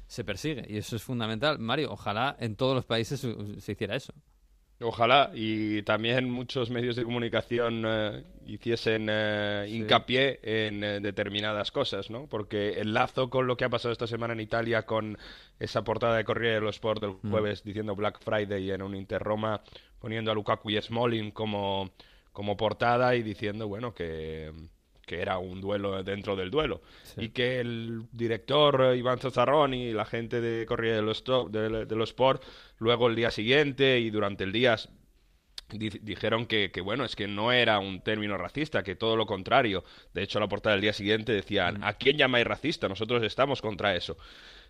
se 0.07 0.25
persigue. 0.25 0.65
Y 0.69 0.77
eso 0.77 0.97
es 0.97 1.03
fundamental. 1.03 1.59
Mario, 1.59 1.93
ojalá 1.93 2.37
en 2.39 2.57
todos 2.57 2.75
los 2.75 2.85
países 2.85 3.21
se 3.21 3.73
hiciera 3.73 3.97
eso. 3.97 4.13
Ojalá, 4.83 5.31
y 5.35 5.83
también 5.83 6.31
muchos 6.31 6.71
medios 6.71 6.97
de 6.97 7.05
comunicación 7.05 7.85
eh, 7.87 8.25
hiciesen 8.47 9.07
eh, 9.11 9.67
hincapié 9.69 10.41
en 10.43 10.83
eh, 10.83 11.01
determinadas 11.01 11.71
cosas, 11.71 12.11
¿no? 12.11 12.27
Porque 12.27 12.81
el 12.81 12.93
lazo 12.93 13.31
con 13.31 13.47
lo 13.47 13.57
que 13.57 13.65
ha 13.65 13.69
pasado 13.69 13.93
esta 13.93 14.07
semana 14.07 14.33
en 14.35 14.41
Italia, 14.41 14.83
con 14.83 15.17
esa 15.59 15.83
portada 15.85 16.17
de 16.17 16.25
Corriere 16.25 16.57
dello 16.57 16.71
Sport 16.71 17.01
del 17.01 17.17
mm. 17.23 17.31
jueves 17.31 17.63
diciendo 17.63 17.95
Black 17.95 18.21
Friday 18.23 18.71
en 18.71 18.83
un 18.83 18.95
Inter 18.95 19.23
Roma, 19.23 19.63
poniendo 19.99 20.31
a 20.33 20.35
Lukaku 20.35 20.71
y 20.71 20.81
Smalling 20.81 21.31
como, 21.31 21.91
como 22.33 22.57
portada 22.57 23.15
y 23.15 23.23
diciendo, 23.23 23.69
bueno, 23.69 23.95
que 23.95 24.53
que 25.07 25.21
era 25.21 25.39
un 25.39 25.61
duelo 25.61 26.03
dentro 26.03 26.37
del 26.37 26.51
duelo. 26.51 26.83
Y 27.17 27.31
que 27.31 27.61
el 27.61 28.05
director 28.13 28.95
Iván 28.97 29.19
Zazzaroni 29.19 29.89
y 29.89 29.93
la 29.93 30.05
gente 30.05 30.41
de 30.41 30.65
Corriere 30.67 30.97
de 30.97 31.03
los, 31.03 31.25
de, 31.25 31.97
los 31.97 32.11
Sport, 32.11 32.45
luego 32.79 33.09
el 33.09 33.17
día 33.17 33.31
siguiente 33.31 33.99
y 33.99 34.11
durante 34.11 34.45
el 34.45 34.53
día 34.53 34.77
dijeron 35.71 36.47
que, 36.47 36.71
que, 36.71 36.81
bueno, 36.81 37.05
es 37.05 37.17
que 37.17 37.27
no 37.27 37.51
era 37.51 37.79
un 37.79 38.03
término 38.03 38.37
racista, 38.37 38.83
que 38.83 38.95
todo 38.95 39.17
lo 39.17 39.27
contrario. 39.27 39.85
De 40.13 40.23
hecho, 40.23 40.39
la 40.39 40.49
portada 40.49 40.75
del 40.75 40.83
día 40.83 40.93
siguiente 40.93 41.33
decían, 41.33 41.81
mm. 41.81 41.85
¿a 41.85 41.95
quién 41.95 42.17
llamáis 42.17 42.47
racista? 42.47 42.89
Nosotros 42.89 43.23
estamos 43.23 43.63
contra 43.63 43.97
eso. 43.97 44.17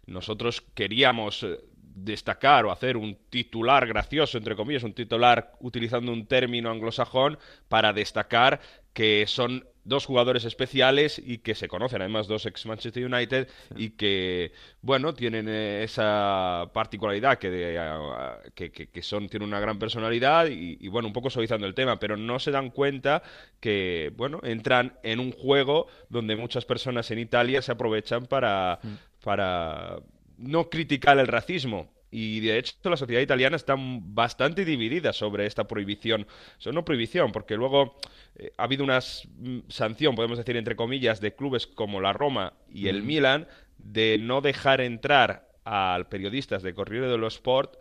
Nosotros 0.06 0.60
queríamos 0.60 1.42
eh, 1.42 1.58
destacar 1.94 2.64
o 2.64 2.72
hacer 2.72 2.96
un 2.96 3.16
titular 3.28 3.86
gracioso, 3.86 4.38
entre 4.38 4.56
comillas, 4.56 4.82
un 4.82 4.94
titular 4.94 5.52
utilizando 5.60 6.12
un 6.12 6.26
término 6.26 6.70
anglosajón 6.70 7.38
para 7.68 7.92
destacar 7.92 8.60
que 8.92 9.24
son 9.26 9.66
dos 9.84 10.06
jugadores 10.06 10.44
especiales 10.44 11.20
y 11.24 11.38
que 11.38 11.54
se 11.54 11.68
conocen, 11.68 12.02
además 12.02 12.28
dos 12.28 12.46
ex 12.46 12.66
Manchester 12.66 13.04
United 13.04 13.48
y 13.76 13.90
que, 13.90 14.52
bueno, 14.80 15.14
tienen 15.14 15.48
eh, 15.48 15.82
esa 15.82 16.70
particularidad 16.72 17.38
que, 17.38 17.50
de, 17.50 18.54
que, 18.54 19.02
son, 19.02 19.28
tienen 19.28 19.48
una 19.48 19.60
gran 19.60 19.78
personalidad 19.78 20.46
y, 20.48 20.86
bueno, 20.88 21.08
un 21.08 21.12
poco 21.12 21.30
suavizando 21.30 21.66
el 21.66 21.74
tema, 21.74 21.98
pero 21.98 22.16
no 22.16 22.38
se 22.38 22.50
dan 22.50 22.70
cuenta 22.70 23.22
que, 23.60 24.12
bueno, 24.16 24.40
entran 24.42 24.98
en 25.02 25.20
un 25.20 25.32
juego 25.32 25.86
donde 26.08 26.36
muchas 26.36 26.64
personas 26.64 27.10
en 27.10 27.18
Italia 27.18 27.62
se 27.62 27.72
aprovechan 27.72 28.26
para, 28.26 28.78
para 29.22 29.98
no 30.38 30.70
criticar 30.70 31.18
el 31.18 31.26
racismo, 31.26 31.90
y 32.12 32.40
de 32.40 32.58
hecho 32.58 32.74
la 32.84 32.96
sociedad 32.96 33.22
italiana 33.22 33.56
está 33.56 33.74
bastante 33.78 34.66
dividida 34.66 35.14
sobre 35.14 35.46
esta 35.46 35.66
prohibición. 35.66 36.26
No 36.70 36.84
prohibición, 36.84 37.32
porque 37.32 37.56
luego 37.56 37.96
eh, 38.36 38.52
ha 38.58 38.64
habido 38.64 38.84
una 38.84 39.00
sanción, 39.00 40.14
podemos 40.14 40.36
decir 40.36 40.56
entre 40.56 40.76
comillas, 40.76 41.20
de 41.22 41.34
clubes 41.34 41.66
como 41.66 42.02
la 42.02 42.12
Roma 42.12 42.52
y 42.70 42.88
el 42.88 43.02
Milan 43.02 43.48
de 43.78 44.18
no 44.20 44.42
dejar 44.42 44.82
entrar 44.82 45.48
a 45.64 45.98
periodistas 46.10 46.62
de 46.62 46.74
Corriere 46.74 47.08
dello 47.08 47.26
Sport 47.28 47.76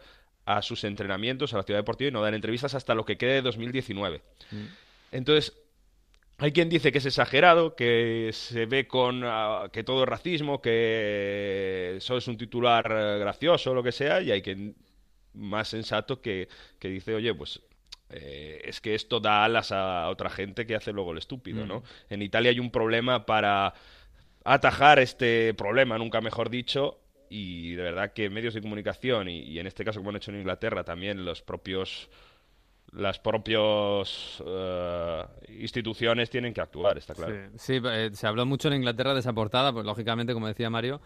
a 0.46 0.62
sus 0.62 0.86
entrenamientos 0.86 1.54
a 1.54 1.58
la 1.58 1.64
ciudad 1.64 1.80
deportiva 1.80 2.08
y 2.08 2.12
no 2.12 2.22
dar 2.22 2.34
entrevistas 2.34 2.74
hasta 2.74 2.96
lo 2.96 3.06
que 3.06 3.18
quede 3.18 3.34
de 3.34 3.42
2019. 3.42 4.22
Entonces, 5.12 5.61
hay 6.42 6.54
quien 6.54 6.70
dice 6.70 6.92
que 6.92 6.98
es 6.98 7.06
exagerado, 7.06 7.76
que 7.76 8.32
se 8.34 8.66
ve 8.66 8.88
con 8.88 9.22
ah, 9.24 9.70
que 9.72 9.84
todo 9.84 10.02
es 10.02 10.10
racismo, 10.10 10.60
que 10.60 11.98
eso 11.98 12.18
es 12.18 12.28
un 12.28 12.36
titular 12.36 12.84
eh, 12.90 13.20
gracioso, 13.20 13.76
lo 13.76 13.84
que 13.84 13.92
sea, 13.92 14.24
y 14.24 14.32
hay 14.32 14.42
quien 14.42 14.76
más 15.36 15.68
sensato 15.68 16.20
que, 16.20 16.50
dice, 16.82 17.14
oye, 17.14 17.32
pues 17.36 17.62
eh, 18.10 18.60
es 18.66 18.82
que 18.82 18.96
esto 18.96 19.20
da 19.20 19.46
alas 19.46 19.72
a 19.72 20.10
otra 20.10 20.32
gente 20.32 20.66
que 20.66 20.74
hace 20.74 20.92
luego 20.92 21.12
el 21.12 21.20
estúpido, 21.20 21.64
¿no? 21.68 21.82
Mm. 21.82 21.84
En 22.14 22.22
Italia 22.24 22.50
hay 22.50 22.60
un 22.60 22.72
problema 22.72 23.28
para 23.28 23.76
atajar 24.44 24.98
este 24.98 25.54
problema, 25.54 26.00
nunca 26.00 26.22
mejor 26.22 26.50
dicho, 26.50 27.02
y 27.30 27.76
de 27.76 27.84
verdad 27.84 28.14
que 28.14 28.32
medios 28.32 28.56
de 28.56 28.62
comunicación 28.64 29.30
y, 29.30 29.42
y 29.42 29.60
en 29.60 29.68
este 29.68 29.86
caso 29.86 30.00
como 30.00 30.10
han 30.10 30.16
hecho 30.16 30.32
en 30.32 30.40
Inglaterra 30.40 30.84
también 30.84 31.24
los 31.24 31.44
propios 31.44 32.10
las 32.94 33.20
propias 33.20 34.42
eh, 34.46 35.24
instituciones 35.60 36.30
tienen 36.30 36.54
que 36.54 36.62
actuar, 36.62 36.98
está 36.98 37.14
claro. 37.14 37.34
Sí, 37.56 37.80
sí, 37.80 37.82
eh, 37.86 38.10
se 38.14 38.28
habló 38.28 38.46
mucho 38.46 38.68
en 38.68 38.76
Inglaterra 38.76 39.14
de 39.14 39.20
esa 39.22 39.34
portada, 39.34 39.72
pues 39.72 39.86
lógicamente, 39.86 40.34
como 40.34 40.48
decía 40.48 40.70
Mario, 40.70 41.02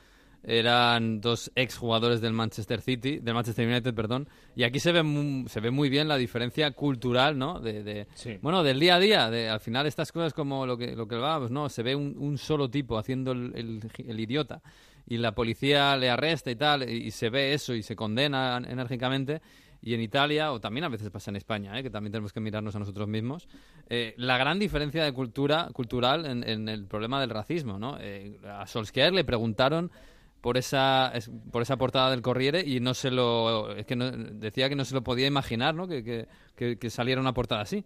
eran 0.47 1.21
dos 1.21 1.51
exjugadores 1.55 2.21
del 2.21 2.33
Manchester 2.33 2.79
City, 2.81 3.17
del 3.17 3.33
Manchester 3.33 3.67
United, 3.67 3.93
perdón, 3.95 4.27
y 4.55 4.63
aquí 4.63 4.79
se 4.79 4.91
ve 4.91 5.01
muy, 5.01 5.47
se 5.49 5.59
ve 5.59 5.71
muy 5.71 5.89
bien 5.89 6.07
la 6.07 6.17
diferencia 6.17 6.69
cultural, 6.71 7.37
¿no? 7.37 7.59
De, 7.59 7.83
de 7.83 8.07
Sí. 8.13 8.37
bueno, 8.41 8.61
del 8.63 8.79
día 8.79 8.95
a 8.95 8.99
día, 8.99 9.29
de 9.31 9.49
al 9.49 9.59
final 9.59 9.87
estas 9.87 10.11
cosas 10.11 10.33
como 10.33 10.65
lo 10.67 10.77
que 10.77 10.95
lo 10.95 11.07
que 11.07 11.15
hablábamos, 11.15 11.49
¿no? 11.51 11.67
Se 11.69 11.81
ve 11.81 11.95
un, 11.95 12.15
un 12.19 12.37
solo 12.37 12.69
tipo 12.69 12.97
haciendo 12.97 13.31
el, 13.31 13.53
el- 13.55 13.81
el 14.07 14.19
idiota 14.19 14.61
y 15.07 15.17
la 15.17 15.33
policía 15.33 15.97
le 15.97 16.09
arresta 16.11 16.51
y 16.51 16.55
tal, 16.55 16.87
y, 16.89 17.07
y 17.07 17.11
se 17.11 17.29
ve 17.29 17.53
eso 17.53 17.73
y 17.73 17.81
se 17.81 17.95
condena 17.95 18.57
enérgicamente. 18.67 19.41
Y 19.85 19.93
en 19.93 20.01
Italia, 20.01 20.51
o 20.51 20.59
también 20.59 20.83
a 20.83 20.89
veces 20.89 21.11
pasa 21.11 21.29
en 21.29 21.35
España, 21.35 21.77
¿eh? 21.79 21.83
que 21.83 21.91
también 21.91 22.11
tenemos 22.11 22.33
que 22.33 22.39
mirarnos 22.39 22.75
a 22.75 22.79
nosotros 22.79 23.07
mismos, 23.07 23.47
eh, 23.87 24.15
la 24.17 24.35
gran 24.39 24.57
diferencia 24.57 25.03
de 25.03 25.13
cultura 25.13 25.69
cultural 25.73 26.25
en, 26.25 26.43
en 26.43 26.67
el 26.69 26.87
problema 26.87 27.21
del 27.21 27.29
racismo. 27.29 27.77
¿no? 27.77 27.97
Eh, 28.01 28.39
a 28.45 28.65
Solskjaer 28.65 29.13
le 29.13 29.23
preguntaron 29.23 29.91
por 30.41 30.57
esa 30.57 31.11
es- 31.13 31.29
por 31.51 31.61
esa 31.61 31.77
portada 31.77 32.09
del 32.09 32.23
Corriere 32.23 32.61
y 32.65 32.79
no 32.79 32.95
se 32.95 33.11
lo 33.11 33.75
es 33.75 33.85
que 33.85 33.95
no- 33.95 34.09
decía 34.11 34.69
que 34.69 34.75
no 34.75 34.85
se 34.85 34.95
lo 34.95 35.03
podía 35.03 35.27
imaginar 35.27 35.75
¿no? 35.75 35.87
que, 35.87 36.03
que, 36.55 36.77
que- 36.79 36.89
saliera 36.89 37.21
una 37.21 37.33
portada 37.35 37.61
así. 37.61 37.85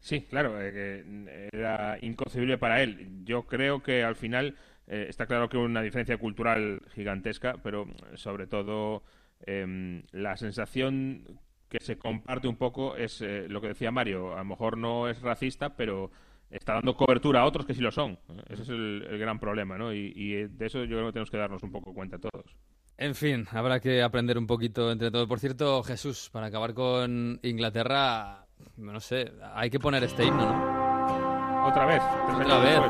Sí, 0.00 0.22
claro, 0.22 0.60
eh, 0.60 0.72
que 0.72 1.48
era 1.56 1.96
inconcebible 2.02 2.58
para 2.58 2.82
él. 2.82 3.22
Yo 3.24 3.44
creo 3.44 3.82
que 3.82 4.02
al 4.04 4.16
final 4.16 4.56
eh, 4.86 5.06
está 5.08 5.24
claro 5.26 5.48
que 5.48 5.56
una 5.56 5.80
diferencia 5.80 6.18
cultural 6.18 6.82
gigantesca, 6.94 7.56
pero 7.62 7.84
eh, 8.12 8.16
sobre 8.16 8.46
todo 8.46 9.02
em, 9.46 10.02
la 10.12 10.36
sensación 10.36 11.24
que 11.68 11.78
se 11.80 11.96
comparte 11.96 12.48
un 12.48 12.56
poco 12.56 12.96
es 12.96 13.22
eh, 13.22 13.46
lo 13.48 13.60
que 13.60 13.68
decía 13.68 13.90
Mario. 13.90 14.34
A 14.34 14.38
lo 14.38 14.44
mejor 14.44 14.76
no 14.76 15.08
es 15.08 15.20
racista, 15.22 15.74
pero 15.74 16.10
está 16.50 16.74
dando 16.74 16.94
cobertura 16.94 17.40
a 17.40 17.46
otros 17.46 17.64
que 17.64 17.74
sí 17.74 17.80
lo 17.80 17.90
son. 17.90 18.18
Ese 18.48 18.62
es 18.62 18.68
el, 18.68 19.06
el 19.08 19.18
gran 19.18 19.38
problema, 19.38 19.78
¿no? 19.78 19.92
Y, 19.92 20.12
y 20.14 20.34
eh, 20.34 20.48
de 20.48 20.66
eso 20.66 20.84
yo 20.84 20.96
creo 20.96 21.06
que 21.06 21.12
tenemos 21.12 21.30
que 21.30 21.38
darnos 21.38 21.62
un 21.62 21.72
poco 21.72 21.94
cuenta 21.94 22.18
todos. 22.18 22.54
En 22.98 23.14
fin, 23.14 23.46
habrá 23.50 23.80
que 23.80 24.02
aprender 24.02 24.36
un 24.38 24.46
poquito 24.46 24.92
entre 24.92 25.10
todos. 25.10 25.26
Por 25.26 25.40
cierto, 25.40 25.82
Jesús, 25.82 26.28
para 26.30 26.46
acabar 26.46 26.74
con 26.74 27.40
Inglaterra, 27.42 28.46
no 28.76 29.00
sé, 29.00 29.32
hay 29.54 29.70
que 29.70 29.80
poner 29.80 30.04
este 30.04 30.26
himno, 30.26 30.44
¿no? 30.44 31.66
Otra 31.66 31.86
vez, 31.86 32.02
Otra 32.34 32.58
vez. 32.58 32.80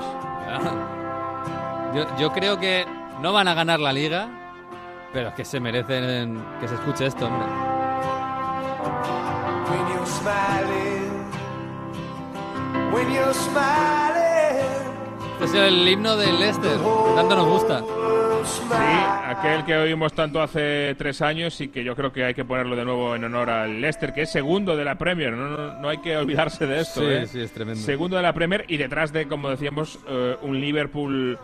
Yo, 1.94 2.18
yo 2.18 2.32
creo 2.32 2.58
que 2.58 2.84
no 3.20 3.32
van 3.32 3.46
a 3.46 3.54
ganar 3.54 3.78
la 3.78 3.92
liga, 3.92 4.41
pero 5.12 5.28
es 5.28 5.34
que 5.34 5.44
se 5.44 5.60
merecen 5.60 6.42
que 6.60 6.68
se 6.68 6.74
escuche 6.74 7.06
esto, 7.06 7.26
hombre. 7.26 7.46
When 9.68 9.88
you're 9.88 10.06
smiling, 10.06 11.10
when 12.92 13.12
you're 13.12 13.34
smiling, 13.34 14.22
Este 15.40 15.44
es 15.44 15.72
el 15.72 15.88
himno 15.88 16.16
del 16.16 16.38
Leicester, 16.38 16.78
que 16.78 17.14
tanto 17.16 17.36
nos 17.36 17.46
gusta. 17.48 17.82
Sí, 18.44 18.62
aquel 19.26 19.64
que 19.64 19.76
oímos 19.76 20.12
tanto 20.14 20.42
hace 20.42 20.96
tres 20.98 21.22
años 21.22 21.60
y 21.60 21.68
que 21.68 21.84
yo 21.84 21.94
creo 21.94 22.12
que 22.12 22.24
hay 22.24 22.34
que 22.34 22.44
ponerlo 22.44 22.74
de 22.74 22.84
nuevo 22.84 23.14
en 23.14 23.22
honor 23.24 23.50
al 23.50 23.80
Leicester, 23.80 24.12
que 24.12 24.22
es 24.22 24.32
segundo 24.32 24.76
de 24.76 24.84
la 24.84 24.96
Premier. 24.96 25.32
No, 25.32 25.48
no, 25.48 25.80
no 25.80 25.88
hay 25.88 25.98
que 25.98 26.16
olvidarse 26.16 26.66
de 26.66 26.80
esto. 26.80 27.00
Sí, 27.00 27.06
¿eh? 27.06 27.26
sí, 27.26 27.40
es 27.40 27.52
tremendo. 27.52 27.80
Segundo 27.80 28.16
de 28.16 28.22
la 28.22 28.32
Premier 28.32 28.64
y 28.68 28.78
detrás 28.78 29.12
de, 29.12 29.28
como 29.28 29.48
decíamos, 29.48 29.98
eh, 30.08 30.36
un 30.42 30.60
Liverpool 30.60 31.38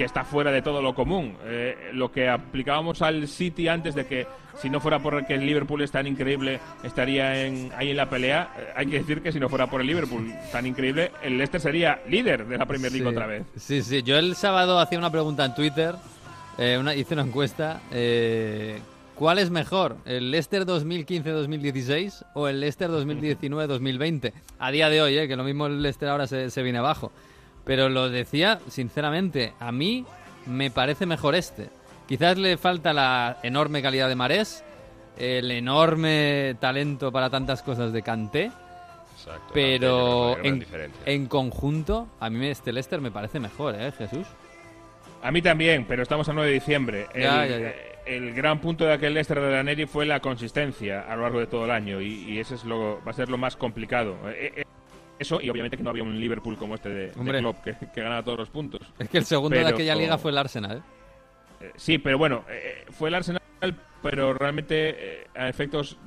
que 0.00 0.06
está 0.06 0.24
fuera 0.24 0.50
de 0.50 0.62
todo 0.62 0.80
lo 0.80 0.94
común. 0.94 1.36
Eh, 1.44 1.90
lo 1.92 2.10
que 2.10 2.26
aplicábamos 2.26 3.02
al 3.02 3.28
City 3.28 3.68
antes 3.68 3.94
de 3.94 4.06
que 4.06 4.26
si 4.56 4.70
no 4.70 4.80
fuera 4.80 4.98
por 4.98 5.26
que 5.26 5.34
el 5.34 5.44
Liverpool 5.44 5.82
es 5.82 5.90
tan 5.90 6.06
increíble 6.06 6.58
estaría 6.82 7.44
en, 7.44 7.70
ahí 7.76 7.90
en 7.90 7.98
la 7.98 8.08
pelea, 8.08 8.50
eh, 8.58 8.72
hay 8.76 8.86
que 8.86 9.00
decir 9.00 9.20
que 9.20 9.30
si 9.30 9.38
no 9.38 9.50
fuera 9.50 9.66
por 9.66 9.82
el 9.82 9.86
Liverpool 9.86 10.32
tan 10.52 10.64
increíble, 10.64 11.12
el 11.22 11.36
Leicester 11.36 11.60
sería 11.60 12.00
líder 12.08 12.46
de 12.46 12.56
la 12.56 12.64
Premier 12.64 12.90
League 12.90 13.04
Sí, 13.06 13.14
otra 13.14 13.26
vez. 13.26 13.42
Sí, 13.58 13.82
sí. 13.82 14.02
Yo 14.02 14.16
el 14.16 14.36
sábado 14.36 14.78
hacía 14.80 14.98
una 14.98 15.10
pregunta 15.12 15.44
en 15.44 15.54
Twitter, 15.54 15.94
eh, 16.56 16.78
una, 16.80 16.94
hice 16.94 17.12
una 17.12 17.24
encuesta. 17.24 17.82
eh, 17.90 18.80
¿Cuál 19.16 19.38
es 19.38 19.50
mejor, 19.50 19.98
el 20.06 20.30
Leicester 20.30 20.64
2015-2016 20.64 22.24
o 22.32 22.48
el 22.48 22.58
Leicester 22.58 22.88
2019-2020? 22.88 24.32
A 24.58 24.70
día 24.70 24.88
de 24.88 25.02
hoy, 25.02 25.18
eh, 25.18 25.28
que 25.28 25.36
lo 25.36 25.44
mismo 25.44 25.66
el 25.66 25.82
Leicester 25.82 26.08
ahora 26.08 26.26
se, 26.26 26.48
se 26.48 26.62
viene 26.62 26.78
abajo. 26.78 27.12
Pero 27.64 27.88
lo 27.88 28.08
decía, 28.08 28.58
sinceramente, 28.68 29.52
a 29.60 29.70
mí 29.72 30.04
me 30.46 30.70
parece 30.70 31.06
mejor 31.06 31.34
este. 31.34 31.68
Quizás 32.08 32.38
le 32.38 32.56
falta 32.56 32.92
la 32.92 33.38
enorme 33.42 33.82
calidad 33.82 34.08
de 34.08 34.16
Marés, 34.16 34.64
el 35.16 35.50
enorme 35.50 36.56
talento 36.60 37.12
para 37.12 37.30
tantas 37.30 37.62
cosas 37.62 37.92
de 37.92 38.02
Kanté, 38.02 38.50
Exacto. 39.16 39.50
pero 39.52 40.36
en, 40.42 41.26
conjunto, 41.26 42.08
a 42.18 42.30
mí 42.30 42.46
este 42.46 42.72
Leicester 42.72 43.00
me 43.00 43.10
parece 43.10 43.38
mejor, 43.38 43.74
¿eh, 43.78 43.92
Jesús? 43.92 44.26
A 45.22 45.30
mí 45.30 45.42
también, 45.42 45.84
pero 45.86 46.02
estamos 46.02 46.28
a 46.30 46.32
9 46.32 46.48
de 46.48 46.54
diciembre. 46.54 47.06
El, 47.14 47.22
Ya, 47.22 47.46
ya, 47.46 47.58
ya. 47.58 47.68
eh, 47.68 47.74
el 48.06 48.32
gran 48.32 48.60
punto 48.60 48.84
de 48.86 48.94
aquel 48.94 49.12
Leicester 49.14 49.38
de 49.38 49.50
Ranieri 49.52 49.86
fue 49.86 50.06
la 50.06 50.20
consistencia 50.20 51.02
a 51.02 51.14
lo 51.14 51.22
largo 51.22 51.38
de 51.40 51.46
todo 51.46 51.66
el 51.66 51.70
año 51.70 52.00
y, 52.00 52.24
y 52.24 52.38
ese 52.40 52.54
es 52.54 52.64
lo, 52.64 52.98
va 53.04 53.10
a 53.10 53.14
ser 53.14 53.28
lo 53.28 53.36
más 53.36 53.54
complicado. 53.56 54.16
Eh, 55.20 55.22
eh, 55.22 55.22
eso 55.22 55.40
y 55.40 55.50
obviamente 55.50 55.76
que 55.76 55.82
no 55.82 55.90
había 55.90 56.02
un 56.02 56.18
Liverpool 56.18 56.56
como 56.56 56.74
este 56.74 56.88
de, 56.88 57.06
de 57.10 57.20
Hombre. 57.20 57.38
Klopp 57.40 57.62
que, 57.62 57.74
que 57.94 58.00
ganaba 58.02 58.22
todos 58.22 58.38
los 58.38 58.50
puntos. 58.50 58.80
Es 58.98 59.08
que 59.08 59.18
el 59.18 59.24
segundo 59.24 59.56
de 59.56 59.64
Pero- 59.64 59.74
aquella 59.76 59.94
liga 59.94 60.18
fue 60.18 60.30
el 60.30 60.38
Arsenal, 60.38 60.78
¿eh? 60.78 60.82
Eh, 61.66 61.72
sí, 61.76 61.98
pero 61.98 62.16
bueno, 62.18 62.44
eh, 62.48 62.86
fue 62.90 63.08
el 63.10 63.14
Arsenal, 63.16 63.42
pero 64.02 64.32
realmente 64.32 65.20
eh, 65.22 65.26
a 65.36 65.48
efectos, 65.48 65.98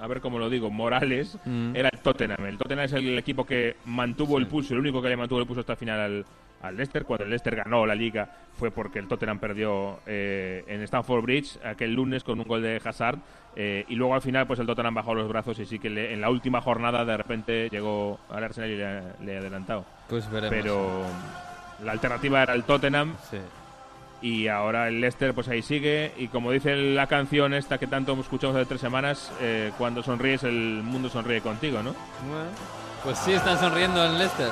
a 0.00 0.06
ver 0.06 0.20
cómo 0.22 0.38
lo 0.38 0.48
digo, 0.48 0.70
morales, 0.70 1.36
Mm. 1.44 1.76
era 1.76 1.90
el 1.92 1.98
Tottenham. 2.00 2.46
El 2.46 2.56
Tottenham 2.56 2.84
es 2.86 2.92
el 2.94 3.18
equipo 3.18 3.44
que 3.44 3.76
mantuvo 3.84 4.38
el 4.38 4.46
pulso, 4.46 4.72
el 4.74 4.80
único 4.80 5.02
que 5.02 5.08
le 5.10 5.16
mantuvo 5.16 5.40
el 5.40 5.46
pulso 5.46 5.60
hasta 5.60 5.72
el 5.74 5.78
final 5.78 6.00
al, 6.00 6.24
al 6.62 6.76
Leicester. 6.76 7.04
Cuando 7.04 7.24
el 7.24 7.30
Leicester 7.30 7.56
ganó 7.56 7.86
la 7.86 7.94
liga 7.94 8.28
fue 8.58 8.70
porque 8.70 8.98
el 8.98 9.06
Tottenham 9.08 9.38
perdió 9.38 10.00
eh, 10.06 10.64
en 10.66 10.82
Stamford 10.82 11.22
Bridge 11.22 11.58
aquel 11.64 11.94
lunes 11.94 12.24
con 12.24 12.38
un 12.40 12.46
gol 12.46 12.62
de 12.62 12.80
Hazard. 12.84 13.18
eh, 13.56 13.84
y 13.88 13.94
luego 13.96 14.14
al 14.14 14.22
final 14.22 14.46
pues 14.46 14.58
el 14.60 14.66
Tottenham 14.66 14.94
bajó 14.94 15.14
los 15.14 15.28
brazos 15.28 15.58
y 15.58 15.66
sí 15.66 15.78
que 15.78 15.90
le- 15.90 16.12
en 16.12 16.20
la 16.20 16.30
última 16.30 16.60
jornada 16.60 17.04
de 17.04 17.16
repente 17.16 17.68
llegó 17.70 18.18
al 18.30 18.44
Arsenal 18.44 18.70
y 18.70 18.76
le, 18.76 19.00
le 19.24 19.38
adelantado. 19.38 19.84
Pues 20.08 20.30
veremos. 20.30 20.50
Pero 20.56 21.02
la 21.84 21.92
alternativa 21.92 22.42
era 22.42 22.54
el 22.54 22.64
Tottenham 22.64 23.14
Sí. 23.30 23.38
y 24.22 24.48
ahora 24.48 24.88
el 24.88 25.00
Leicester 25.00 25.32
pues 25.34 25.48
ahí 25.48 25.62
sigue 25.62 26.12
y 26.18 26.26
como 26.28 26.50
dice 26.50 26.74
la 26.76 27.06
canción 27.06 27.54
esta 27.54 27.78
que 27.78 27.86
tanto 27.86 28.12
escuchamos 28.20 28.56
hace 28.56 28.66
tres 28.66 28.80
semanas 28.80 29.32
eh, 29.40 29.70
cuando 29.78 30.02
sonríes 30.02 30.42
el 30.44 30.82
mundo 30.84 31.08
sonríe 31.08 31.40
contigo 31.40 31.82
¿no? 31.82 31.94
Bueno, 32.28 32.50
pues 33.04 33.16
sí 33.18 33.32
están 33.32 33.58
sonriendo 33.58 34.04
en 34.04 34.18
Leicester. 34.18 34.50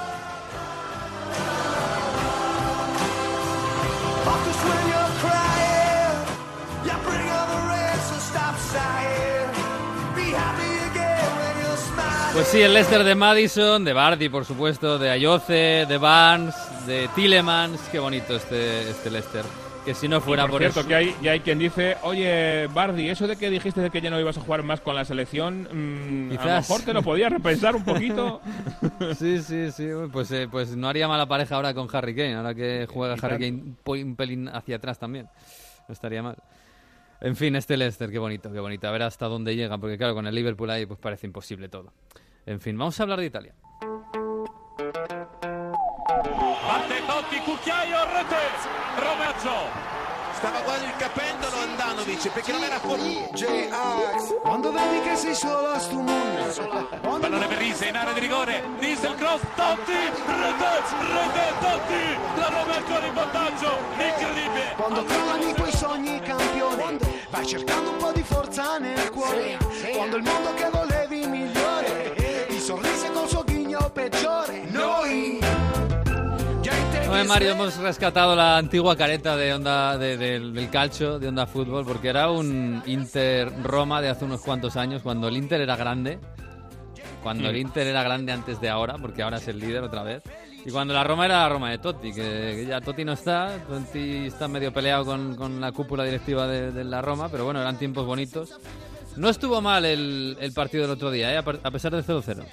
Pues 12.47 12.59
sí, 12.59 12.63
el 12.63 12.75
Leicester 12.75 13.03
de 13.03 13.17
Madison, 13.17 13.85
de 13.85 13.93
Bardi, 13.93 14.29
por 14.29 14.45
supuesto, 14.45 15.01
de 15.01 15.11
Ayoce, 15.11 15.85
de 15.89 15.99
Barnes, 15.99 16.55
de 16.87 17.09
Tillemans. 17.13 17.81
Qué 17.91 17.99
bonito 17.99 18.37
este, 18.37 18.89
este 18.89 19.11
Leicester. 19.11 19.45
Que 19.85 19.95
si 19.95 20.07
no 20.07 20.21
fuera 20.21 20.45
Y 20.45 20.47
por, 20.47 20.53
por, 20.53 20.61
cierto 20.61 20.79
eso... 20.79 20.89
que 20.89 20.95
hay, 20.95 21.17
ya 21.21 21.33
hay 21.33 21.41
quien 21.41 21.59
dice 21.59 21.97
oye 22.05 22.69
Bardi 22.69 23.09
eso 23.09 23.27
de 23.27 23.35
que 23.35 23.51
dijiste 23.51 23.81
de 23.81 23.91
que 23.91 24.01
ya 24.01 24.11
no 24.11 24.21
ibas 24.21 24.39
a 24.39 24.43
jugar 24.43 24.63
más 24.63 24.81
con 24.81 24.95
la 24.95 25.05
selección 25.05 25.63
mm, 25.73 26.31
a 26.31 26.35
lo 26.35 26.41
Quizás. 26.41 26.71
mejor 26.71 26.85
te 26.85 26.93
lo 26.93 27.03
podías 27.03 27.33
repensar 27.33 27.75
un 27.75 27.85
poquito 27.85 28.41
Sí, 29.19 29.43
sí, 29.43 29.73
sí. 29.73 29.89
Pues, 30.13 30.31
eh, 30.31 30.47
pues 30.49 30.77
no 30.77 30.89
haría 30.89 31.09
mala 31.09 31.27
pareja 31.27 31.57
ahora 31.57 31.75
con 31.75 31.89
Harry 31.93 32.15
Kane, 32.15 32.37
ahora 32.37 32.55
que 32.55 32.87
juega 32.89 33.17
Y 33.17 33.27
Harry. 33.27 33.39
Kane 33.85 34.05
un 34.05 34.15
pelín 34.15 34.49
hacia 34.51 34.77
atrás 34.77 35.01
también. 35.01 35.29
No 35.89 35.93
estaría 35.93 36.23
mal. 36.23 36.37
En 37.21 37.35
fin, 37.35 37.57
este 37.57 37.77
Leicester, 37.77 38.09
qué 38.09 38.21
bonito, 38.21 38.53
qué 38.53 38.61
bonito. 38.61 38.87
A 38.87 38.93
ver 38.93 39.03
hasta 39.03 39.27
dónde 39.27 39.57
llega, 39.57 39.79
porque 39.79 39.99
claro, 39.99 40.15
con 40.15 40.29
el 40.29 40.35
Liverpool 40.35 40.71
ahí 40.71 40.87
pues 40.87 41.01
parece 41.01 41.27
imposible 41.27 41.69
todo. 41.69 41.93
En 42.49 42.61
fin, 42.61 42.79
vamos 42.79 42.99
a 43.01 43.03
hablar 43.03 43.19
de 43.19 43.27
Italia. 43.27 43.55
Parte 46.63 47.01
Totti, 47.09 47.41
cucchiaio, 47.41 48.05
rete. 48.05 48.37
Roberto. 49.03 49.51
Stava 50.33 50.61
quasi 50.61 50.85
il 50.85 50.95
capendolo 50.97 51.57
Andanovic 51.57 52.31
perché 52.31 52.53
non 52.53 52.63
era 52.63 52.79
fuori. 52.79 53.27
J-Ax. 53.33 54.41
Quando 54.43 54.71
vedi 54.71 55.01
che 55.01 55.17
sei 55.17 55.35
solo 55.35 55.71
a 55.71 55.79
sto 55.81 55.97
mondo. 55.97 57.19
Pallone 57.19 57.47
per 57.49 57.59
Rise 57.59 57.89
in 57.89 57.97
area 57.97 58.13
di 58.13 58.21
rigore. 58.21 58.63
Rise 58.79 59.09
il 59.09 59.15
cross, 59.17 59.41
Totti, 59.57 59.93
rete, 59.93 60.83
rete, 61.01 61.53
Totti. 61.59 62.19
La 62.37 62.49
Roma 62.49 62.75
è 62.75 62.77
ancora 62.77 63.07
in 63.07 63.15
vantaggio. 63.15 63.77
Incredibile. 63.99 64.73
Quando 64.77 65.03
crollano 65.03 65.49
i 65.49 65.53
tuoi 65.53 65.73
sogni 65.73 66.21
campione, 66.21 66.99
vai 67.29 67.45
cercando 67.45 67.91
un 67.91 67.97
po' 67.97 68.13
di 68.13 68.23
forza 68.23 68.79
nel 68.79 69.11
cuore. 69.11 69.59
Quando 69.97 70.17
il 70.17 70.23
mondo 70.23 70.55
che 70.55 70.71
volevi 70.71 70.96
en 77.21 77.27
Mario 77.29 77.51
hemos 77.53 77.77
rescatado 77.79 78.35
la 78.37 78.59
antigua 78.59 78.97
careta 78.97 79.37
de 79.37 79.55
onda 79.55 79.97
de- 79.99 80.17
del- 80.17 80.53
del 80.53 80.71
calcio, 80.71 81.19
de 81.19 81.29
onda 81.29 81.47
fútbol, 81.47 81.85
porque 81.87 82.09
era 82.09 82.31
un 82.31 82.83
Inter-Roma 82.87 84.03
de 84.03 84.09
hace 84.11 84.25
unos 84.25 84.41
cuantos 84.43 84.77
años, 84.77 85.03
cuando 85.03 85.29
el 85.29 85.37
Inter 85.37 85.61
era 85.61 85.77
grande, 85.77 86.19
cuando 87.23 87.49
el 87.49 87.55
Mm. 87.55 87.59
Inter 87.59 87.87
era 87.87 88.03
grande 88.03 88.33
antes 88.33 88.61
de 88.61 88.69
ahora, 88.69 88.97
porque 88.99 89.23
ahora 89.23 89.39
es 89.39 89.49
el 89.49 89.59
líder 89.59 89.83
otra 89.83 90.03
vez, 90.03 90.23
y 90.65 90.71
cuando 90.71 90.93
la 90.95 91.05
Roma 91.05 91.25
era 91.27 91.43
la 91.43 91.49
Roma 91.49 91.71
de 91.71 91.79
Totti, 91.79 92.13
que, 92.13 92.23
que 92.57 92.67
ya 92.69 92.81
Totti 92.81 93.05
no 93.05 93.13
está, 93.13 93.57
Totti 93.69 94.27
está 94.27 94.47
medio 94.49 94.73
peleado 94.73 95.05
con, 95.05 95.37
con 95.37 95.61
la 95.61 95.73
cúpula 95.73 96.05
directiva 96.05 96.47
de, 96.47 96.71
de 96.73 96.85
la 96.85 97.01
Roma, 97.03 97.29
pero 97.31 97.45
bueno, 97.45 97.61
eran 97.61 97.79
tiempos 97.79 98.05
bonitos. 98.05 98.59
No 99.17 99.31
estuvo 99.31 99.61
mal 99.63 99.85
el, 99.87 100.37
el 100.41 100.53
partido 100.53 100.83
del 100.83 100.91
otro 100.93 101.11
día, 101.11 101.33
¿eh? 101.33 101.39
a 101.39 101.71
pesar 101.71 101.93
del 101.93 102.05
0-0. 102.05 102.45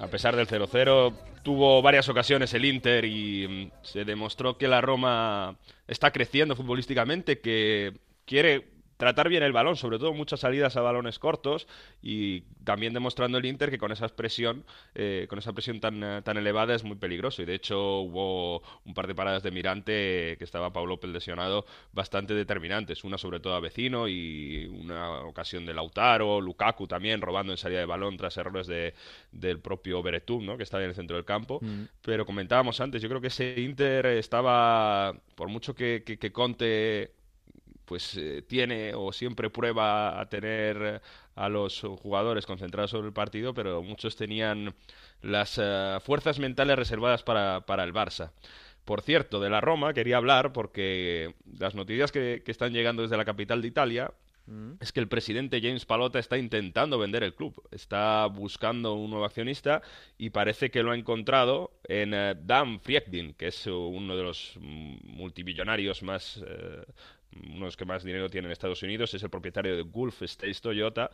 A 0.00 0.06
pesar 0.06 0.34
del 0.34 0.48
0-0, 0.48 1.12
tuvo 1.42 1.82
varias 1.82 2.08
ocasiones 2.08 2.54
el 2.54 2.64
Inter 2.64 3.04
y 3.04 3.46
mm, 3.46 3.70
se 3.82 4.04
demostró 4.06 4.56
que 4.56 4.66
la 4.66 4.80
Roma 4.80 5.56
está 5.86 6.10
creciendo 6.10 6.56
futbolísticamente, 6.56 7.40
que 7.40 7.92
quiere 8.24 8.79
tratar 9.00 9.30
bien 9.30 9.42
el 9.42 9.52
balón, 9.52 9.76
sobre 9.76 9.98
todo 9.98 10.12
muchas 10.12 10.40
salidas 10.40 10.76
a 10.76 10.82
balones 10.82 11.18
cortos 11.18 11.66
y 12.02 12.42
también 12.64 12.92
demostrando 12.92 13.38
el 13.38 13.46
Inter 13.46 13.70
que 13.70 13.78
con 13.78 13.90
esa 13.92 14.06
presión, 14.08 14.62
eh, 14.94 15.26
con 15.30 15.38
esa 15.38 15.54
presión 15.54 15.80
tan, 15.80 16.04
eh, 16.04 16.20
tan 16.22 16.36
elevada 16.36 16.74
es 16.74 16.84
muy 16.84 16.96
peligroso 16.96 17.40
y 17.40 17.46
de 17.46 17.54
hecho 17.54 18.00
hubo 18.00 18.62
un 18.84 18.92
par 18.92 19.06
de 19.06 19.14
paradas 19.14 19.42
de 19.42 19.50
Mirante 19.50 20.36
que 20.36 20.44
estaba 20.44 20.70
Pau 20.70 20.86
López 20.86 21.10
lesionado 21.10 21.64
bastante 21.94 22.34
determinantes, 22.34 23.02
una 23.02 23.16
sobre 23.16 23.40
todo 23.40 23.54
a 23.54 23.60
Vecino 23.60 24.06
y 24.06 24.66
una 24.66 25.22
ocasión 25.22 25.64
de 25.64 25.72
Lautaro, 25.72 26.42
Lukaku 26.42 26.86
también 26.86 27.22
robando 27.22 27.54
en 27.54 27.56
salida 27.56 27.78
de 27.78 27.86
balón 27.86 28.18
tras 28.18 28.36
errores 28.36 28.66
de, 28.66 28.92
del 29.32 29.60
propio 29.60 30.02
Beretum, 30.02 30.44
¿no? 30.44 30.58
que 30.58 30.64
estaba 30.64 30.82
en 30.82 30.90
el 30.90 30.94
centro 30.94 31.16
del 31.16 31.24
campo. 31.24 31.58
Mm. 31.62 31.84
Pero 32.02 32.26
comentábamos 32.26 32.78
antes, 32.82 33.00
yo 33.00 33.08
creo 33.08 33.22
que 33.22 33.28
ese 33.28 33.58
Inter 33.62 34.04
estaba, 34.04 35.14
por 35.36 35.48
mucho 35.48 35.74
que, 35.74 36.02
que, 36.04 36.18
que 36.18 36.32
Conte 36.32 37.19
pues 37.90 38.16
eh, 38.16 38.44
tiene 38.46 38.94
o 38.94 39.10
siempre 39.10 39.50
prueba 39.50 40.20
a 40.20 40.28
tener 40.28 41.02
a 41.34 41.48
los 41.48 41.80
jugadores 41.80 42.46
concentrados 42.46 42.92
sobre 42.92 43.08
el 43.08 43.12
partido, 43.12 43.52
pero 43.52 43.82
muchos 43.82 44.14
tenían 44.14 44.72
las 45.22 45.58
eh, 45.60 45.98
fuerzas 46.00 46.38
mentales 46.38 46.78
reservadas 46.78 47.24
para, 47.24 47.66
para 47.66 47.82
el 47.82 47.92
Barça. 47.92 48.30
Por 48.84 49.02
cierto, 49.02 49.40
de 49.40 49.50
la 49.50 49.60
Roma 49.60 49.92
quería 49.92 50.18
hablar 50.18 50.52
porque 50.52 51.34
las 51.58 51.74
noticias 51.74 52.12
que, 52.12 52.42
que 52.44 52.52
están 52.52 52.72
llegando 52.72 53.02
desde 53.02 53.16
la 53.16 53.24
capital 53.24 53.60
de 53.60 53.66
Italia 53.66 54.12
es 54.80 54.90
que 54.90 54.98
el 54.98 55.06
presidente 55.06 55.60
James 55.60 55.84
Palota 55.84 56.18
está 56.18 56.36
intentando 56.36 56.98
vender 56.98 57.22
el 57.22 57.34
club. 57.34 57.62
Está 57.70 58.26
buscando 58.26 58.94
un 58.94 59.10
nuevo 59.10 59.24
accionista 59.24 59.82
y 60.18 60.30
parece 60.30 60.70
que 60.70 60.82
lo 60.82 60.90
ha 60.90 60.96
encontrado 60.96 61.72
en 61.88 62.14
eh, 62.14 62.34
Dan 62.36 62.80
Friedkin, 62.80 63.34
que 63.34 63.48
es 63.48 63.66
uno 63.66 64.16
de 64.16 64.22
los 64.22 64.54
mm, 64.60 64.96
multimillonarios 65.02 66.02
más... 66.02 66.40
uno 67.36 67.54
de 67.54 67.60
los 67.60 67.76
que 67.76 67.84
más 67.84 68.02
dinero 68.04 68.28
tiene 68.28 68.46
en 68.46 68.52
Estados 68.52 68.82
Unidos, 68.82 69.14
es 69.14 69.22
el 69.22 69.30
propietario 69.30 69.76
de 69.76 69.82
Gulf 69.82 70.22
States 70.22 70.60
Toyota. 70.60 71.10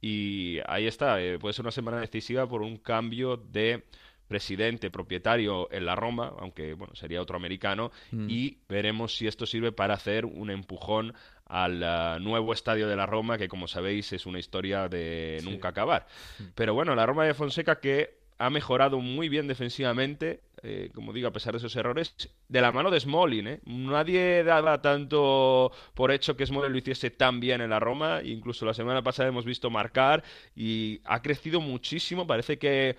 Y 0.00 0.58
ahí 0.66 0.86
está, 0.86 1.20
eh, 1.22 1.38
puede 1.38 1.54
ser 1.54 1.64
una 1.64 1.70
semana 1.70 2.00
decisiva 2.00 2.46
por 2.46 2.62
un 2.62 2.76
cambio 2.76 3.36
de 3.36 3.84
presidente, 4.28 4.90
propietario 4.90 5.70
en 5.70 5.84
la 5.86 5.94
Roma, 5.94 6.32
aunque 6.38 6.74
bueno, 6.74 6.94
sería 6.94 7.20
otro 7.20 7.36
americano, 7.36 7.90
Mm. 8.10 8.26
y 8.28 8.58
veremos 8.68 9.16
si 9.16 9.26
esto 9.26 9.46
sirve 9.46 9.70
para 9.72 9.94
hacer 9.94 10.24
un 10.24 10.50
empujón 10.50 11.14
al 11.46 11.82
ah, 11.84 12.18
nuevo 12.20 12.52
estadio 12.52 12.88
de 12.88 12.96
la 12.96 13.06
Roma, 13.06 13.36
que 13.36 13.48
como 13.48 13.68
sabéis 13.68 14.12
es 14.12 14.24
una 14.26 14.38
historia 14.38 14.88
de 14.88 15.40
nunca 15.44 15.68
acabar. 15.68 16.06
Pero 16.54 16.72
bueno, 16.74 16.94
la 16.94 17.04
Roma 17.06 17.24
de 17.26 17.34
Fonseca 17.34 17.80
que 17.80 18.16
ha 18.38 18.50
mejorado 18.50 18.98
muy 18.98 19.28
bien 19.28 19.46
defensivamente, 19.46 20.40
eh, 20.66 20.90
como 20.94 21.12
digo, 21.12 21.28
a 21.28 21.32
pesar 21.32 21.52
de 21.52 21.58
esos 21.58 21.76
errores, 21.76 22.14
de 22.48 22.60
la 22.62 22.72
mano 22.72 22.90
de 22.90 22.98
Smolin. 22.98 23.46
¿eh? 23.46 23.60
Nadie 23.66 24.42
daba 24.42 24.80
tanto 24.80 25.70
por 25.92 26.10
hecho 26.10 26.36
que 26.36 26.46
Smolin 26.46 26.72
lo 26.72 26.78
hiciese 26.78 27.10
tan 27.10 27.38
bien 27.38 27.60
en 27.60 27.68
la 27.68 27.80
Roma, 27.80 28.22
incluso 28.24 28.64
la 28.64 28.72
semana 28.72 29.02
pasada 29.02 29.28
hemos 29.28 29.44
visto 29.44 29.68
marcar 29.68 30.24
y 30.56 31.02
ha 31.04 31.20
crecido 31.20 31.60
muchísimo, 31.60 32.26
parece 32.26 32.58
que 32.58 32.96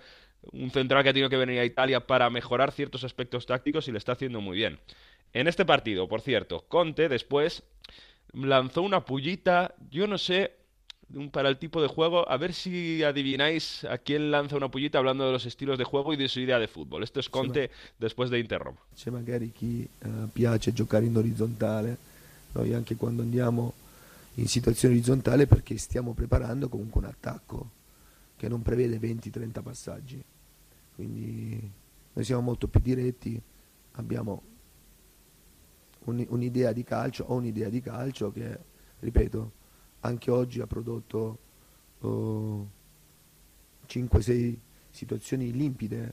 un 0.52 0.70
central 0.70 1.02
que 1.02 1.08
ha 1.08 1.12
tenido 1.12 1.28
que 1.28 1.36
venir 1.36 1.58
a 1.58 1.64
Italia 1.64 2.06
para 2.06 2.30
mejorar 2.30 2.70
ciertos 2.70 3.02
aspectos 3.02 3.46
tácticos 3.46 3.88
y 3.88 3.92
le 3.92 3.98
está 3.98 4.12
haciendo 4.12 4.40
muy 4.40 4.56
bien. 4.56 4.78
En 5.32 5.48
este 5.48 5.64
partido, 5.64 6.06
por 6.06 6.20
cierto, 6.20 6.66
Conte 6.68 7.08
después 7.08 7.64
lanzó 8.32 8.82
una 8.82 9.04
pullita, 9.04 9.74
yo 9.90 10.06
no 10.06 10.18
sé, 10.18 10.54
para 11.30 11.48
el 11.48 11.56
tipo 11.58 11.80
de 11.80 11.88
juego, 11.88 12.28
a 12.28 12.36
ver 12.36 12.52
si 12.52 13.02
adivináis 13.02 13.84
a 13.84 13.98
quién 13.98 14.30
lanza 14.30 14.56
una 14.56 14.68
pullita 14.68 14.98
hablando 14.98 15.24
de 15.24 15.32
los 15.32 15.46
estilos 15.46 15.78
de 15.78 15.84
juego 15.84 16.12
y 16.12 16.16
de 16.16 16.28
su 16.28 16.40
idea 16.40 16.58
de 16.58 16.66
fútbol. 16.66 17.02
Esto 17.02 17.20
es 17.20 17.28
Conte 17.28 17.70
después 17.98 18.28
de 18.30 18.40
Inter-Roma. 18.40 18.78
C'è 18.94 19.10
magari 19.10 19.52
chi 19.52 19.88
eh, 20.00 20.08
piace 20.32 20.72
giocare 20.72 21.06
in 21.06 21.16
orizzontale, 21.16 21.96
noi 22.52 22.74
anche 22.74 22.96
quando 22.96 23.22
andiamo 23.22 23.72
in 24.34 24.48
situazione 24.48 24.94
orizzontale 24.94 25.46
perché 25.46 25.78
stiamo 25.78 26.12
preparando 26.12 26.68
comunque 26.68 27.00
un 27.00 27.06
attacco 27.06 27.70
che 28.36 28.48
non 28.48 28.62
prevede 28.62 28.98
20-30 28.98 29.62
passaggi. 29.62 30.22
Quindi 30.94 31.70
noi 32.12 32.24
siamo 32.24 32.42
molto 32.42 32.66
più 32.66 32.80
diretti, 32.80 33.40
abbiamo 33.92 34.42
un- 36.04 36.26
un'idea 36.28 36.72
di 36.72 36.84
calcio, 36.84 37.24
ho 37.28 37.34
un'idea 37.34 37.68
di 37.68 37.80
calcio 37.80 38.32
che, 38.32 38.58
ripeto, 39.00 39.52
anche 40.00 40.30
oggi 40.30 40.60
ha 40.60 40.66
prodotto 40.66 41.38
oh, 42.00 42.70
5-6 43.88 44.58
situazioni 44.90 45.52
limpide. 45.52 46.12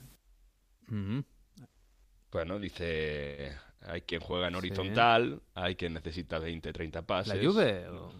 Bueno, 2.30 2.58
dice, 2.58 3.56
hay 3.82 4.00
quien 4.02 4.20
juega 4.20 4.48
en 4.48 4.54
Sí. 4.54 4.58
horizontal, 4.58 5.40
hay 5.54 5.76
quien 5.76 5.94
necesita 5.94 6.38
20-30 6.38 7.02
pases. 7.02 7.36
¿La 7.36 7.48
Juve 7.50 7.88
o- 7.88 8.12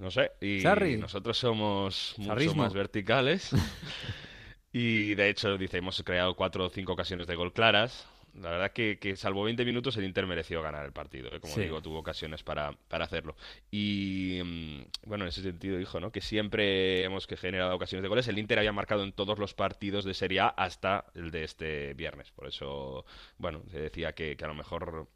No 0.00 0.10
sé, 0.10 0.32
y 0.40 0.60
Sarri. 0.60 0.96
nosotros 0.96 1.38
somos 1.38 2.14
mucho 2.18 2.30
Sarrismo. 2.30 2.62
más 2.62 2.72
verticales. 2.72 3.50
y 4.72 5.14
de 5.14 5.28
hecho, 5.28 5.56
dice, 5.56 5.78
hemos 5.78 6.02
creado 6.02 6.34
cuatro 6.34 6.64
o 6.66 6.70
cinco 6.70 6.92
ocasiones 6.94 7.26
de 7.26 7.36
gol 7.36 7.52
claras. 7.52 8.06
La 8.40 8.50
verdad 8.50 8.72
que, 8.72 8.98
que 8.98 9.14
salvo 9.16 9.44
20 9.44 9.64
minutos 9.64 9.96
el 9.96 10.04
Inter 10.04 10.26
mereció 10.26 10.60
ganar 10.60 10.84
el 10.84 10.92
partido. 10.92 11.28
¿eh? 11.32 11.38
Como 11.40 11.54
Sí. 11.54 11.60
digo, 11.62 11.80
tuvo 11.82 11.98
ocasiones 11.98 12.42
para, 12.42 12.72
para 12.88 13.04
hacerlo. 13.04 13.36
Y 13.70 14.40
mm, 14.44 14.80
bueno, 15.08 15.24
en 15.24 15.28
ese 15.28 15.42
sentido 15.42 15.78
dijo, 15.78 16.00
¿no? 16.00 16.10
Que 16.10 16.20
siempre 16.20 17.04
hemos 17.04 17.26
que 17.28 17.36
generado 17.36 17.74
ocasiones 17.76 18.02
de 18.02 18.08
goles. 18.08 18.26
El 18.26 18.38
Inter 18.38 18.58
había 18.58 18.72
marcado 18.72 19.04
en 19.04 19.12
todos 19.12 19.38
los 19.38 19.54
partidos 19.54 20.04
de 20.04 20.14
Serie 20.14 20.40
A 20.40 20.48
hasta 20.48 21.04
el 21.14 21.30
de 21.30 21.44
este 21.44 21.94
viernes. 21.94 22.30
Por 22.32 22.48
eso, 22.48 23.04
bueno, 23.38 23.62
se 23.70 23.78
decía 23.78 24.12
que, 24.14 24.36
que 24.36 24.44
a 24.44 24.48
lo 24.48 24.54
mejor 24.54 25.06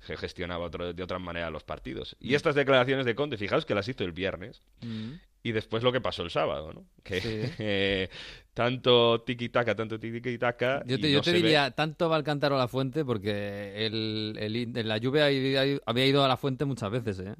se 0.00 0.16
gestionaba 0.16 0.66
otro- 0.66 0.92
de 0.92 1.02
otra 1.02 1.18
manera 1.18 1.50
los 1.50 1.64
partidos. 1.64 2.16
Y 2.20 2.34
estas 2.34 2.54
declaraciones 2.54 3.06
de 3.06 3.14
Conte, 3.14 3.36
fijaos 3.38 3.64
que 3.64 3.74
las 3.74 3.88
hizo 3.88 4.04
el 4.04 4.12
viernes. 4.12 4.60
Mm. 4.82 5.12
Y 5.48 5.52
después 5.52 5.82
lo 5.82 5.92
que 5.92 6.00
pasó 6.00 6.22
el 6.22 6.30
sábado, 6.30 6.72
¿no? 6.72 6.86
Que 7.02 7.20
Sí. 7.20 7.28
eh, 7.58 8.08
tanto 8.54 9.22
tiki-taka, 9.24 9.74
tanto 9.76 9.98
tiki-taka. 9.98 10.84
Yo 10.84 10.98
te, 11.00 11.08
y 11.08 11.12
yo 11.12 11.22
no 11.22 11.22
te 11.22 11.32
ve- 11.32 11.38
diría, 11.38 11.70
tanto 11.72 12.08
va 12.08 12.16
el 12.16 12.24
cántaro 12.24 12.56
a 12.56 12.58
la 12.58 12.68
fuente 12.68 13.04
porque 13.04 13.86
el, 13.86 14.34
la 14.88 14.98
lluvia 14.98 15.26
había 15.86 16.06
ido 16.06 16.24
a 16.24 16.28
la 16.28 16.36
fuente 16.36 16.64
muchas 16.64 16.90
veces, 16.90 17.18
¿eh? 17.20 17.34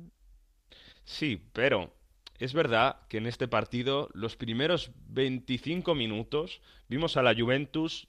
Sí, 1.05 1.43
pero 1.53 1.95
es 2.39 2.53
verdad 2.55 2.97
que 3.09 3.19
en 3.19 3.27
este 3.27 3.49
partido, 3.49 4.09
los 4.13 4.37
primeros 4.37 4.91
25 5.09 5.95
minutos, 5.95 6.61
vimos 6.89 7.17
a 7.17 7.23
la 7.23 7.35
Juventus 7.35 8.09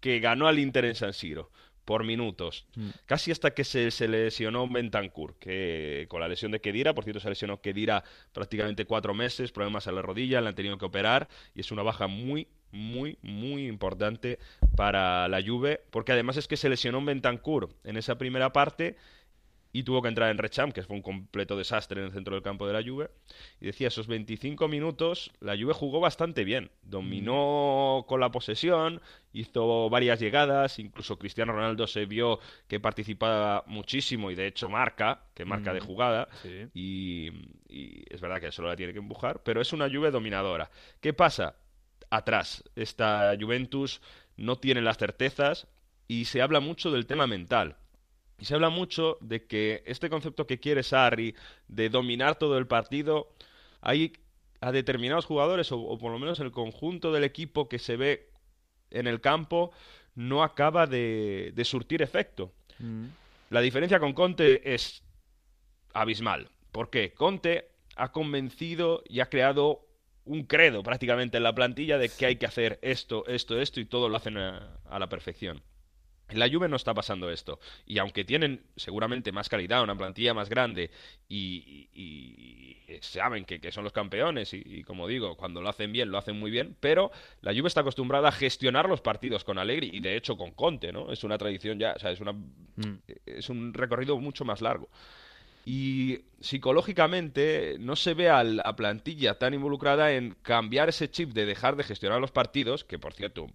que 0.00 0.20
ganó 0.20 0.46
al 0.48 0.58
Inter 0.58 0.84
en 0.84 0.94
San 0.94 1.12
Siro 1.12 1.50
por 1.88 2.04
minutos. 2.04 2.66
Mm. 2.76 2.88
Casi 3.06 3.30
hasta 3.30 3.54
que 3.54 3.64
se, 3.64 3.90
se 3.90 4.08
lesionó 4.08 4.68
Bentancur, 4.68 5.36
que 5.38 6.04
con 6.10 6.20
la 6.20 6.28
lesión 6.28 6.52
de 6.52 6.60
Kedira, 6.60 6.94
por 6.94 7.04
cierto, 7.04 7.18
se 7.18 7.30
lesionó 7.30 7.62
Kedira 7.62 8.04
prácticamente 8.34 8.84
cuatro 8.84 9.14
meses, 9.14 9.52
problemas 9.52 9.86
en 9.86 9.94
la 9.94 10.02
rodilla, 10.02 10.42
le 10.42 10.50
han 10.50 10.54
tenido 10.54 10.76
que 10.76 10.84
operar 10.84 11.28
y 11.54 11.60
es 11.60 11.72
una 11.72 11.82
baja 11.82 12.06
muy, 12.06 12.46
muy, 12.72 13.16
muy 13.22 13.66
importante 13.66 14.38
para 14.76 15.28
la 15.28 15.42
Juve, 15.42 15.80
porque 15.88 16.12
además 16.12 16.36
es 16.36 16.46
que 16.46 16.58
se 16.58 16.68
lesionó 16.68 17.02
Bentancur 17.02 17.70
en 17.84 17.96
esa 17.96 18.18
primera 18.18 18.52
parte 18.52 18.96
y 19.72 19.82
tuvo 19.82 20.00
que 20.02 20.08
entrar 20.08 20.30
en 20.30 20.38
Recham, 20.38 20.72
que 20.72 20.82
fue 20.82 20.96
un 20.96 21.02
completo 21.02 21.56
desastre 21.56 22.00
en 22.00 22.06
el 22.06 22.12
centro 22.12 22.34
del 22.34 22.42
campo 22.42 22.66
de 22.66 22.72
la 22.72 22.82
Juve. 22.82 23.10
Y 23.60 23.66
decía, 23.66 23.88
esos 23.88 24.06
25 24.06 24.66
minutos, 24.68 25.30
la 25.40 25.56
Juve 25.56 25.74
jugó 25.74 26.00
bastante 26.00 26.44
bien. 26.44 26.70
Dominó 26.82 28.04
con 28.08 28.20
la 28.20 28.30
posesión, 28.30 29.00
hizo 29.32 29.90
varias 29.90 30.20
llegadas, 30.20 30.78
incluso 30.78 31.18
Cristiano 31.18 31.52
Ronaldo 31.52 31.86
se 31.86 32.06
vio 32.06 32.40
que 32.66 32.80
participaba 32.80 33.62
muchísimo 33.66 34.30
y 34.30 34.34
de 34.34 34.46
hecho 34.46 34.68
marca, 34.68 35.22
que 35.34 35.44
marca 35.44 35.72
de 35.74 35.80
Mm, 35.80 35.84
jugada. 35.84 36.28
sí. 36.42 36.66
Y, 36.74 37.28
y 37.68 38.04
es 38.08 38.20
verdad 38.20 38.40
que 38.40 38.50
solo 38.52 38.68
la 38.68 38.76
tiene 38.76 38.92
que 38.92 38.98
empujar, 38.98 39.42
pero 39.42 39.60
es 39.60 39.72
una 39.72 39.88
Juve 39.90 40.10
dominadora. 40.10 40.70
¿Qué 41.00 41.12
pasa? 41.12 41.56
Atrás, 42.10 42.64
esta 42.74 43.36
Juventus 43.38 44.00
no 44.36 44.56
tiene 44.56 44.80
las 44.80 44.96
certezas 44.96 45.66
y 46.06 46.24
se 46.24 46.40
habla 46.40 46.60
mucho 46.60 46.90
del 46.90 47.06
tema 47.06 47.26
mental. 47.26 47.76
Y 48.38 48.44
se 48.44 48.54
habla 48.54 48.70
mucho 48.70 49.18
de 49.20 49.46
que 49.46 49.82
este 49.86 50.08
concepto 50.08 50.46
que 50.46 50.60
quiere 50.60 50.82
Sarri 50.82 51.34
de 51.66 51.88
dominar 51.88 52.38
todo 52.38 52.56
el 52.56 52.66
partido, 52.66 53.32
hay 53.80 54.12
a 54.60 54.72
determinados 54.72 55.26
jugadores, 55.26 55.72
o, 55.72 55.80
o 55.80 55.98
por 55.98 56.12
lo 56.12 56.18
menos 56.18 56.40
el 56.40 56.52
conjunto 56.52 57.12
del 57.12 57.24
equipo 57.24 57.68
que 57.68 57.78
se 57.78 57.96
ve 57.96 58.30
en 58.90 59.06
el 59.06 59.20
campo, 59.20 59.72
no 60.14 60.42
acaba 60.42 60.86
de, 60.86 61.52
de 61.54 61.64
surtir 61.64 62.02
efecto. 62.02 62.52
Mm. 62.78 63.06
La 63.50 63.60
diferencia 63.60 64.00
con 64.00 64.12
Conte 64.12 64.74
es 64.74 65.02
abismal. 65.94 66.48
¿Por 66.72 66.90
qué? 66.90 67.12
Conte 67.12 67.70
ha 67.96 68.12
convencido 68.12 69.02
y 69.08 69.20
ha 69.20 69.28
creado 69.28 69.86
un 70.24 70.44
credo 70.44 70.82
prácticamente 70.82 71.38
en 71.38 71.42
la 71.42 71.54
plantilla 71.54 71.98
de 71.98 72.08
que 72.10 72.26
hay 72.26 72.36
que 72.36 72.46
hacer 72.46 72.78
esto, 72.82 73.26
esto, 73.26 73.60
esto 73.60 73.80
y 73.80 73.86
todo 73.86 74.08
lo 74.08 74.16
hacen 74.16 74.36
a, 74.36 74.78
a 74.84 74.98
la 74.98 75.08
perfección. 75.08 75.62
En 76.30 76.38
la 76.38 76.48
Juve 76.50 76.68
no 76.68 76.76
está 76.76 76.92
pasando 76.92 77.30
esto. 77.30 77.58
Y 77.86 77.98
aunque 77.98 78.24
tienen 78.24 78.62
seguramente 78.76 79.32
más 79.32 79.48
calidad, 79.48 79.82
una 79.82 79.96
plantilla 79.96 80.34
más 80.34 80.48
grande 80.48 80.90
y, 81.28 81.88
y- 81.94 82.76
y 82.86 82.98
saben 83.00 83.44
que, 83.44 83.60
que 83.60 83.70
son 83.72 83.84
los 83.84 83.92
campeones 83.92 84.52
y, 84.54 84.62
y 84.64 84.82
como 84.82 85.06
digo, 85.08 85.36
cuando 85.36 85.60
lo 85.62 85.68
hacen 85.68 85.92
bien, 85.92 86.10
lo 86.10 86.18
hacen 86.18 86.38
muy 86.38 86.50
bien, 86.50 86.76
pero 86.80 87.10
la 87.42 87.52
Juve 87.54 87.68
está 87.68 87.80
acostumbrada 87.80 88.28
a 88.28 88.32
gestionar 88.32 88.88
los 88.88 89.00
partidos 89.00 89.44
con 89.44 89.58
Allegri 89.58 89.90
y 89.92 90.00
de 90.00 90.16
hecho 90.16 90.36
con 90.36 90.50
Conte, 90.52 90.92
¿no? 90.92 91.10
Es 91.12 91.24
una 91.24 91.38
tradición 91.38 91.78
ya, 91.78 91.92
o 91.94 91.98
sea, 91.98 92.10
es, 92.10 92.20
una, 92.20 92.34
es 93.26 93.48
un 93.48 93.72
recorrido 93.74 94.18
mucho 94.18 94.44
más 94.44 94.60
largo. 94.62 94.88
Y 95.64 96.20
psicológicamente 96.40 97.76
no 97.78 97.94
se 97.96 98.14
ve 98.14 98.30
a 98.30 98.42
la 98.42 98.74
plantilla 98.74 99.38
tan 99.38 99.52
involucrada 99.54 100.12
en 100.12 100.34
cambiar 100.42 100.88
ese 100.88 101.10
chip 101.10 101.32
de 101.32 101.44
dejar 101.44 101.76
de 101.76 101.84
gestionar 101.84 102.20
los 102.20 102.30
partidos, 102.32 102.84
que 102.84 102.98
por 102.98 103.12
cierto 103.12 103.48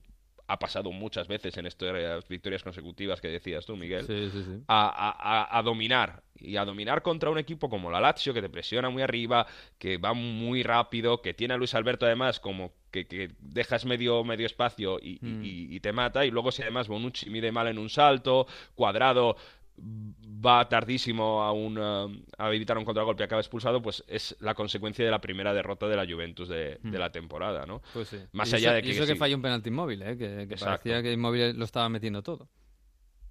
ha 0.54 0.60
pasado 0.60 0.92
muchas 0.92 1.28
veces 1.28 1.58
en 1.58 1.66
estas 1.66 2.28
victorias 2.28 2.64
consecutivas 2.64 3.20
que 3.20 3.28
decías 3.28 3.66
tú, 3.66 3.76
Miguel, 3.76 4.06
Sí, 4.06 4.30
sí, 4.32 4.44
sí. 4.44 4.64
a, 4.68 4.88
a- 4.88 5.42
a- 5.44 5.58
a 5.60 5.62
dominar. 5.64 6.24
Y 6.36 6.58
a 6.58 6.66
dominar 6.66 7.02
contra 7.04 7.30
un 7.30 7.38
equipo 7.38 7.70
como 7.70 7.90
la 7.90 8.02
Lazio, 8.02 8.34
que 8.34 8.42
te 8.42 8.50
presiona 8.50 8.90
muy 8.90 9.02
arriba, 9.02 9.48
que 9.78 9.98
va 9.98 10.14
muy 10.14 10.62
rápido, 10.64 11.22
que 11.22 11.34
tiene 11.34 11.54
a 11.54 11.58
Luis 11.58 11.74
Alberto 11.74 12.06
además 12.06 12.40
como 12.40 12.74
que, 12.92 13.06
que 13.08 13.32
dejas 13.40 13.86
medio, 13.86 14.24
medio 14.24 14.46
espacio 14.46 15.00
y, 15.02 15.14
y- 15.22 15.26
Mm. 15.26 15.44
y- 15.44 15.76
y 15.76 15.80
te 15.80 15.92
mata. 15.94 16.26
Y 16.26 16.32
luego 16.32 16.52
si 16.52 16.62
además 16.62 16.88
Bonucci 16.88 17.30
mide 17.30 17.52
mal 17.52 17.68
en 17.68 17.78
un 17.78 17.90
salto, 17.90 18.46
cuadrado 18.76 19.38
va 19.78 20.68
tardísimo 20.70 21.42
a, 21.44 21.52
un, 21.52 21.78
eh, 21.80 22.24
a 22.38 22.54
evitar 22.54 22.78
un 22.78 22.86
contragolpe 22.86 23.24
y 23.24 23.26
acaba 23.26 23.42
expulsado, 23.42 23.82
pues 23.82 24.04
es 24.08 24.36
la 24.40 24.54
consecuencia 24.54 25.04
de 25.04 25.12
la 25.12 25.22
primera 25.22 25.54
derrota 25.54 25.88
de 25.88 25.96
la 25.96 26.06
Juventus 26.06 26.48
de, 26.50 26.80
de 26.84 26.98
Mm. 26.98 27.00
la 27.00 27.12
temporada, 27.12 27.66
¿no? 27.66 27.82
Pues 27.94 28.10
sí. 28.10 28.18
Más 28.34 28.52
Y 28.52 28.56
allá 28.58 28.68
eso- 28.70 28.76
de 28.76 28.82
que... 28.84 28.88
y 28.90 28.92
eso 28.92 29.06
que 29.06 29.14
sí, 29.14 29.18
falló 29.20 29.36
un 29.36 29.42
penalti 29.42 29.70
inmóvil, 29.70 30.02
¿eh? 30.04 30.18
que, 30.18 30.48
que 30.48 30.58
parecía 30.58 31.02
que 31.02 31.12
inmóvil 31.14 31.58
lo 31.58 31.66
estaba 31.66 31.90
metiendo 31.90 32.22
todo. 32.22 32.50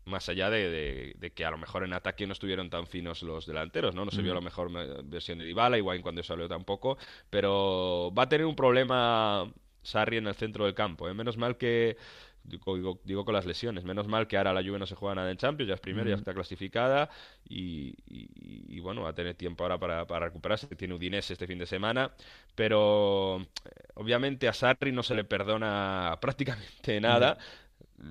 más 0.04 0.28
allá 0.28 0.50
de, 0.50 0.68
de- 0.68 1.14
de 1.16 1.30
que 1.32 1.44
a 1.44 1.50
lo 1.52 1.58
mejor 1.58 1.84
en 1.84 1.92
ataque 1.92 2.26
no 2.26 2.32
estuvieron 2.32 2.68
tan 2.70 2.86
finos 2.88 3.22
los 3.22 3.46
delanteros, 3.46 3.94
¿no? 3.94 4.04
No 4.04 4.10
se 4.10 4.20
vio 4.20 4.32
Mm. 4.32 4.34
la 4.34 4.40
mejor 4.40 4.70
eh, 4.76 5.00
versión 5.04 5.38
de 5.38 5.44
Dybala, 5.44 5.78
igual 5.78 6.02
cuando 6.02 6.22
salió 6.24 6.48
tampoco, 6.48 6.98
pero 7.30 8.12
va 8.16 8.24
a 8.24 8.28
tener 8.28 8.46
un 8.46 8.56
problema 8.56 9.48
Sarri 9.84 10.16
en 10.16 10.26
el 10.26 10.34
centro 10.34 10.64
del 10.64 10.74
campo, 10.74 11.08
¿eh? 11.08 11.14
Menos 11.14 11.36
mal 11.36 11.56
que 11.56 11.96
digo, 12.44 13.00
digo- 13.04 13.24
con 13.24 13.34
las 13.34 13.46
lesiones, 13.46 13.84
menos 13.84 14.06
mal 14.08 14.26
que 14.26 14.36
ahora 14.36 14.52
la 14.52 14.62
Juve 14.62 14.78
no 14.78 14.86
se 14.86 14.94
juega 14.94 15.14
nada 15.14 15.30
en 15.30 15.36
Champions, 15.36 15.68
ya 15.68 15.74
es 15.74 15.80
primera, 15.80 16.08
ya 16.10 16.16
Mm. 16.16 16.18
está 16.18 16.34
clasificada 16.34 17.08
y, 17.48 17.94
y- 18.08 18.28
y, 18.68 18.80
bueno, 18.80 19.02
va 19.02 19.10
a 19.10 19.14
tener 19.14 19.34
tiempo 19.34 19.64
ahora 19.64 19.78
para, 19.78 20.06
para 20.06 20.26
recuperarse, 20.26 20.66
tiene 20.76 20.94
Udinese 20.94 21.32
este 21.34 21.46
fin 21.46 21.58
de 21.58 21.66
semana, 21.66 22.10
pero 22.54 23.40
eh, 23.40 23.70
obviamente 23.94 24.48
a 24.48 24.52
Sarri 24.52 24.92
no 24.92 25.02
se 25.02 25.14
le 25.14 25.24
perdona 25.24 26.18
prácticamente 26.20 27.00
nada. 27.00 27.38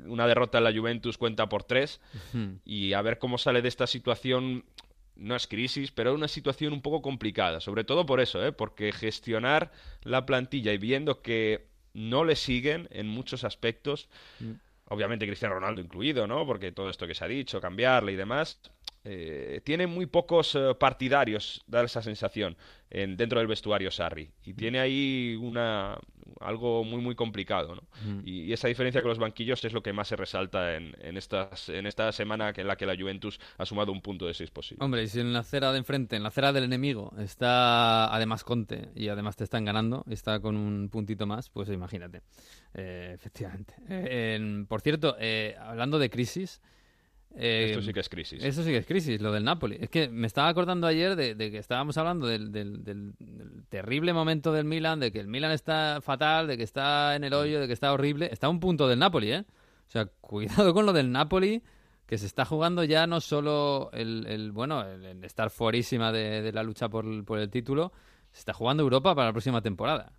Una 0.06 0.26
derrota 0.28 0.60
en 0.60 0.64
la 0.64 0.72
Juventus 0.74 1.18
cuenta 1.18 1.50
por 1.50 1.64
tres 1.64 2.00
y 2.66 2.94
a 2.94 3.02
ver 3.02 3.18
cómo 3.20 3.38
sale 3.38 3.62
de 3.62 3.68
esta 3.68 3.88
situación. 3.88 4.64
No 5.18 5.36
es 5.36 5.46
crisis, 5.46 5.92
pero 5.92 6.16
una 6.16 6.30
situación 6.30 6.72
un 6.74 6.82
poco 6.82 7.02
complicada, 7.02 7.60
sobre 7.60 7.84
todo 7.84 8.06
por 8.06 8.22
eso, 8.22 8.44
¿eh? 8.44 8.54
porque 8.54 8.92
gestionar 8.94 9.72
la 10.04 10.26
plantilla 10.26 10.72
y 10.74 10.78
viendo 10.78 11.22
que 11.22 11.68
no 11.94 12.24
le 12.24 12.36
siguen 12.36 12.88
en 12.92 13.08
muchos 13.08 13.44
aspectos, 13.44 14.08
obviamente 14.86 15.28
Cristiano 15.28 15.56
Ronaldo 15.56 15.82
incluido, 15.82 16.28
¿no? 16.28 16.46
Porque 16.46 16.72
todo 16.72 16.90
esto 16.90 17.08
que 17.08 17.16
se 17.16 17.24
ha 17.24 17.28
dicho, 17.28 17.62
cambiarle 17.62 18.14
y 18.14 18.16
demás, 18.16 18.60
eh, 19.04 19.62
tiene 19.64 19.88
muy 19.88 20.06
pocos 20.06 20.56
eh, 20.56 20.76
partidarios, 20.80 21.64
da 21.68 21.84
esa 21.84 22.02
sensación, 22.02 22.56
en, 22.90 23.18
dentro 23.18 23.40
del 23.40 23.48
vestuario 23.48 23.90
Sarri. 23.92 24.30
Y 24.46 24.54
tiene 24.54 24.80
ahí 24.80 25.38
una 25.42 25.98
algo 26.40 26.84
muy 26.84 27.02
muy 27.02 27.14
complicado, 27.14 27.76
¿no? 27.76 27.82
Mm. 28.06 28.22
Y, 28.26 28.42
y 28.46 28.54
esa 28.54 28.68
diferencia 28.68 29.02
con 29.02 29.10
los 29.10 29.20
banquillos 29.20 29.64
es 29.64 29.74
lo 29.74 29.84
que 29.84 29.94
más 29.94 30.08
se 30.08 30.16
resalta 30.16 30.76
en, 30.76 30.96
en, 31.00 31.18
estas, 31.18 31.70
en 31.70 31.86
esta 31.86 32.12
semana 32.12 32.52
en 32.56 32.68
la 32.68 32.76
que 32.76 32.86
la 32.86 32.96
Juventus 32.96 33.40
ha 33.58 33.66
sumado 33.66 33.92
un 33.92 34.02
punto 34.02 34.26
de 34.26 34.34
seis 34.34 34.50
posibles. 34.50 34.84
Hombre, 34.84 35.04
y 35.04 35.08
si 35.08 35.20
en 35.20 35.34
la 35.34 35.40
acera 35.40 35.72
de 35.72 35.78
enfrente, 35.78 36.16
en 36.16 36.24
la 36.24 36.30
acera 36.30 36.52
del 36.54 36.64
enemigo, 36.64 37.14
está 37.20 38.14
además 38.14 38.44
Conte 38.44 38.90
y 38.96 39.10
además 39.10 39.36
te 39.36 39.44
están 39.44 39.66
ganando, 39.66 40.04
está 40.10 40.40
con 40.40 40.56
un 40.58 40.90
puntito 40.90 41.26
más, 41.28 41.50
pues 41.50 41.70
imagínate. 41.70 42.22
Eh, 42.74 43.12
efectivamente. 43.14 43.76
En- 43.90 44.66
por 44.68 44.82
cierto, 44.82 45.16
eh, 45.20 45.56
hablando 45.60 46.00
de 46.00 46.10
crisis. 46.10 46.62
Eh, 47.36 47.68
Esto 47.72 47.82
sí 47.82 47.94
que 47.94 48.00
es 48.02 48.10
crisis. 48.10 48.44
Esto 48.44 48.64
sí 48.64 48.70
que 48.72 48.78
es 48.78 48.86
crisis, 48.86 49.22
lo 49.22 49.32
del 49.32 49.44
Napoli. 49.44 49.78
Es 49.80 49.90
que 49.90 50.10
me 50.10 50.28
estaba 50.28 50.48
acordando 50.50 50.88
ayer 50.88 51.16
de, 51.16 51.36
de 51.36 51.52
que 51.52 51.58
estábamos 51.58 51.98
hablando 51.98 52.28
del, 52.28 52.52
del- 52.52 52.84
del- 52.84 53.14
del 53.20 53.64
terrible 53.70 54.14
momento 54.14 54.52
del 54.52 54.66
Milan, 54.66 55.00
de 55.00 55.12
que 55.12 55.20
el 55.20 55.28
Milan 55.28 55.52
está 55.52 56.00
fatal, 56.02 56.48
de 56.48 56.58
que 56.58 56.64
está 56.64 57.16
en 57.16 57.24
el 57.24 57.34
hoyo, 57.34 57.60
de 57.60 57.68
que 57.68 57.74
está 57.74 57.94
horrible. 57.94 58.30
Está 58.32 58.48
a 58.48 58.50
un 58.50 58.60
punto 58.60 58.88
del 58.88 59.00
Napoli, 59.00 59.32
¿eh? 59.32 59.46
O 59.88 59.92
sea, 59.92 60.06
cuidado 60.22 60.74
con 60.74 60.86
lo 60.86 60.94
del 60.94 61.12
Napoli, 61.12 61.62
que 62.06 62.18
se 62.18 62.26
está 62.26 62.44
jugando 62.46 62.84
ya 62.84 63.08
no 63.08 63.22
solo 63.22 63.90
el, 63.94 64.26
el, 64.28 64.52
bueno, 64.52 64.82
el, 64.86 65.06
el 65.06 65.24
estar 65.24 65.50
fuerísima 65.50 66.12
de, 66.12 66.42
de 66.42 66.52
la 66.52 66.64
lucha 66.64 66.90
por, 66.90 67.24
por 67.24 67.40
el 67.40 67.50
título, 67.50 67.94
se 68.34 68.40
está 68.40 68.54
jugando 68.54 68.84
Europa 68.84 69.16
para 69.16 69.28
la 69.28 69.34
próxima 69.34 69.62
temporada. 69.62 70.12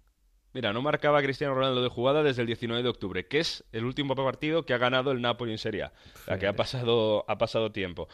Mira, 0.54 0.72
no 0.72 0.82
marcaba 0.82 1.22
Cristiano 1.22 1.54
Ronaldo 1.54 1.82
de 1.82 1.88
jugada 1.88 2.22
desde 2.22 2.42
el 2.42 2.46
19 2.46 2.82
de 2.82 2.88
octubre, 2.88 3.26
que 3.26 3.38
es 3.40 3.64
el 3.72 3.84
último 3.84 4.14
partido 4.14 4.64
que 4.66 4.74
ha 4.74 4.78
ganado 4.78 5.10
el 5.10 5.20
Napoli 5.22 5.52
en 5.52 5.58
Serie 5.58 5.84
A, 5.84 5.92
la 6.26 6.38
que 6.38 6.46
ha 6.46 6.56
pasado, 6.56 7.24
ha 7.26 7.38
pasado 7.38 7.72
tiempo. 7.72 8.08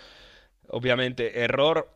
Obviamente, 0.69 1.41
error 1.41 1.91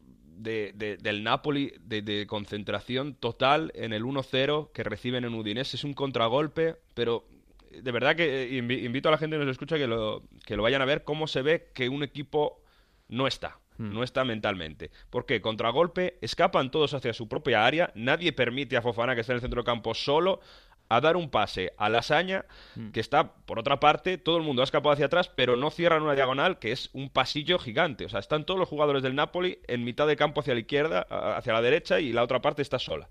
de, 0.00 0.72
de- 0.74 0.96
del 0.98 1.22
Napoli 1.24 1.72
de, 1.80 2.02
de 2.02 2.26
concentración 2.26 3.14
total 3.14 3.72
en 3.74 3.92
el 3.92 4.04
1-0 4.04 4.70
que 4.72 4.84
reciben 4.84 5.24
en 5.24 5.34
Udinese. 5.34 5.76
Es 5.76 5.84
un 5.84 5.94
contragolpe, 5.94 6.76
pero 6.94 7.24
de 7.70 7.90
verdad 7.92 8.14
que 8.16 8.42
eh, 8.44 8.50
invi- 8.62 8.84
invito 8.84 9.08
a 9.08 9.12
la 9.12 9.18
gente 9.18 9.36
que 9.38 9.44
nos 9.44 9.52
escucha 9.52 9.76
que 9.78 9.86
lo, 9.86 10.22
que 10.44 10.56
lo 10.56 10.62
vayan 10.62 10.82
a 10.82 10.86
ver 10.86 11.02
cómo 11.04 11.26
se 11.26 11.42
ve 11.42 11.70
que 11.74 11.88
un 11.88 12.02
equipo 12.02 12.60
no 13.08 13.26
está. 13.26 13.58
No 13.78 14.02
está 14.02 14.24
mentalmente. 14.24 14.90
Porque 15.08 15.40
contragolpe, 15.40 16.18
escapan 16.20 16.70
todos 16.70 16.94
hacia 16.94 17.14
su 17.14 17.28
propia 17.28 17.64
área, 17.64 17.92
nadie 17.94 18.32
permite 18.32 18.76
a 18.76 18.82
Fofana, 18.82 19.14
que 19.14 19.20
está 19.20 19.32
en 19.32 19.36
el 19.36 19.40
centro 19.40 19.60
del 19.60 19.66
campo, 19.66 19.94
solo 19.94 20.40
a 20.88 21.00
dar 21.00 21.16
un 21.16 21.30
pase 21.30 21.74
a 21.76 21.88
Lasaña, 21.88 22.46
que 22.92 23.00
está 23.00 23.34
por 23.34 23.58
otra 23.58 23.78
parte, 23.78 24.18
todo 24.18 24.38
el 24.38 24.42
mundo 24.42 24.62
ha 24.62 24.64
escapado 24.64 24.92
hacia 24.92 25.06
atrás, 25.06 25.28
pero 25.28 25.56
no 25.56 25.70
cierran 25.70 26.02
una 26.02 26.14
diagonal, 26.14 26.58
que 26.58 26.72
es 26.72 26.90
un 26.92 27.10
pasillo 27.10 27.58
gigante. 27.58 28.06
O 28.06 28.08
sea, 28.08 28.20
están 28.20 28.44
todos 28.44 28.58
los 28.58 28.68
jugadores 28.68 29.02
del 29.02 29.14
Napoli 29.14 29.58
en 29.68 29.84
mitad 29.84 30.06
de 30.06 30.16
campo 30.16 30.40
hacia 30.40 30.54
la 30.54 30.60
izquierda, 30.60 31.02
hacia 31.36 31.52
la 31.52 31.62
derecha, 31.62 32.00
y 32.00 32.12
la 32.12 32.22
otra 32.22 32.40
parte 32.40 32.62
está 32.62 32.78
sola. 32.78 33.08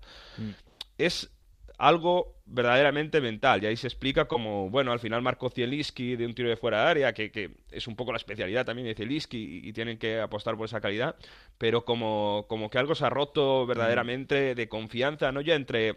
Es 0.98 1.30
algo 1.78 2.36
verdaderamente 2.44 3.20
mental. 3.20 3.62
Y 3.62 3.66
ahí 3.66 3.76
se 3.76 3.86
explica 3.86 4.26
como, 4.26 4.68
bueno, 4.70 4.92
al 4.92 5.00
final 5.00 5.22
marcó 5.22 5.48
Zielinski 5.48 6.16
de 6.16 6.26
un 6.26 6.34
tiro 6.34 6.48
de 6.48 6.56
fuera 6.56 6.82
de 6.82 6.90
área, 6.90 7.12
que, 7.14 7.30
que 7.30 7.52
es 7.70 7.86
un 7.86 7.96
poco 7.96 8.12
la 8.12 8.18
especialidad 8.18 8.66
también 8.66 8.86
de 8.88 8.94
Zielinski 8.94 9.62
y, 9.62 9.68
y 9.68 9.72
tienen 9.72 9.98
que 9.98 10.20
apostar 10.20 10.56
por 10.56 10.66
esa 10.66 10.80
calidad, 10.80 11.16
pero 11.56 11.84
como, 11.84 12.46
como 12.48 12.68
que 12.70 12.78
algo 12.78 12.94
se 12.94 13.06
ha 13.06 13.10
roto 13.10 13.66
verdaderamente 13.66 14.54
de 14.54 14.68
confianza, 14.68 15.32
no 15.32 15.40
ya 15.40 15.54
entre 15.54 15.96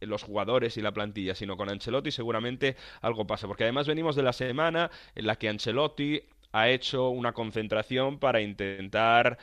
los 0.00 0.22
jugadores 0.22 0.76
y 0.76 0.82
la 0.82 0.92
plantilla, 0.92 1.34
sino 1.34 1.56
con 1.56 1.68
Ancelotti 1.70 2.10
seguramente 2.10 2.76
algo 3.00 3.26
pasa, 3.26 3.46
porque 3.46 3.64
además 3.64 3.86
venimos 3.86 4.14
de 4.16 4.22
la 4.22 4.32
semana 4.32 4.90
en 5.14 5.26
la 5.26 5.36
que 5.36 5.48
Ancelotti 5.48 6.22
ha 6.52 6.68
hecho 6.68 7.08
una 7.10 7.32
concentración 7.32 8.18
para 8.18 8.40
intentar 8.40 9.38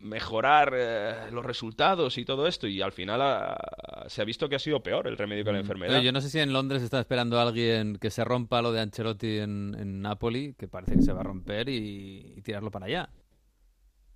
mejorar 0.00 0.72
eh, 0.74 1.14
los 1.32 1.44
resultados 1.44 2.16
y 2.18 2.24
todo 2.24 2.46
esto 2.46 2.66
y 2.66 2.80
al 2.80 2.92
final 2.92 3.20
ha- 3.22 4.04
se 4.08 4.22
ha 4.22 4.24
visto 4.24 4.48
que 4.48 4.56
ha 4.56 4.58
sido 4.58 4.82
peor 4.82 5.06
el 5.08 5.16
remedio 5.16 5.44
que 5.44 5.52
la 5.52 5.60
enfermedad. 5.60 5.96
Oye, 5.96 6.04
yo 6.04 6.12
no 6.12 6.20
sé 6.20 6.30
si 6.30 6.38
en 6.40 6.52
Londres 6.52 6.82
está 6.82 7.00
esperando 7.00 7.38
a 7.38 7.42
alguien 7.42 7.96
que 7.96 8.10
se 8.10 8.24
rompa 8.24 8.62
lo 8.62 8.72
de 8.72 8.80
Ancelotti 8.80 9.38
en, 9.38 9.74
en 9.78 10.00
Napoli, 10.02 10.54
que 10.58 10.68
parece 10.68 10.96
que 10.96 11.02
se 11.02 11.12
va 11.12 11.20
a 11.20 11.24
romper 11.24 11.68
y, 11.68 12.34
y 12.36 12.42
tirarlo 12.42 12.70
para 12.70 12.86
allá. 12.86 13.08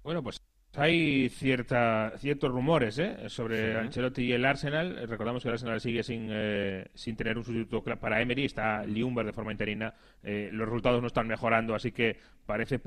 Bueno, 0.03 0.23
pues 0.23 0.41
hay 0.75 1.29
cierta, 1.31 2.13
ciertos 2.19 2.51
rumores 2.51 2.99
¿eh? 2.99 3.29
sobre 3.29 3.73
Sí. 3.73 3.79
Ancelotti 3.79 4.23
y 4.25 4.33
el 4.33 4.45
Arsenal. 4.45 5.07
Recordamos 5.09 5.43
que 5.43 5.49
el 5.49 5.55
Arsenal 5.55 5.81
sigue 5.81 6.03
sin, 6.03 6.29
eh, 6.31 6.87
sin 6.95 7.17
tener 7.17 7.37
un 7.37 7.45
sustituto 7.45 7.83
para 7.99 8.21
Emery. 8.21 8.45
Está 8.45 8.85
Liumber 8.85 9.27
de 9.27 9.33
forma 9.33 9.53
interina. 9.53 9.95
Eh, 10.23 10.51
los 10.53 10.67
resultados 10.67 11.01
no 11.01 11.09
están 11.09 11.27
mejorando, 11.27 11.75
así 11.75 11.93
que 11.93 12.19
parece 12.47 12.79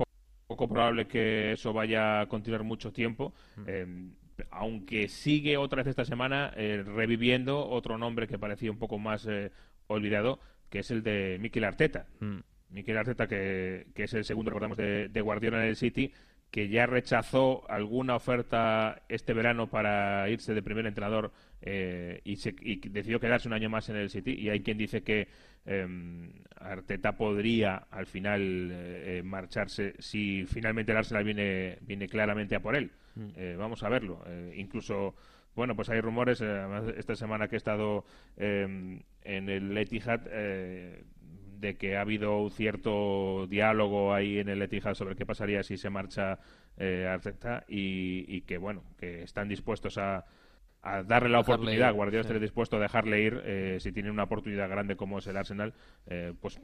poco 0.52 0.68
probable 0.68 1.06
que 1.06 1.52
eso 1.52 1.72
vaya 1.72 2.20
a 2.20 2.26
continuar 2.26 2.62
mucho 2.62 2.92
tiempo. 2.92 3.32
Eh, 3.66 3.86
aunque 4.50 5.08
sigue 5.08 5.56
otra 5.56 5.78
vez 5.78 5.86
esta 5.88 6.04
semana 6.04 6.52
eh, 6.56 6.82
reviviendo 6.84 7.66
otro 7.66 7.96
nombre 7.96 8.26
que 8.26 8.38
parecía 8.38 8.70
un 8.70 8.78
poco 8.78 8.98
más 8.98 9.26
eh, 9.26 9.50
olvidado, 9.86 10.40
que 10.68 10.80
es 10.80 10.90
el 10.90 11.02
de 11.02 11.38
Mikel 11.40 11.64
Arteta. 11.64 12.06
Mikel 12.68 12.98
Arteta, 12.98 13.26
que, 13.26 13.86
que 13.94 14.04
es 14.04 14.14
el 14.14 14.24
segundo, 14.24 14.50
recordamos, 14.50 14.76
de, 14.76 15.08
de 15.08 15.20
Guardiola 15.20 15.62
en 15.62 15.68
el 15.68 15.76
City, 15.76 16.12
que 16.50 16.68
ya 16.68 16.84
rechazó 16.84 17.64
alguna 17.70 18.14
oferta 18.14 19.02
este 19.08 19.32
verano 19.32 19.68
para 19.68 20.28
irse 20.28 20.52
de 20.52 20.62
primer 20.62 20.86
entrenador 20.86 21.32
eh, 21.62 22.20
y, 22.24 22.36
se, 22.36 22.54
y 22.60 22.76
decidió 22.88 23.20
quedarse 23.20 23.48
un 23.48 23.54
año 23.54 23.70
más 23.70 23.88
en 23.88 23.96
el 23.96 24.10
City. 24.10 24.32
Y 24.32 24.50
hay 24.50 24.60
quien 24.60 24.78
dice 24.78 25.02
que 25.02 25.28
eh, 25.64 25.86
Arteta 26.56 27.16
podría 27.16 27.76
al 27.90 28.06
final 28.06 28.68
eh, 28.72 29.22
marcharse 29.24 29.94
si 29.98 30.44
finalmente 30.46 30.92
el 30.92 30.98
Arsenal 30.98 31.24
viene, 31.24 31.78
viene 31.82 32.08
claramente 32.08 32.56
a 32.56 32.60
por 32.60 32.76
él. 32.76 32.90
Mm. 33.14 33.28
Eh, 33.36 33.56
vamos 33.56 33.82
a 33.82 33.88
verlo. 33.88 34.22
Eh, 34.26 34.54
incluso, 34.56 35.14
bueno, 35.54 35.76
pues 35.76 35.88
hay 35.88 36.00
rumores, 36.00 36.42
esta 36.96 37.14
semana 37.14 37.48
que 37.48 37.56
he 37.56 37.58
estado 37.58 38.04
eh, 38.36 39.00
en 39.22 39.48
el 39.48 39.76
Etihad, 39.78 40.20
de 41.62 41.76
que 41.76 41.96
ha 41.96 42.00
habido 42.00 42.38
un 42.38 42.50
cierto 42.50 43.46
diálogo 43.46 44.12
ahí 44.12 44.40
en 44.40 44.48
el 44.48 44.60
Etihad 44.60 44.94
sobre 44.94 45.14
qué 45.14 45.24
pasaría 45.24 45.62
si 45.62 45.76
se 45.76 45.90
marcha 45.90 46.40
eh, 46.76 47.06
Arteta 47.08 47.64
y, 47.68 48.24
y 48.26 48.40
que, 48.42 48.58
bueno, 48.58 48.82
que 48.98 49.22
están 49.22 49.48
dispuestos 49.48 49.96
a, 49.96 50.24
a 50.82 51.02
darle 51.02 51.28
la 51.30 51.38
Dejarle 51.38 51.40
oportunidad. 51.40 51.88
ir, 51.90 51.94
Guardiola 51.94 52.22
sí. 52.22 52.26
estaría 52.26 52.40
dispuesto 52.42 52.76
a 52.76 52.80
dejarle 52.80 53.20
ir 53.22 53.40
eh, 53.44 53.76
si 53.80 53.92
tiene 53.92 54.10
una 54.10 54.24
oportunidad 54.24 54.68
grande 54.68 54.96
como 54.96 55.18
es 55.18 55.26
el 55.28 55.36
Arsenal, 55.36 55.74
eh, 56.06 56.32
pues 56.40 56.60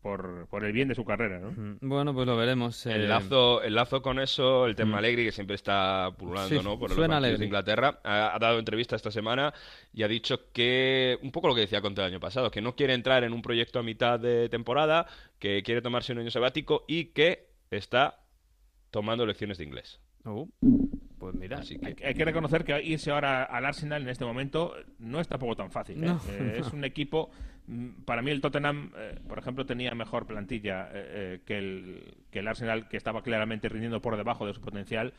por, 0.00 0.46
por 0.48 0.64
el 0.64 0.72
bien 0.72 0.88
de 0.88 0.94
su 0.94 1.04
carrera, 1.04 1.40
¿no? 1.40 1.78
Bueno, 1.80 2.14
pues 2.14 2.24
lo 2.26 2.36
veremos. 2.36 2.86
eh, 2.86 2.92
El 2.94 3.08
lazo, 3.08 3.62
el 3.62 3.74
lazo 3.74 4.00
con 4.00 4.20
eso, 4.20 4.66
el 4.66 4.76
tema 4.76 4.92
Mm. 4.92 4.98
Allegri, 5.00 5.24
que 5.24 5.32
siempre 5.32 5.56
está 5.56 6.12
pululando 6.16 6.48
Sí, 6.56 6.64
¿no? 6.64 6.78
por 6.78 6.88
los 6.90 6.96
suena 6.96 7.16
partidos 7.16 7.24
Allegri. 7.24 7.38
de 7.40 7.44
Inglaterra, 7.46 8.00
ha, 8.04 8.34
ha 8.34 8.38
dado 8.38 8.58
entrevista 8.60 8.94
esta 8.96 9.10
semana 9.10 9.52
y 9.92 10.04
ha 10.04 10.08
dicho 10.08 10.52
que, 10.52 11.18
un 11.22 11.32
poco 11.32 11.48
lo 11.48 11.54
que 11.54 11.62
decía 11.62 11.80
Conte 11.82 12.00
el 12.00 12.06
año 12.06 12.20
pasado, 12.20 12.50
que 12.50 12.62
no 12.62 12.76
quiere 12.76 12.94
entrar 12.94 13.24
en 13.24 13.32
un 13.32 13.42
proyecto 13.42 13.80
a 13.80 13.82
mitad 13.82 14.20
de 14.20 14.48
temporada, 14.48 15.06
que 15.40 15.62
quiere 15.64 15.82
tomarse 15.82 16.12
un 16.12 16.20
año 16.20 16.30
sabático 16.30 16.84
y 16.86 17.06
que 17.06 17.48
está 17.70 18.20
tomando 18.90 19.26
lecciones 19.26 19.58
de 19.58 19.64
inglés. 19.64 20.00
Oh, 20.28 20.48
pues 21.18 21.34
mira. 21.34 21.58
Así 21.58 21.78
Hay, 21.82 21.94
que 21.94 22.06
hay 22.06 22.14
que 22.14 22.24
reconocer 22.24 22.64
que 22.64 22.80
irse 22.82 23.10
ahora 23.10 23.44
al 23.44 23.64
Arsenal 23.64 24.02
en 24.02 24.08
este 24.08 24.24
momento 24.24 24.74
no 24.98 25.20
es 25.20 25.28
tampoco 25.28 25.56
tan 25.56 25.70
fácil. 25.70 26.02
¿eh? 26.02 26.06
No, 26.06 26.20
Eh, 26.30 26.54
no. 26.60 26.66
Es 26.66 26.72
un 26.72 26.84
equipo. 26.84 27.30
mm, 27.66 28.02
Para 28.04 28.22
mí, 28.22 28.30
el 28.30 28.40
Tottenham, 28.40 28.92
eh, 28.96 29.18
por 29.28 29.38
ejemplo, 29.38 29.64
tenía 29.66 29.94
mejor 29.94 30.26
plantilla 30.26 30.88
que, 31.44 31.58
el, 31.58 32.14
que 32.30 32.38
el 32.40 32.48
Arsenal, 32.48 32.88
que 32.88 32.96
estaba 32.96 33.22
claramente 33.22 33.68
rindiendo 33.68 34.00
por 34.00 34.16
debajo 34.16 34.46
de 34.46 34.54
su 34.54 34.60
potencial. 34.60 35.12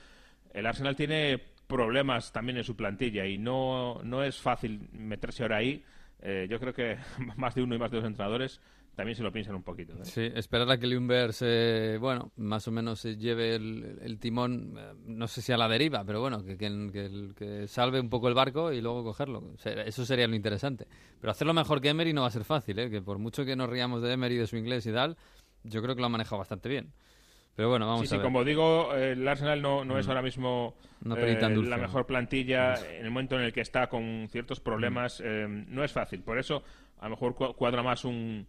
El 0.53 0.65
Arsenal 0.65 0.95
tiene 0.95 1.39
problemas 1.67 2.31
también 2.31 2.57
en 2.57 2.63
su 2.63 2.75
plantilla 2.75 3.25
y 3.27 3.37
no, 3.37 4.01
no 4.03 4.23
es 4.23 4.39
fácil 4.39 4.89
meterse 4.93 5.43
ahora 5.43 5.57
ahí. 5.57 5.83
Eh, 6.21 6.47
yo 6.49 6.59
creo 6.59 6.73
que 6.73 6.97
más 7.37 7.55
de 7.55 7.61
uno 7.61 7.75
y 7.75 7.77
más 7.79 7.91
de 7.91 7.97
dos 7.97 8.07
entrenadores 8.07 8.59
también 8.99 9.15
se 9.15 9.23
lo 9.23 9.31
piensan 9.31 9.55
un 9.55 9.63
poquito. 9.63 9.93
¿eh? 9.93 10.03
Sí, 10.03 10.29
esperar 10.35 10.69
a 10.69 10.77
que 10.77 10.85
Ljungberg 10.85 11.31
se, 11.31 11.97
bueno, 12.01 12.33
más 12.35 12.67
o 12.67 12.71
menos 12.71 12.99
se 12.99 13.15
lleve 13.15 13.55
el, 13.55 13.97
el 14.01 14.19
timón, 14.19 14.75
eh, 14.77 14.91
no 15.05 15.25
sé 15.29 15.41
si 15.41 15.53
a 15.53 15.57
la 15.57 15.69
deriva, 15.69 16.03
pero 16.03 16.19
bueno, 16.19 16.43
que, 16.43 16.57
que, 16.57 16.67
que 16.91 17.29
que 17.33 17.67
salve 17.69 18.01
un 18.01 18.09
poco 18.09 18.27
el 18.27 18.33
barco 18.33 18.73
y 18.73 18.81
luego 18.81 19.01
cogerlo. 19.05 19.53
Eso 19.85 20.05
sería 20.05 20.27
lo 20.27 20.35
interesante. 20.35 20.85
Pero 21.21 21.31
hacerlo 21.31 21.53
mejor 21.53 21.79
que 21.79 21.87
Emery 21.87 22.11
no 22.11 22.23
va 22.23 22.27
a 22.27 22.31
ser 22.31 22.43
fácil, 22.43 22.77
¿eh? 22.77 22.89
que 22.89 23.01
por 23.01 23.19
mucho 23.19 23.45
que 23.45 23.55
nos 23.55 23.69
riamos 23.69 24.01
de 24.01 24.11
Emery, 24.11 24.35
de 24.35 24.47
su 24.47 24.57
inglés 24.57 24.85
y 24.85 24.91
tal, 24.91 25.15
yo 25.63 25.81
creo 25.81 25.95
que 25.95 26.01
lo 26.01 26.07
ha 26.07 26.09
manejado 26.09 26.39
bastante 26.39 26.67
bien. 26.67 26.91
Pero 27.55 27.69
bueno, 27.69 27.87
vamos 27.87 28.01
sí, 28.01 28.07
sí, 28.07 28.15
a 28.15 28.17
ver. 28.17 28.25
como 28.25 28.43
digo, 28.43 28.93
el 28.95 29.25
Arsenal 29.25 29.61
no, 29.61 29.85
no 29.85 29.97
es 29.97 30.05
Mm. 30.05 30.09
ahora 30.09 30.21
mismo 30.21 30.75
en 31.05 31.11
eh, 31.17 31.39
la 31.41 31.77
¿no? 31.77 31.83
mejor 31.83 32.05
plantilla 32.05 32.75
en 32.97 33.05
el 33.05 33.11
momento 33.11 33.37
en 33.37 33.43
el 33.45 33.53
que 33.53 33.61
está 33.61 33.87
con 33.87 34.27
ciertos 34.29 34.59
problemas. 34.59 35.21
eh, 35.25 35.45
no 35.69 35.83
es 35.85 35.91
fácil. 35.93 36.21
Por 36.21 36.37
eso, 36.37 36.63
a 36.99 37.05
lo 37.05 37.11
mejor 37.11 37.35
cu- 37.35 37.53
cuadra 37.53 37.81
más 37.83 38.03
un, 38.05 38.45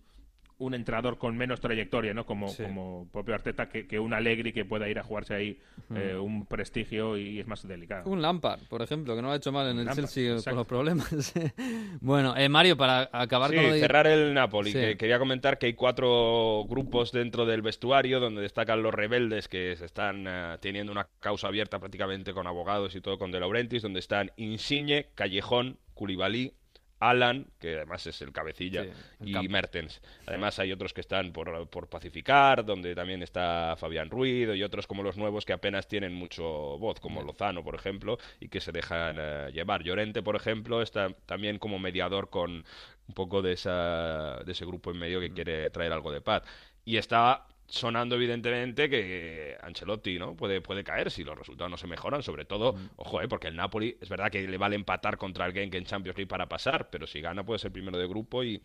un 0.60 0.74
entrenador 0.74 1.18
con 1.18 1.36
menos 1.36 1.60
trayectoria, 1.60 2.14
¿no? 2.14 2.24
Como, 2.24 2.48
Sí. 2.48 2.62
como 2.62 3.08
propio 3.12 3.34
Arteta, 3.34 3.68
que, 3.68 3.86
que 3.86 3.98
un 3.98 4.14
Allegri 4.14 4.52
que 4.52 4.64
pueda 4.64 4.88
ir 4.88 4.98
a 4.98 5.02
jugarse 5.02 5.34
ahí 5.34 5.58
Mm. 5.88 5.96
eh, 5.96 6.16
un 6.16 6.46
prestigio 6.46 7.16
y 7.18 7.40
es 7.40 7.46
más 7.48 7.66
delicado. 7.66 8.08
Un 8.08 8.22
Lampard, 8.22 8.60
por 8.68 8.80
ejemplo, 8.82 9.16
que 9.16 9.22
no 9.22 9.28
lo 9.28 9.32
ha 9.34 9.36
hecho 9.36 9.50
mal 9.50 9.66
en 9.68 9.78
el 9.78 9.86
Lampard, 9.86 10.04
Chelsea 10.04 10.30
exacto. 10.34 10.50
con 10.50 10.56
los 10.58 10.66
problemas. 10.66 11.10
bueno, 12.00 12.36
eh, 12.36 12.48
Mario, 12.48 12.76
para 12.76 13.08
acabar 13.12 13.50
Sí, 13.50 13.56
con 13.56 13.64
lo 13.66 13.72
de... 13.72 13.80
cerrar 13.80 14.06
el 14.06 14.32
Napoli, 14.34 14.70
Sí. 14.72 14.78
que 14.78 14.96
quería 14.96 15.18
comentar 15.18 15.58
que 15.58 15.66
hay 15.66 15.74
cuatro 15.74 16.64
grupos 16.68 17.12
dentro 17.12 17.46
del 17.46 17.62
vestuario 17.62 18.20
donde 18.20 18.42
destacan 18.42 18.82
los 18.82 18.94
rebeldes 18.94 19.48
que 19.48 19.74
se 19.76 19.86
están 19.86 20.26
eh, 20.28 20.58
teniendo 20.60 20.92
una 20.92 21.08
causa 21.20 21.48
abierta 21.48 21.78
prácticamente 21.78 22.32
con 22.32 22.46
abogados 22.46 22.94
y 22.94 23.00
todo 23.00 23.18
con 23.18 23.30
De 23.32 23.40
Laurentiis, 23.40 23.82
donde 23.82 24.00
están 24.00 24.30
Insigne, 24.36 25.08
Callejón, 25.14 25.78
Koulibaly, 25.94 26.52
Alan, 27.00 27.46
que 27.58 27.76
además 27.76 28.06
es 28.06 28.20
el 28.22 28.32
cabecilla, 28.32 28.84
Sí, 28.84 28.90
el 29.20 29.44
y. 29.44 29.48
Mertens. 29.48 30.00
Además 30.26 30.58
hay 30.58 30.70
otros 30.70 30.92
que 30.92 31.00
están 31.00 31.32
por, 31.32 31.68
por 31.68 31.88
pacificar, 31.88 32.64
donde 32.64 32.94
también 32.94 33.22
está 33.22 33.74
Fabián 33.76 34.10
Ruiz 34.10 34.54
y 34.54 34.62
otros 34.62 34.86
como 34.86 35.02
los 35.02 35.16
nuevos 35.16 35.44
que 35.44 35.54
apenas 35.54 35.88
tienen 35.88 36.14
mucho 36.14 36.44
voz, 36.78 37.00
como 37.00 37.22
Lozano, 37.22 37.64
por 37.64 37.74
ejemplo, 37.74 38.18
y 38.38 38.48
que 38.48 38.60
se 38.60 38.70
dejan 38.70 39.16
eh, 39.18 39.50
llevar. 39.52 39.82
Llorente, 39.82 40.22
por 40.22 40.36
ejemplo, 40.36 40.82
está 40.82 41.10
también 41.26 41.58
como 41.58 41.78
mediador 41.78 42.28
con 42.30 42.64
un 43.08 43.14
poco 43.14 43.42
de, 43.42 43.54
esa, 43.54 44.40
de 44.44 44.52
ese 44.52 44.64
grupo 44.66 44.90
en 44.90 44.98
medio 44.98 45.20
que 45.20 45.32
quiere 45.32 45.70
traer 45.70 45.92
algo 45.92 46.12
de 46.12 46.20
paz. 46.20 46.42
Y 46.84 46.96
está 46.98 47.46
sonando 47.70 48.16
evidentemente 48.16 48.90
que 48.90 49.56
Ancelotti 49.62 50.18
no 50.18 50.36
puede 50.36 50.60
puede 50.60 50.84
caer 50.84 51.10
si 51.10 51.24
los 51.24 51.38
resultados 51.38 51.70
no 51.70 51.76
se 51.78 51.86
mejoran 51.86 52.22
sobre 52.22 52.44
todo 52.44 52.74
ojo 52.96 53.22
eh, 53.22 53.28
porque 53.28 53.48
el 53.48 53.56
Napoli 53.56 53.96
es 54.00 54.08
verdad 54.08 54.30
que 54.30 54.46
le 54.46 54.58
vale 54.58 54.76
empatar 54.76 55.16
contra 55.16 55.46
el 55.46 55.52
Genk 55.52 55.74
en 55.76 55.84
Champions 55.84 56.18
League 56.18 56.28
para 56.28 56.48
pasar 56.48 56.90
pero 56.90 57.06
si 57.06 57.20
gana 57.20 57.44
puede 57.44 57.60
ser 57.60 57.72
primero 57.72 57.96
de 57.96 58.06
grupo 58.06 58.42
y, 58.44 58.60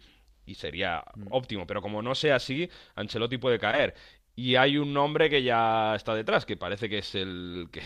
y 0.46 0.56
sería 0.56 1.04
óptimo. 1.30 1.66
Pero 1.68 1.82
como 1.82 2.02
no 2.02 2.16
sea 2.16 2.36
así 2.36 2.70
Ancelotti 2.96 3.38
puede 3.38 3.60
caer. 3.60 3.96
Y 4.38 4.56
hay 4.56 4.78
un 4.78 4.94
nombre 4.94 5.30
que 5.30 5.44
ya 5.44 5.96
está 5.96 6.14
detrás, 6.14 6.46
que 6.46 6.58
parece 6.58 6.90
que 6.90 6.98
es 6.98 7.16
el 7.16 7.70
que, 7.72 7.82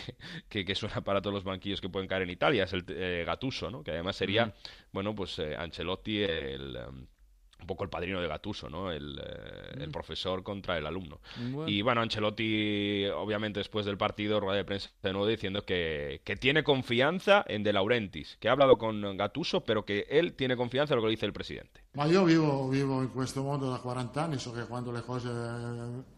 que, 0.48 0.64
que 0.64 0.74
suena 0.74 1.02
para 1.02 1.22
todos 1.22 1.34
los 1.34 1.44
banquillos 1.44 1.80
que 1.80 1.88
pueden 1.88 2.08
caer 2.08 2.22
en 2.22 2.30
Italia, 2.30 2.64
es 2.64 2.72
el 2.72 2.84
eh, 2.88 3.22
Gattuso, 3.24 3.70
¿no? 3.70 3.84
Que 3.84 3.92
además 3.92 4.16
sería, 4.16 4.52
bueno, 4.92 5.14
pues 5.14 5.38
eh, 5.38 5.54
Ancelotti 5.56 6.22
el, 6.22 6.76
em, 6.76 7.06
un 7.60 7.66
poco 7.66 7.84
el 7.84 7.90
padrino 7.90 8.20
de 8.20 8.28
Gatuso, 8.28 8.68
¿no? 8.68 8.90
El, 8.90 9.18
eh, 9.18 9.78
el 9.82 9.88
Mm. 9.88 9.92
profesor 9.92 10.42
contra 10.42 10.76
el 10.78 10.86
alumno. 10.86 11.20
Bueno. 11.36 11.68
Y 11.68 11.82
bueno, 11.82 12.00
Ancelotti, 12.00 13.06
obviamente, 13.14 13.60
después 13.60 13.86
del 13.86 13.96
partido, 13.96 14.40
rueda 14.40 14.56
de 14.56 14.64
prensa 14.64 14.90
de 15.02 15.12
nuevo 15.12 15.26
diciendo 15.26 15.62
que, 15.64 16.20
que 16.24 16.36
tiene 16.36 16.62
confianza 16.62 17.44
en 17.46 17.62
De 17.62 17.72
Laurentiis, 17.72 18.36
que 18.40 18.48
ha 18.48 18.52
hablado 18.52 18.78
con 18.78 19.16
Gatuso, 19.16 19.60
pero 19.64 19.84
que 19.84 20.06
él 20.10 20.34
tiene 20.34 20.56
confianza 20.56 20.94
en 20.94 20.96
lo 20.96 21.02
que 21.02 21.08
le 21.08 21.14
dice 21.16 21.26
el 21.26 21.32
presidente. 21.32 21.82
Ma 21.94 22.06
io 22.06 22.24
vivo, 22.24 22.68
vivo 22.68 23.02
in 23.02 23.10
questo 23.10 23.42
mondo 23.42 23.70
da 23.70 23.78
40 23.78 24.22
anni, 24.24 24.38
so 24.38 24.52
che 24.52 24.64
quando 24.66 24.92
le 24.92 25.02
cose 25.02 25.28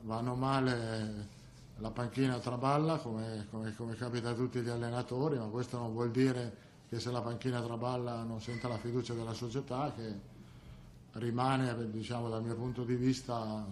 vanno 0.03 0.35
male 0.35 1.41
la 1.79 1.91
panchina 1.91 2.39
traballa 2.39 2.97
come, 2.99 3.47
come- 3.51 3.75
come 3.75 3.97
capita 3.97 4.31
a 4.31 4.35
tutti 4.35 4.61
gli 4.61 4.69
allenatori, 4.69 5.39
ma 5.39 5.47
questo 5.47 5.79
non 5.79 5.93
vuol 5.93 6.11
dire 6.11 6.71
che 6.89 7.01
se 7.01 7.11
la 7.11 7.21
panchina 7.23 7.61
traballa 7.63 8.23
non 8.23 8.41
senta 8.41 8.69
la 8.69 8.77
fiducia 8.77 9.15
della 9.15 9.33
società 9.33 9.93
che 9.97 10.31
rimane, 11.15 11.75
diciamo, 11.91 12.29
dal 12.29 12.43
mio 12.43 12.55
punto 12.55 12.85
di 12.85 12.95
vista 12.95 13.65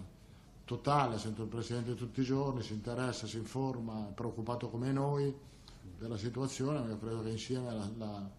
totale, 0.65 1.17
sento 1.17 1.43
il 1.43 1.49
Presidente 1.49 1.95
tutti 1.95 2.21
i 2.21 2.23
giorni, 2.23 2.61
si 2.61 2.73
interessa, 2.73 3.27
si 3.27 3.37
informa, 3.37 4.07
è 4.09 4.13
preoccupato 4.13 4.69
come 4.69 4.91
noi 4.91 5.33
della 5.99 6.17
situazione, 6.17 6.79
ma 6.79 6.97
credo 6.97 7.23
che 7.23 7.29
insieme 7.29 7.65
la, 7.73 7.89
la- 7.97 8.29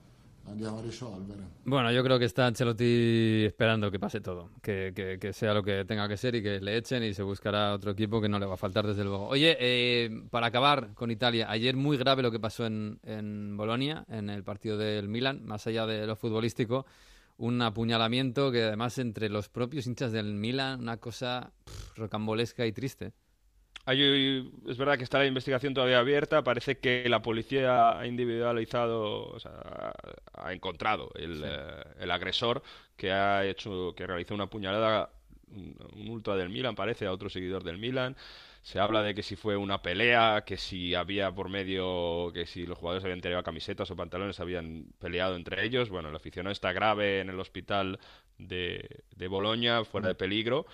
andiamo 0.44 0.78
a 0.78 0.82
risolvere. 0.82 1.40
Bueno, 1.64 1.92
yo 1.92 2.02
creo 2.02 2.18
que 2.18 2.24
está 2.24 2.46
Ancelotti 2.46 3.44
esperando 3.44 3.90
que 3.92 3.98
pase 4.00 4.20
todo, 4.20 4.50
que- 4.60 4.92
que 5.20 5.32
sea 5.32 5.52
lo 5.54 5.62
que 5.62 5.84
tenga 5.84 6.08
que 6.08 6.16
ser 6.16 6.34
y 6.34 6.42
que 6.42 6.60
le 6.60 6.76
echen 6.76 7.04
y 7.04 7.14
se 7.14 7.22
buscará 7.22 7.72
otro 7.74 7.92
equipo 7.92 8.20
que 8.20 8.28
no 8.28 8.38
le 8.40 8.46
va 8.46 8.54
a 8.54 8.56
faltar 8.56 8.84
desde 8.86 9.04
luego. 9.04 9.28
Oye, 9.28 9.56
eh, 9.60 10.10
para 10.30 10.46
acabar 10.48 10.94
con 10.94 11.10
Italia, 11.12 11.48
ayer 11.48 11.76
muy 11.76 11.96
grave 11.96 12.22
lo 12.22 12.32
que 12.32 12.40
pasó 12.40 12.66
en, 12.66 12.98
en 13.04 13.56
Bolonia, 13.56 14.04
en 14.08 14.30
el 14.30 14.42
partido 14.42 14.76
del 14.76 15.08
Milan, 15.08 15.44
más 15.44 15.66
allá 15.68 15.86
de 15.86 16.04
lo 16.06 16.16
futbolístico, 16.16 16.86
un 17.42 17.60
apuñalamiento 17.60 18.52
que 18.52 18.62
además 18.62 18.98
entre 18.98 19.28
los 19.28 19.48
propios 19.48 19.88
hinchas 19.88 20.12
del 20.12 20.32
Milan, 20.32 20.80
una 20.80 20.98
cosa 20.98 21.50
pff, 21.64 21.98
rocambolesca 21.98 22.64
y 22.66 22.72
triste. 22.72 23.12
Hay- 23.84 24.48
es 24.68 24.78
verdad 24.78 24.96
que 24.96 25.02
está 25.02 25.18
la 25.18 25.26
investigación 25.26 25.74
todavía 25.74 25.98
abierta. 25.98 26.44
Parece 26.44 26.78
que 26.78 27.08
la 27.08 27.20
policía 27.20 27.98
ha 27.98 28.06
individualizado, 28.06 29.24
o 29.26 29.40
sea, 29.40 29.92
ha- 30.34 30.52
encontrado 30.52 31.10
el, 31.16 31.42
eh, 31.44 31.84
el 31.98 32.10
agresor 32.12 32.62
que 32.96 33.10
ha 33.10 33.44
hecho, 33.44 33.92
que 33.96 34.06
realizó 34.06 34.34
una 34.34 34.46
puñalada, 34.46 35.10
un, 35.48 35.74
un 35.96 36.08
ultra 36.10 36.36
del 36.36 36.48
Milan, 36.48 36.76
parece, 36.76 37.06
a 37.06 37.12
otro 37.12 37.28
seguidor 37.28 37.64
del 37.64 37.78
Milan. 37.78 38.14
Se 38.62 38.78
habla 38.78 39.02
de 39.02 39.14
que 39.14 39.24
si 39.24 39.34
fue 39.34 39.56
una 39.56 39.82
pelea, 39.82 40.44
que 40.46 40.56
si 40.56 40.94
había 40.94 41.32
por 41.34 41.48
medio, 41.48 42.30
que 42.32 42.46
si 42.46 42.64
los 42.64 42.78
jugadores 42.78 43.04
habían 43.04 43.20
tirado 43.20 43.42
camisetas 43.42 43.90
o 43.90 43.96
pantalones, 43.96 44.38
habían 44.38 44.86
peleado 45.00 45.34
entre 45.34 45.64
ellos. 45.64 45.90
Bueno, 45.90 46.10
el 46.10 46.16
aficionado 46.16 46.52
está 46.52 46.72
grave 46.72 47.20
en 47.20 47.28
el 47.30 47.40
hospital 47.40 47.98
de, 48.38 49.02
de 49.16 49.28
Boloña, 49.28 49.84
fuera 49.84 50.08
de 50.08 50.14
peligro. 50.14 50.66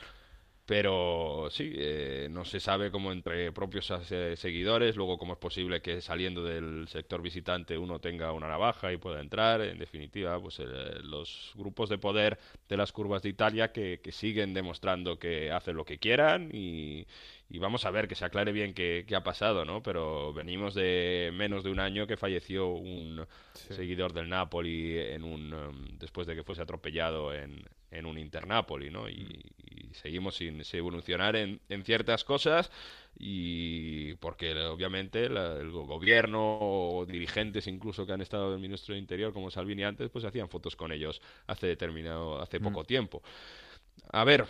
pero 0.67 1.49
sí, 1.51 1.73
eh, 1.77 2.29
no 2.31 2.45
se 2.45 2.61
sabe 2.61 2.91
cómo 2.91 3.13
entre 3.13 3.53
propios 3.53 3.93
seguidores, 4.37 4.97
luego 4.97 5.19
cómo 5.19 5.35
es 5.35 5.39
posible 5.39 5.83
que 5.83 6.03
saliendo 6.03 6.45
del 6.45 6.89
sector 6.89 7.23
visitante 7.23 7.79
uno 7.79 8.01
tenga 8.01 8.33
una 8.33 8.49
navaja 8.49 8.93
y 8.93 8.99
pueda 8.99 9.21
entrar. 9.21 9.63
En 9.63 9.79
definitiva, 9.79 10.41
pues 10.41 10.61
eh, 10.61 10.65
los 11.03 11.53
grupos 11.57 11.89
de 11.91 11.99
poder 11.99 12.39
de 12.69 12.77
las 12.77 12.93
curvas 12.93 13.23
de 13.23 13.31
Italia 13.31 13.73
que, 13.73 14.01
que 14.03 14.13
siguen 14.13 14.55
demostrando 14.55 15.19
que 15.19 15.51
hacen 15.53 15.77
lo 15.77 15.85
que 15.87 15.99
quieran 15.99 16.51
y, 16.53 17.07
y 17.51 17.59
vamos 17.59 17.87
a 17.87 17.91
ver 17.91 18.09
que 18.09 18.15
se 18.15 18.25
aclare 18.25 18.53
bien 18.53 18.75
qué, 18.75 19.05
qué, 19.07 19.17
ha 19.17 19.23
pasado, 19.23 19.65
¿no? 19.65 19.83
Pero 19.83 20.35
venimos 20.35 20.75
de 20.75 21.31
menos 21.33 21.65
de 21.65 21.71
un 21.71 21.81
año 21.81 22.07
que 22.07 22.17
falleció 22.17 22.69
un 22.69 23.27
sí. 23.55 23.75
seguidor 23.75 24.13
del 24.13 24.29
Napoli 24.29 24.99
en 24.99 25.25
un 25.25 25.53
um, 25.55 25.99
después 25.99 26.27
de 26.27 26.35
que 26.35 26.45
fuese 26.45 26.61
atropellado 26.61 27.35
en, 27.35 27.65
en 27.91 28.05
un 28.05 28.19
Internapoli, 28.19 28.91
¿no? 28.91 29.09
Y, 29.09 29.43
y 29.65 29.95
seguimos 29.95 30.37
sin, 30.37 30.63
sin 30.63 30.79
evolucionar 30.79 31.37
en, 31.37 31.61
en, 31.71 31.85
ciertas 31.85 32.23
cosas 32.23 32.71
y 33.19 34.15
porque 34.17 34.55
obviamente 34.55 35.31
la, 35.31 35.57
el 35.57 35.71
gobierno 35.71 36.59
o 36.61 37.07
dirigentes 37.07 37.67
incluso 37.67 38.05
que 38.05 38.13
han 38.13 38.21
estado 38.21 38.51
del 38.51 38.61
ministro 38.61 38.95
de 38.95 39.01
Interior 39.01 39.33
como 39.33 39.51
Salvini 39.51 39.85
antes, 39.85 40.11
pues 40.11 40.27
hacían 40.27 40.51
fotos 40.51 40.77
con 40.77 40.93
ellos 40.93 41.23
hace 41.47 41.67
determinado 41.67 42.43
hace 42.43 42.61
poco 42.61 42.83
mm. 42.83 42.87
tiempo. 42.87 43.23
A 44.13 44.25
ver, 44.25 44.47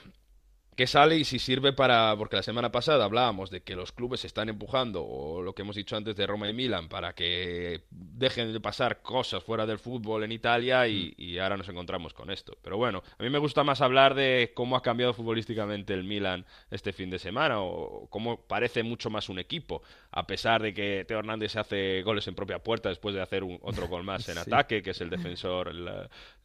qué 0.78 0.86
sale 0.86 1.16
y 1.16 1.24
si 1.24 1.40
sirve 1.40 1.72
para, 1.72 2.14
porque 2.16 2.36
la 2.36 2.42
semana 2.44 2.70
pasada 2.70 3.04
hablábamos 3.04 3.50
de 3.50 3.62
que 3.62 3.74
los 3.74 3.90
clubes 3.90 4.24
están 4.24 4.48
empujando, 4.48 5.04
o 5.04 5.42
lo 5.42 5.52
que 5.52 5.62
hemos 5.62 5.74
dicho 5.74 5.96
antes 5.96 6.14
de 6.14 6.24
Roma 6.24 6.48
y 6.48 6.52
Milan, 6.52 6.88
para 6.88 7.16
que 7.16 7.82
dejen 7.90 8.52
de 8.52 8.60
pasar 8.60 9.02
cosas 9.02 9.42
fuera 9.42 9.66
del 9.66 9.80
fútbol 9.80 10.22
en 10.22 10.30
Italia 10.30 10.86
y, 10.86 11.14
y, 11.16 11.38
ahora 11.38 11.56
nos 11.56 11.68
encontramos 11.68 12.14
con 12.14 12.30
esto. 12.30 12.56
Pero 12.62 12.76
bueno, 12.76 13.02
a 13.18 13.22
mí 13.24 13.28
me 13.28 13.38
gusta 13.40 13.64
más 13.64 13.80
hablar 13.80 14.14
de 14.14 14.52
cómo 14.54 14.76
ha 14.76 14.82
cambiado 14.82 15.14
futbolísticamente 15.14 15.94
el 15.94 16.04
Milan 16.04 16.46
este 16.70 16.92
fin 16.92 17.10
de 17.10 17.18
semana, 17.18 17.60
o 17.60 18.06
cómo 18.08 18.42
parece 18.42 18.84
mucho 18.84 19.10
más 19.10 19.28
un 19.28 19.40
equipo, 19.40 19.82
a 20.10 20.26
pesar 20.26 20.62
de 20.62 20.72
que 20.72 21.04
Teo 21.06 21.18
Hernández 21.18 21.56
hace 21.56 22.02
goles 22.02 22.26
en 22.28 22.34
propia 22.34 22.60
puerta 22.60 22.88
después 22.88 23.14
de 23.14 23.20
hacer 23.20 23.44
un, 23.44 23.58
otro 23.62 23.88
gol 23.88 24.04
más 24.04 24.28
en 24.28 24.34
sí. 24.36 24.40
ataque, 24.40 24.82
que 24.82 24.90
es 24.90 25.00
el 25.00 25.10
defensor 25.10 25.72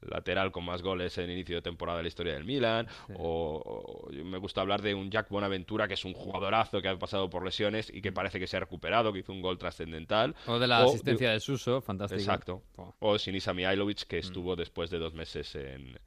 lateral 0.02 0.52
con 0.52 0.66
más 0.66 0.82
goles 0.82 1.18
en 1.18 1.30
inicio 1.30 1.56
de 1.56 1.62
temporada 1.62 1.98
de 1.98 2.04
la 2.04 2.08
historia 2.08 2.34
del 2.34 2.44
Milan, 2.44 2.88
sí. 3.08 3.14
o, 3.18 4.08
o 4.10 4.12
me 4.12 4.38
gusta 4.38 4.62
hablar 4.62 4.82
de 4.82 4.94
un 4.94 5.10
Jack 5.10 5.30
Bonaventura, 5.30 5.88
que 5.88 5.94
es 5.94 6.04
un 6.04 6.14
jugadorazo 6.14 6.82
que 6.82 6.90
ha 6.90 7.00
pasado 7.00 7.30
por 7.30 7.46
lesiones 7.46 7.90
y 7.94 8.02
que 8.02 8.12
parece 8.12 8.40
que 8.40 8.48
se 8.48 8.58
ha 8.58 8.60
recuperado, 8.60 9.14
que 9.14 9.20
hizo 9.20 9.32
un 9.32 9.42
gol 9.42 9.58
trascendental. 9.58 10.36
O 10.46 10.60
de 10.60 10.68
la 10.68 10.86
o 10.86 10.90
asistencia 10.90 11.30
de, 11.30 11.36
de 11.36 11.40
Suso, 11.40 11.82
fantástico. 11.82 12.20
Exacto. 12.20 12.64
Oh. 12.76 12.94
O 13.00 13.18
Sinisa 13.18 13.54
Mihailovic, 13.54 14.04
que 14.04 14.18
mm. 14.18 14.20
estuvo 14.20 14.54
mm. 14.54 14.58
después 14.58 14.90
de 14.90 15.00
dos 15.00 15.14
meses 15.14 15.56
en, 15.56 15.98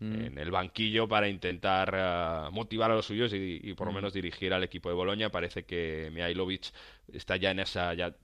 mm. 0.00 0.24
en 0.26 0.38
el 0.38 0.50
banquillo 0.50 1.08
para 1.08 1.28
intentar 1.28 2.48
uh, 2.48 2.52
motivar 2.52 2.90
a 2.90 2.94
los 2.94 3.06
suyos 3.06 3.32
y, 3.32 3.60
y 3.62 3.74
por 3.74 3.86
lo 3.86 3.92
mm. 3.92 3.96
menos 3.96 4.12
dirigir 4.12 4.52
al 4.52 4.64
equipo 4.64 4.88
de 4.88 4.94
Boloña. 4.94 5.30
Parece 5.30 5.64
que 5.64 6.10
Mihailovic 6.12 6.72
está 7.12 7.36
ya 7.36 7.50
en 7.50 7.60
esa... 7.60 7.94
Ya 7.94 8.14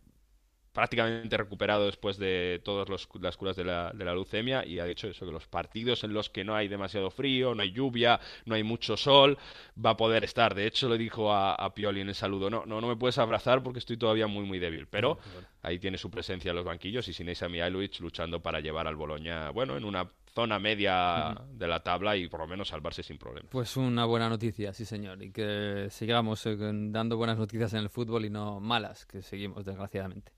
prácticamente 0.72 1.36
recuperado 1.36 1.86
después 1.86 2.16
de 2.16 2.60
todas 2.64 2.88
los, 2.88 3.08
las 3.20 3.36
curas 3.36 3.56
de 3.56 3.64
la, 3.64 3.92
de 3.92 4.04
la, 4.04 4.14
leucemia 4.14 4.64
y 4.66 4.78
ha 4.78 4.84
dicho 4.84 5.08
eso, 5.08 5.26
que 5.26 5.32
los 5.32 5.46
partidos 5.46 6.02
en 6.04 6.14
los 6.14 6.30
que 6.30 6.44
no 6.44 6.54
hay 6.54 6.68
demasiado 6.68 7.10
frío, 7.10 7.54
no 7.54 7.62
hay 7.62 7.72
lluvia, 7.72 8.20
no 8.46 8.54
hay 8.54 8.62
mucho 8.62 8.96
sol, 8.96 9.38
va 9.84 9.90
a 9.90 9.96
poder 9.96 10.24
estar. 10.24 10.54
De 10.54 10.66
hecho, 10.66 10.88
le 10.88 10.98
dijo 10.98 11.32
a, 11.32 11.54
a 11.54 11.74
Pioli 11.74 12.00
en 12.00 12.08
el 12.08 12.14
saludo, 12.14 12.48
no, 12.48 12.64
no, 12.66 12.80
no 12.80 12.88
me 12.88 12.96
puedes 12.96 13.18
abrazar 13.18 13.62
porque 13.62 13.78
estoy 13.78 13.96
todavía 13.96 14.26
muy, 14.26 14.44
muy 14.44 14.58
débil, 14.58 14.86
pero 14.86 15.18
ahí 15.62 15.78
tiene 15.78 15.98
su 15.98 16.10
presencia 16.10 16.50
en 16.50 16.56
los 16.56 16.64
banquillos 16.64 17.06
y 17.08 17.12
Sinisa 17.12 17.48
Mihailovic 17.48 18.00
luchando 18.00 18.42
para 18.42 18.60
llevar 18.60 18.86
al 18.86 18.96
Boloña, 18.96 19.50
bueno, 19.50 19.76
en 19.76 19.84
una 19.84 20.08
zona 20.34 20.58
media 20.58 21.34
de 21.52 21.68
la 21.68 21.82
tabla 21.82 22.16
y 22.16 22.28
por 22.28 22.40
lo 22.40 22.46
menos 22.46 22.68
salvarse 22.68 23.02
sin 23.02 23.18
problemas. 23.18 23.50
Pues 23.50 23.76
una 23.76 24.06
buena 24.06 24.28
noticia, 24.28 24.72
sí 24.72 24.84
señor, 24.84 25.22
y 25.22 25.30
que 25.30 25.88
sigamos 25.90 26.44
eh, 26.46 26.56
dando 26.58 27.16
buenas 27.16 27.38
noticias 27.38 27.74
en 27.74 27.80
el 27.80 27.90
fútbol 27.90 28.24
y 28.24 28.30
no 28.30 28.60
malas, 28.60 29.04
que 29.04 29.22
seguimos 29.22 29.64
desgraciadamente. 29.64 30.32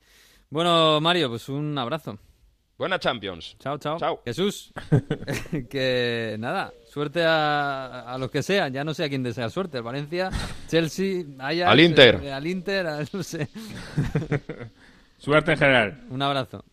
Bueno, 0.54 1.00
Mario, 1.00 1.30
pues 1.30 1.48
un 1.48 1.76
abrazo. 1.76 2.16
Buena 2.78 3.00
Champions. 3.00 3.56
Chao, 3.58 3.76
chao. 3.76 3.98
Chao. 3.98 4.22
Jesús, 4.24 4.72
que 5.68 6.36
nada, 6.38 6.72
suerte 6.88 7.24
a, 7.24 8.02
a 8.02 8.16
los 8.18 8.30
que 8.30 8.40
sean. 8.40 8.72
Ya 8.72 8.84
no 8.84 8.94
sé 8.94 9.02
a 9.02 9.08
quién 9.08 9.24
desea 9.24 9.50
suerte. 9.50 9.80
Valencia, 9.80 10.30
Chelsea, 10.68 11.24
Ajax, 11.40 11.68
al 11.68 11.80
Inter. 11.80 12.20
Eh, 12.22 12.32
al 12.32 12.46
Inter, 12.46 12.86
a, 12.86 12.98
no 13.12 13.22
sé. 13.24 13.48
suerte 15.18 15.50
en 15.54 15.58
general. 15.58 16.04
Un 16.08 16.22
abrazo. 16.22 16.64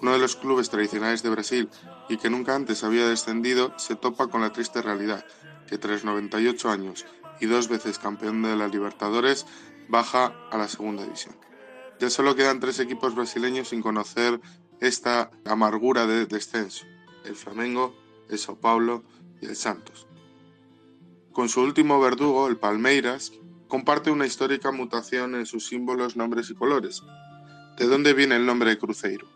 Uno 0.00 0.12
de 0.12 0.18
los 0.18 0.34
clubes 0.34 0.70
tradicionales 0.70 1.22
de 1.22 1.28
Brasil 1.28 1.68
y 2.08 2.16
que 2.16 2.30
nunca 2.30 2.54
antes 2.54 2.82
había 2.82 3.06
descendido 3.06 3.74
se 3.76 3.96
topa 3.96 4.28
con 4.28 4.40
la 4.40 4.54
triste 4.54 4.80
realidad 4.80 5.26
que 5.66 5.76
tras 5.76 6.04
98 6.04 6.70
años 6.70 7.04
y 7.40 7.46
dos 7.46 7.68
veces 7.68 7.98
campeón 7.98 8.42
de 8.42 8.56
la 8.56 8.68
Libertadores, 8.68 9.46
baja 9.88 10.34
a 10.50 10.58
la 10.58 10.68
segunda 10.68 11.04
división. 11.04 11.36
Ya 12.00 12.10
solo 12.10 12.34
quedan 12.34 12.60
tres 12.60 12.80
equipos 12.80 13.14
brasileños 13.14 13.68
sin 13.68 13.82
conocer 13.82 14.40
esta 14.80 15.30
amargura 15.44 16.06
de 16.06 16.26
descenso, 16.26 16.86
el 17.24 17.36
Flamengo, 17.36 17.94
el 18.28 18.38
Sao 18.38 18.56
Paulo 18.56 19.04
y 19.40 19.46
el 19.46 19.56
Santos. 19.56 20.06
Con 21.32 21.48
su 21.48 21.60
último 21.62 22.00
verdugo, 22.00 22.48
el 22.48 22.56
Palmeiras, 22.56 23.32
comparte 23.68 24.10
una 24.10 24.26
histórica 24.26 24.70
mutación 24.70 25.34
en 25.34 25.46
sus 25.46 25.66
símbolos, 25.66 26.16
nombres 26.16 26.50
y 26.50 26.54
colores. 26.54 27.02
¿De 27.78 27.86
dónde 27.86 28.12
viene 28.12 28.36
el 28.36 28.46
nombre 28.46 28.70
de 28.70 28.78
Cruzeiro? 28.78 29.26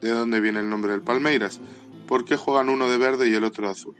¿De 0.00 0.10
dónde 0.10 0.40
viene 0.40 0.60
el 0.60 0.68
nombre 0.68 0.92
del 0.92 1.02
Palmeiras? 1.02 1.60
¿Por 2.06 2.24
qué 2.24 2.36
juegan 2.36 2.68
uno 2.68 2.90
de 2.90 2.98
verde 2.98 3.28
y 3.28 3.34
el 3.34 3.44
otro 3.44 3.66
de 3.66 3.72
azul? 3.72 3.96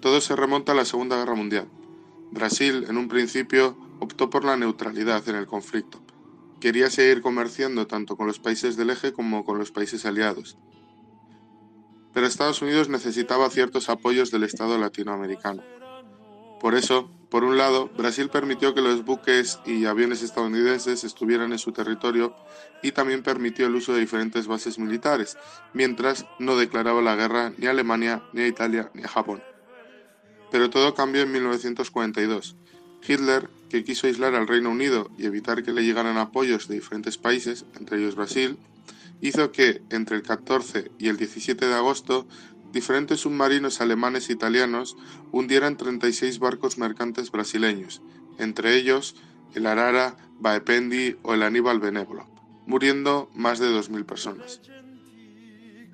Todo 0.00 0.20
se 0.20 0.34
remonta 0.34 0.72
a 0.72 0.74
la 0.74 0.84
Segunda 0.84 1.16
Guerra 1.16 1.34
Mundial. 1.34 1.68
Brasil, 2.30 2.86
en 2.88 2.96
un 2.96 3.08
principio, 3.08 3.76
optó 4.00 4.30
por 4.30 4.44
la 4.44 4.56
neutralidad 4.56 5.28
en 5.28 5.36
el 5.36 5.46
conflicto. 5.46 6.00
Quería 6.60 6.90
seguir 6.90 7.22
comerciando 7.22 7.86
tanto 7.86 8.16
con 8.16 8.26
los 8.26 8.38
países 8.38 8.76
del 8.76 8.90
eje 8.90 9.12
como 9.12 9.44
con 9.44 9.58
los 9.58 9.70
países 9.70 10.04
aliados. 10.06 10.58
Pero 12.12 12.26
Estados 12.26 12.62
Unidos 12.62 12.88
necesitaba 12.88 13.50
ciertos 13.50 13.88
apoyos 13.88 14.30
del 14.30 14.44
Estado 14.44 14.78
latinoamericano. 14.78 15.62
Por 16.60 16.74
eso, 16.74 17.10
por 17.30 17.44
un 17.44 17.58
lado, 17.58 17.90
Brasil 17.96 18.30
permitió 18.30 18.74
que 18.74 18.80
los 18.80 19.04
buques 19.04 19.60
y 19.66 19.84
aviones 19.84 20.22
estadounidenses 20.22 21.04
estuvieran 21.04 21.52
en 21.52 21.58
su 21.58 21.72
territorio 21.72 22.34
y 22.82 22.92
también 22.92 23.22
permitió 23.22 23.66
el 23.66 23.74
uso 23.74 23.92
de 23.92 24.00
diferentes 24.00 24.46
bases 24.46 24.78
militares, 24.78 25.36
mientras 25.74 26.26
no 26.38 26.56
declaraba 26.56 27.02
la 27.02 27.16
guerra 27.16 27.52
ni 27.58 27.66
a 27.66 27.70
Alemania, 27.70 28.22
ni 28.32 28.42
a 28.42 28.46
Italia, 28.46 28.90
ni 28.94 29.02
a 29.02 29.08
Japón. 29.08 29.42
Pero 30.56 30.70
todo 30.70 30.94
cambió 30.94 31.20
en 31.20 31.32
1942. 31.32 32.56
Hitler, 33.06 33.50
que 33.68 33.84
quiso 33.84 34.06
aislar 34.06 34.34
al 34.34 34.48
Reino 34.48 34.70
Unido 34.70 35.10
y 35.18 35.26
evitar 35.26 35.62
que 35.62 35.70
le 35.70 35.84
llegaran 35.84 36.16
apoyos 36.16 36.66
de 36.66 36.76
diferentes 36.76 37.18
países, 37.18 37.66
entre 37.78 37.98
ellos 37.98 38.14
Brasil, 38.14 38.56
hizo 39.20 39.52
que, 39.52 39.82
entre 39.90 40.16
el 40.16 40.22
14 40.22 40.90
y 40.98 41.08
el 41.08 41.18
17 41.18 41.66
de 41.66 41.74
agosto, 41.74 42.26
diferentes 42.72 43.20
submarinos 43.20 43.82
alemanes 43.82 44.30
e 44.30 44.32
italianos 44.32 44.96
hundieran 45.30 45.76
36 45.76 46.38
barcos 46.38 46.78
mercantes 46.78 47.30
brasileños, 47.30 48.00
entre 48.38 48.76
ellos 48.76 49.14
el 49.54 49.66
Arara, 49.66 50.16
Baependi 50.40 51.16
o 51.22 51.34
el 51.34 51.42
Aníbal 51.42 51.80
Benévolo, 51.80 52.30
muriendo 52.64 53.30
más 53.34 53.58
de 53.58 53.68
2.000 53.68 54.06
personas. 54.06 54.62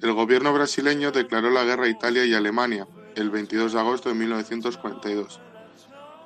El 0.00 0.12
gobierno 0.12 0.52
brasileño 0.52 1.10
declaró 1.10 1.50
la 1.50 1.64
guerra 1.64 1.86
a 1.86 1.88
Italia 1.88 2.24
y 2.24 2.34
Alemania, 2.34 2.86
el 3.16 3.30
22 3.30 3.72
de 3.72 3.78
agosto 3.78 4.08
de 4.08 4.14
1942. 4.14 5.40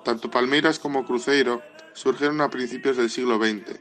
Tanto 0.04 0.30
Palmeiras 0.30 0.78
como 0.78 1.04
Cruzeiro 1.04 1.62
surgieron 1.92 2.40
a 2.40 2.50
principios 2.50 2.96
del 2.96 3.10
siglo 3.10 3.38
XX 3.38 3.80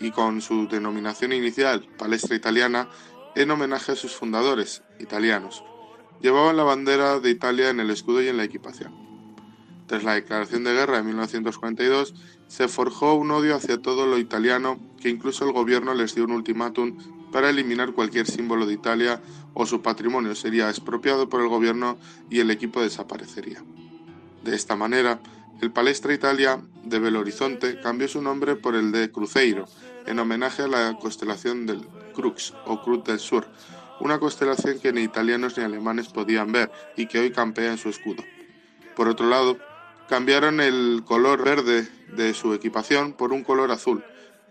y 0.00 0.10
con 0.10 0.40
su 0.42 0.68
denominación 0.68 1.32
inicial, 1.32 1.86
Palestra 1.96 2.36
Italiana, 2.36 2.88
en 3.34 3.50
homenaje 3.50 3.92
a 3.92 3.96
sus 3.96 4.12
fundadores, 4.12 4.82
italianos. 4.98 5.64
Llevaban 6.20 6.56
la 6.56 6.64
bandera 6.64 7.20
de 7.20 7.30
Italia 7.30 7.70
en 7.70 7.80
el 7.80 7.90
escudo 7.90 8.22
y 8.22 8.28
en 8.28 8.36
la 8.36 8.44
equipación. 8.44 8.92
Tras 9.86 10.04
la 10.04 10.14
declaración 10.14 10.64
de 10.64 10.72
guerra 10.72 10.98
de 10.98 11.02
1942, 11.04 12.14
se 12.48 12.68
forjó 12.68 13.14
un 13.14 13.30
odio 13.30 13.56
hacia 13.56 13.80
todo 13.80 14.06
lo 14.06 14.18
italiano 14.18 14.78
que 15.00 15.08
incluso 15.08 15.44
el 15.44 15.52
gobierno 15.52 15.94
les 15.94 16.14
dio 16.14 16.24
un 16.24 16.32
ultimátum 16.32 16.98
para 17.32 17.50
eliminar 17.50 17.92
cualquier 17.92 18.26
símbolo 18.26 18.66
de 18.66 18.74
Italia 18.74 19.20
o 19.54 19.66
su 19.66 19.82
patrimonio 19.82 20.34
sería 20.34 20.68
expropiado 20.70 21.28
por 21.28 21.40
el 21.40 21.48
gobierno 21.48 21.98
y 22.30 22.40
el 22.40 22.50
equipo 22.50 22.80
desaparecería. 22.82 23.64
De 24.44 24.54
esta 24.54 24.76
manera, 24.76 25.20
El 25.60 25.70
Palestra 25.70 26.12
Italia 26.12 26.60
de 26.82 26.98
Belo 26.98 27.20
Horizonte 27.20 27.80
cambió 27.80 28.08
su 28.08 28.20
nombre 28.20 28.56
por 28.56 28.74
el 28.74 28.90
de 28.90 29.12
Cruzeiro, 29.12 29.66
en 30.06 30.18
homenaje 30.18 30.62
a 30.62 30.66
la 30.66 30.98
constelación 30.98 31.66
del 31.66 31.86
Crux 32.14 32.52
o 32.66 32.82
Cruz 32.82 33.04
del 33.04 33.20
Sur, 33.20 33.46
una 34.00 34.18
constelación 34.18 34.80
que 34.80 34.92
ni 34.92 35.02
italianos 35.02 35.56
ni 35.56 35.62
alemanes 35.62 36.08
podían 36.08 36.50
ver 36.50 36.72
y 36.96 37.06
que 37.06 37.20
hoy 37.20 37.30
campea 37.30 37.70
en 37.70 37.78
su 37.78 37.88
escudo. 37.88 38.24
Por 38.96 39.06
otro 39.06 39.28
lado, 39.28 39.56
cambiaron 40.08 40.60
el 40.60 41.04
color 41.06 41.44
verde 41.44 41.88
de 42.16 42.34
su 42.34 42.52
equipación 42.54 43.12
por 43.12 43.32
un 43.32 43.44
color 43.44 43.70
azul. 43.70 44.04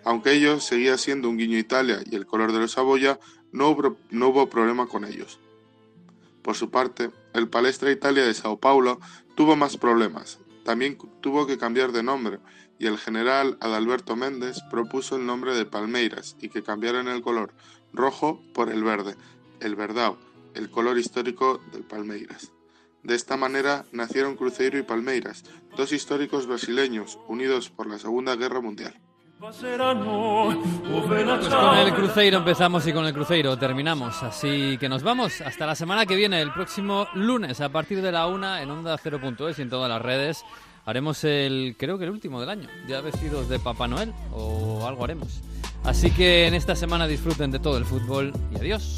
Aunque 0.03 0.33
ellos 0.33 0.63
seguía 0.63 0.97
siendo 0.97 1.29
un 1.29 1.37
guiño 1.37 1.57
Italia 1.57 1.99
y 2.09 2.15
el 2.15 2.25
color 2.25 2.51
de 2.51 2.59
los 2.59 2.71
Saboya, 2.71 3.19
no 3.51 3.69
hubo, 3.69 3.97
no 4.09 4.49
problema 4.49 4.87
con 4.87 5.05
ellos. 5.05 5.39
Por 6.41 6.55
su 6.55 6.71
parte, 6.71 7.11
el 7.33 7.49
Palestra 7.49 7.91
Italia 7.91 8.25
de 8.25 8.33
Sao 8.33 8.59
Paulo 8.59 8.99
tuvo 9.35 9.55
más 9.55 9.77
problemas. 9.77 10.39
También 10.63 10.97
tuvo 11.21 11.45
que 11.45 11.57
cambiar 11.57 11.91
de 11.91 12.03
nombre 12.03 12.39
y 12.79 12.87
el 12.87 12.97
general 12.97 13.57
Adalberto 13.59 14.15
Méndez 14.15 14.61
propuso 14.71 15.15
el 15.15 15.25
nombre 15.25 15.53
de 15.53 15.65
Palmeiras 15.65 16.35
y 16.41 16.49
que 16.49 16.63
cambiaran 16.63 17.07
el 17.07 17.21
color 17.21 17.53
rojo 17.93 18.41
por 18.53 18.71
el 18.71 18.83
verde, 18.83 19.15
el 19.59 19.75
verdao, 19.75 20.17
el 20.55 20.71
color 20.71 20.97
histórico 20.97 21.61
del 21.71 21.83
Palmeiras. 21.83 22.51
De 23.03 23.15
esta 23.15 23.37
manera 23.37 23.85
nacieron 23.91 24.35
Cruzeiro 24.35 24.79
y 24.79 24.83
Palmeiras, 24.83 25.43
dos 25.75 25.91
históricos 25.91 26.47
brasileños 26.47 27.19
unidos 27.27 27.69
por 27.69 27.87
la 27.87 27.99
Segunda 27.99 28.35
Guerra 28.35 28.61
Mundial. 28.61 28.99
Pues 29.41 29.57
con 31.49 31.77
el 31.79 31.93
Cruzeiro 31.95 32.37
empezamos 32.37 32.85
y 32.85 32.93
con 32.93 33.07
el 33.07 33.13
Cruzeiro 33.13 33.57
terminamos. 33.57 34.21
Así 34.21 34.77
que 34.77 34.87
nos 34.87 35.01
vamos 35.01 35.41
hasta 35.41 35.65
la 35.65 35.73
semana 35.73 36.05
que 36.05 36.15
viene, 36.15 36.39
el 36.39 36.53
próximo 36.53 37.07
lunes, 37.15 37.59
a 37.59 37.69
partir 37.69 38.03
de 38.03 38.11
la 38.11 38.27
una 38.27 38.61
en 38.61 38.69
Onda 38.69 38.95
0.es 38.99 39.57
y 39.57 39.61
en 39.63 39.69
todas 39.71 39.89
las 39.89 39.99
redes. 39.99 40.45
Haremos 40.85 41.23
el, 41.23 41.75
creo 41.75 41.97
que 41.97 42.03
el 42.03 42.11
último 42.11 42.39
del 42.39 42.51
año, 42.51 42.69
ya 42.87 43.01
vestidos 43.01 43.49
de 43.49 43.57
Papá 43.57 43.87
Noel 43.87 44.13
o 44.31 44.85
algo 44.85 45.05
haremos. 45.05 45.41
Así 45.83 46.11
que 46.11 46.45
en 46.45 46.53
esta 46.53 46.75
semana 46.75 47.07
disfruten 47.07 47.49
de 47.49 47.57
todo 47.57 47.79
el 47.79 47.85
fútbol 47.85 48.33
y 48.51 48.57
adiós. 48.57 48.95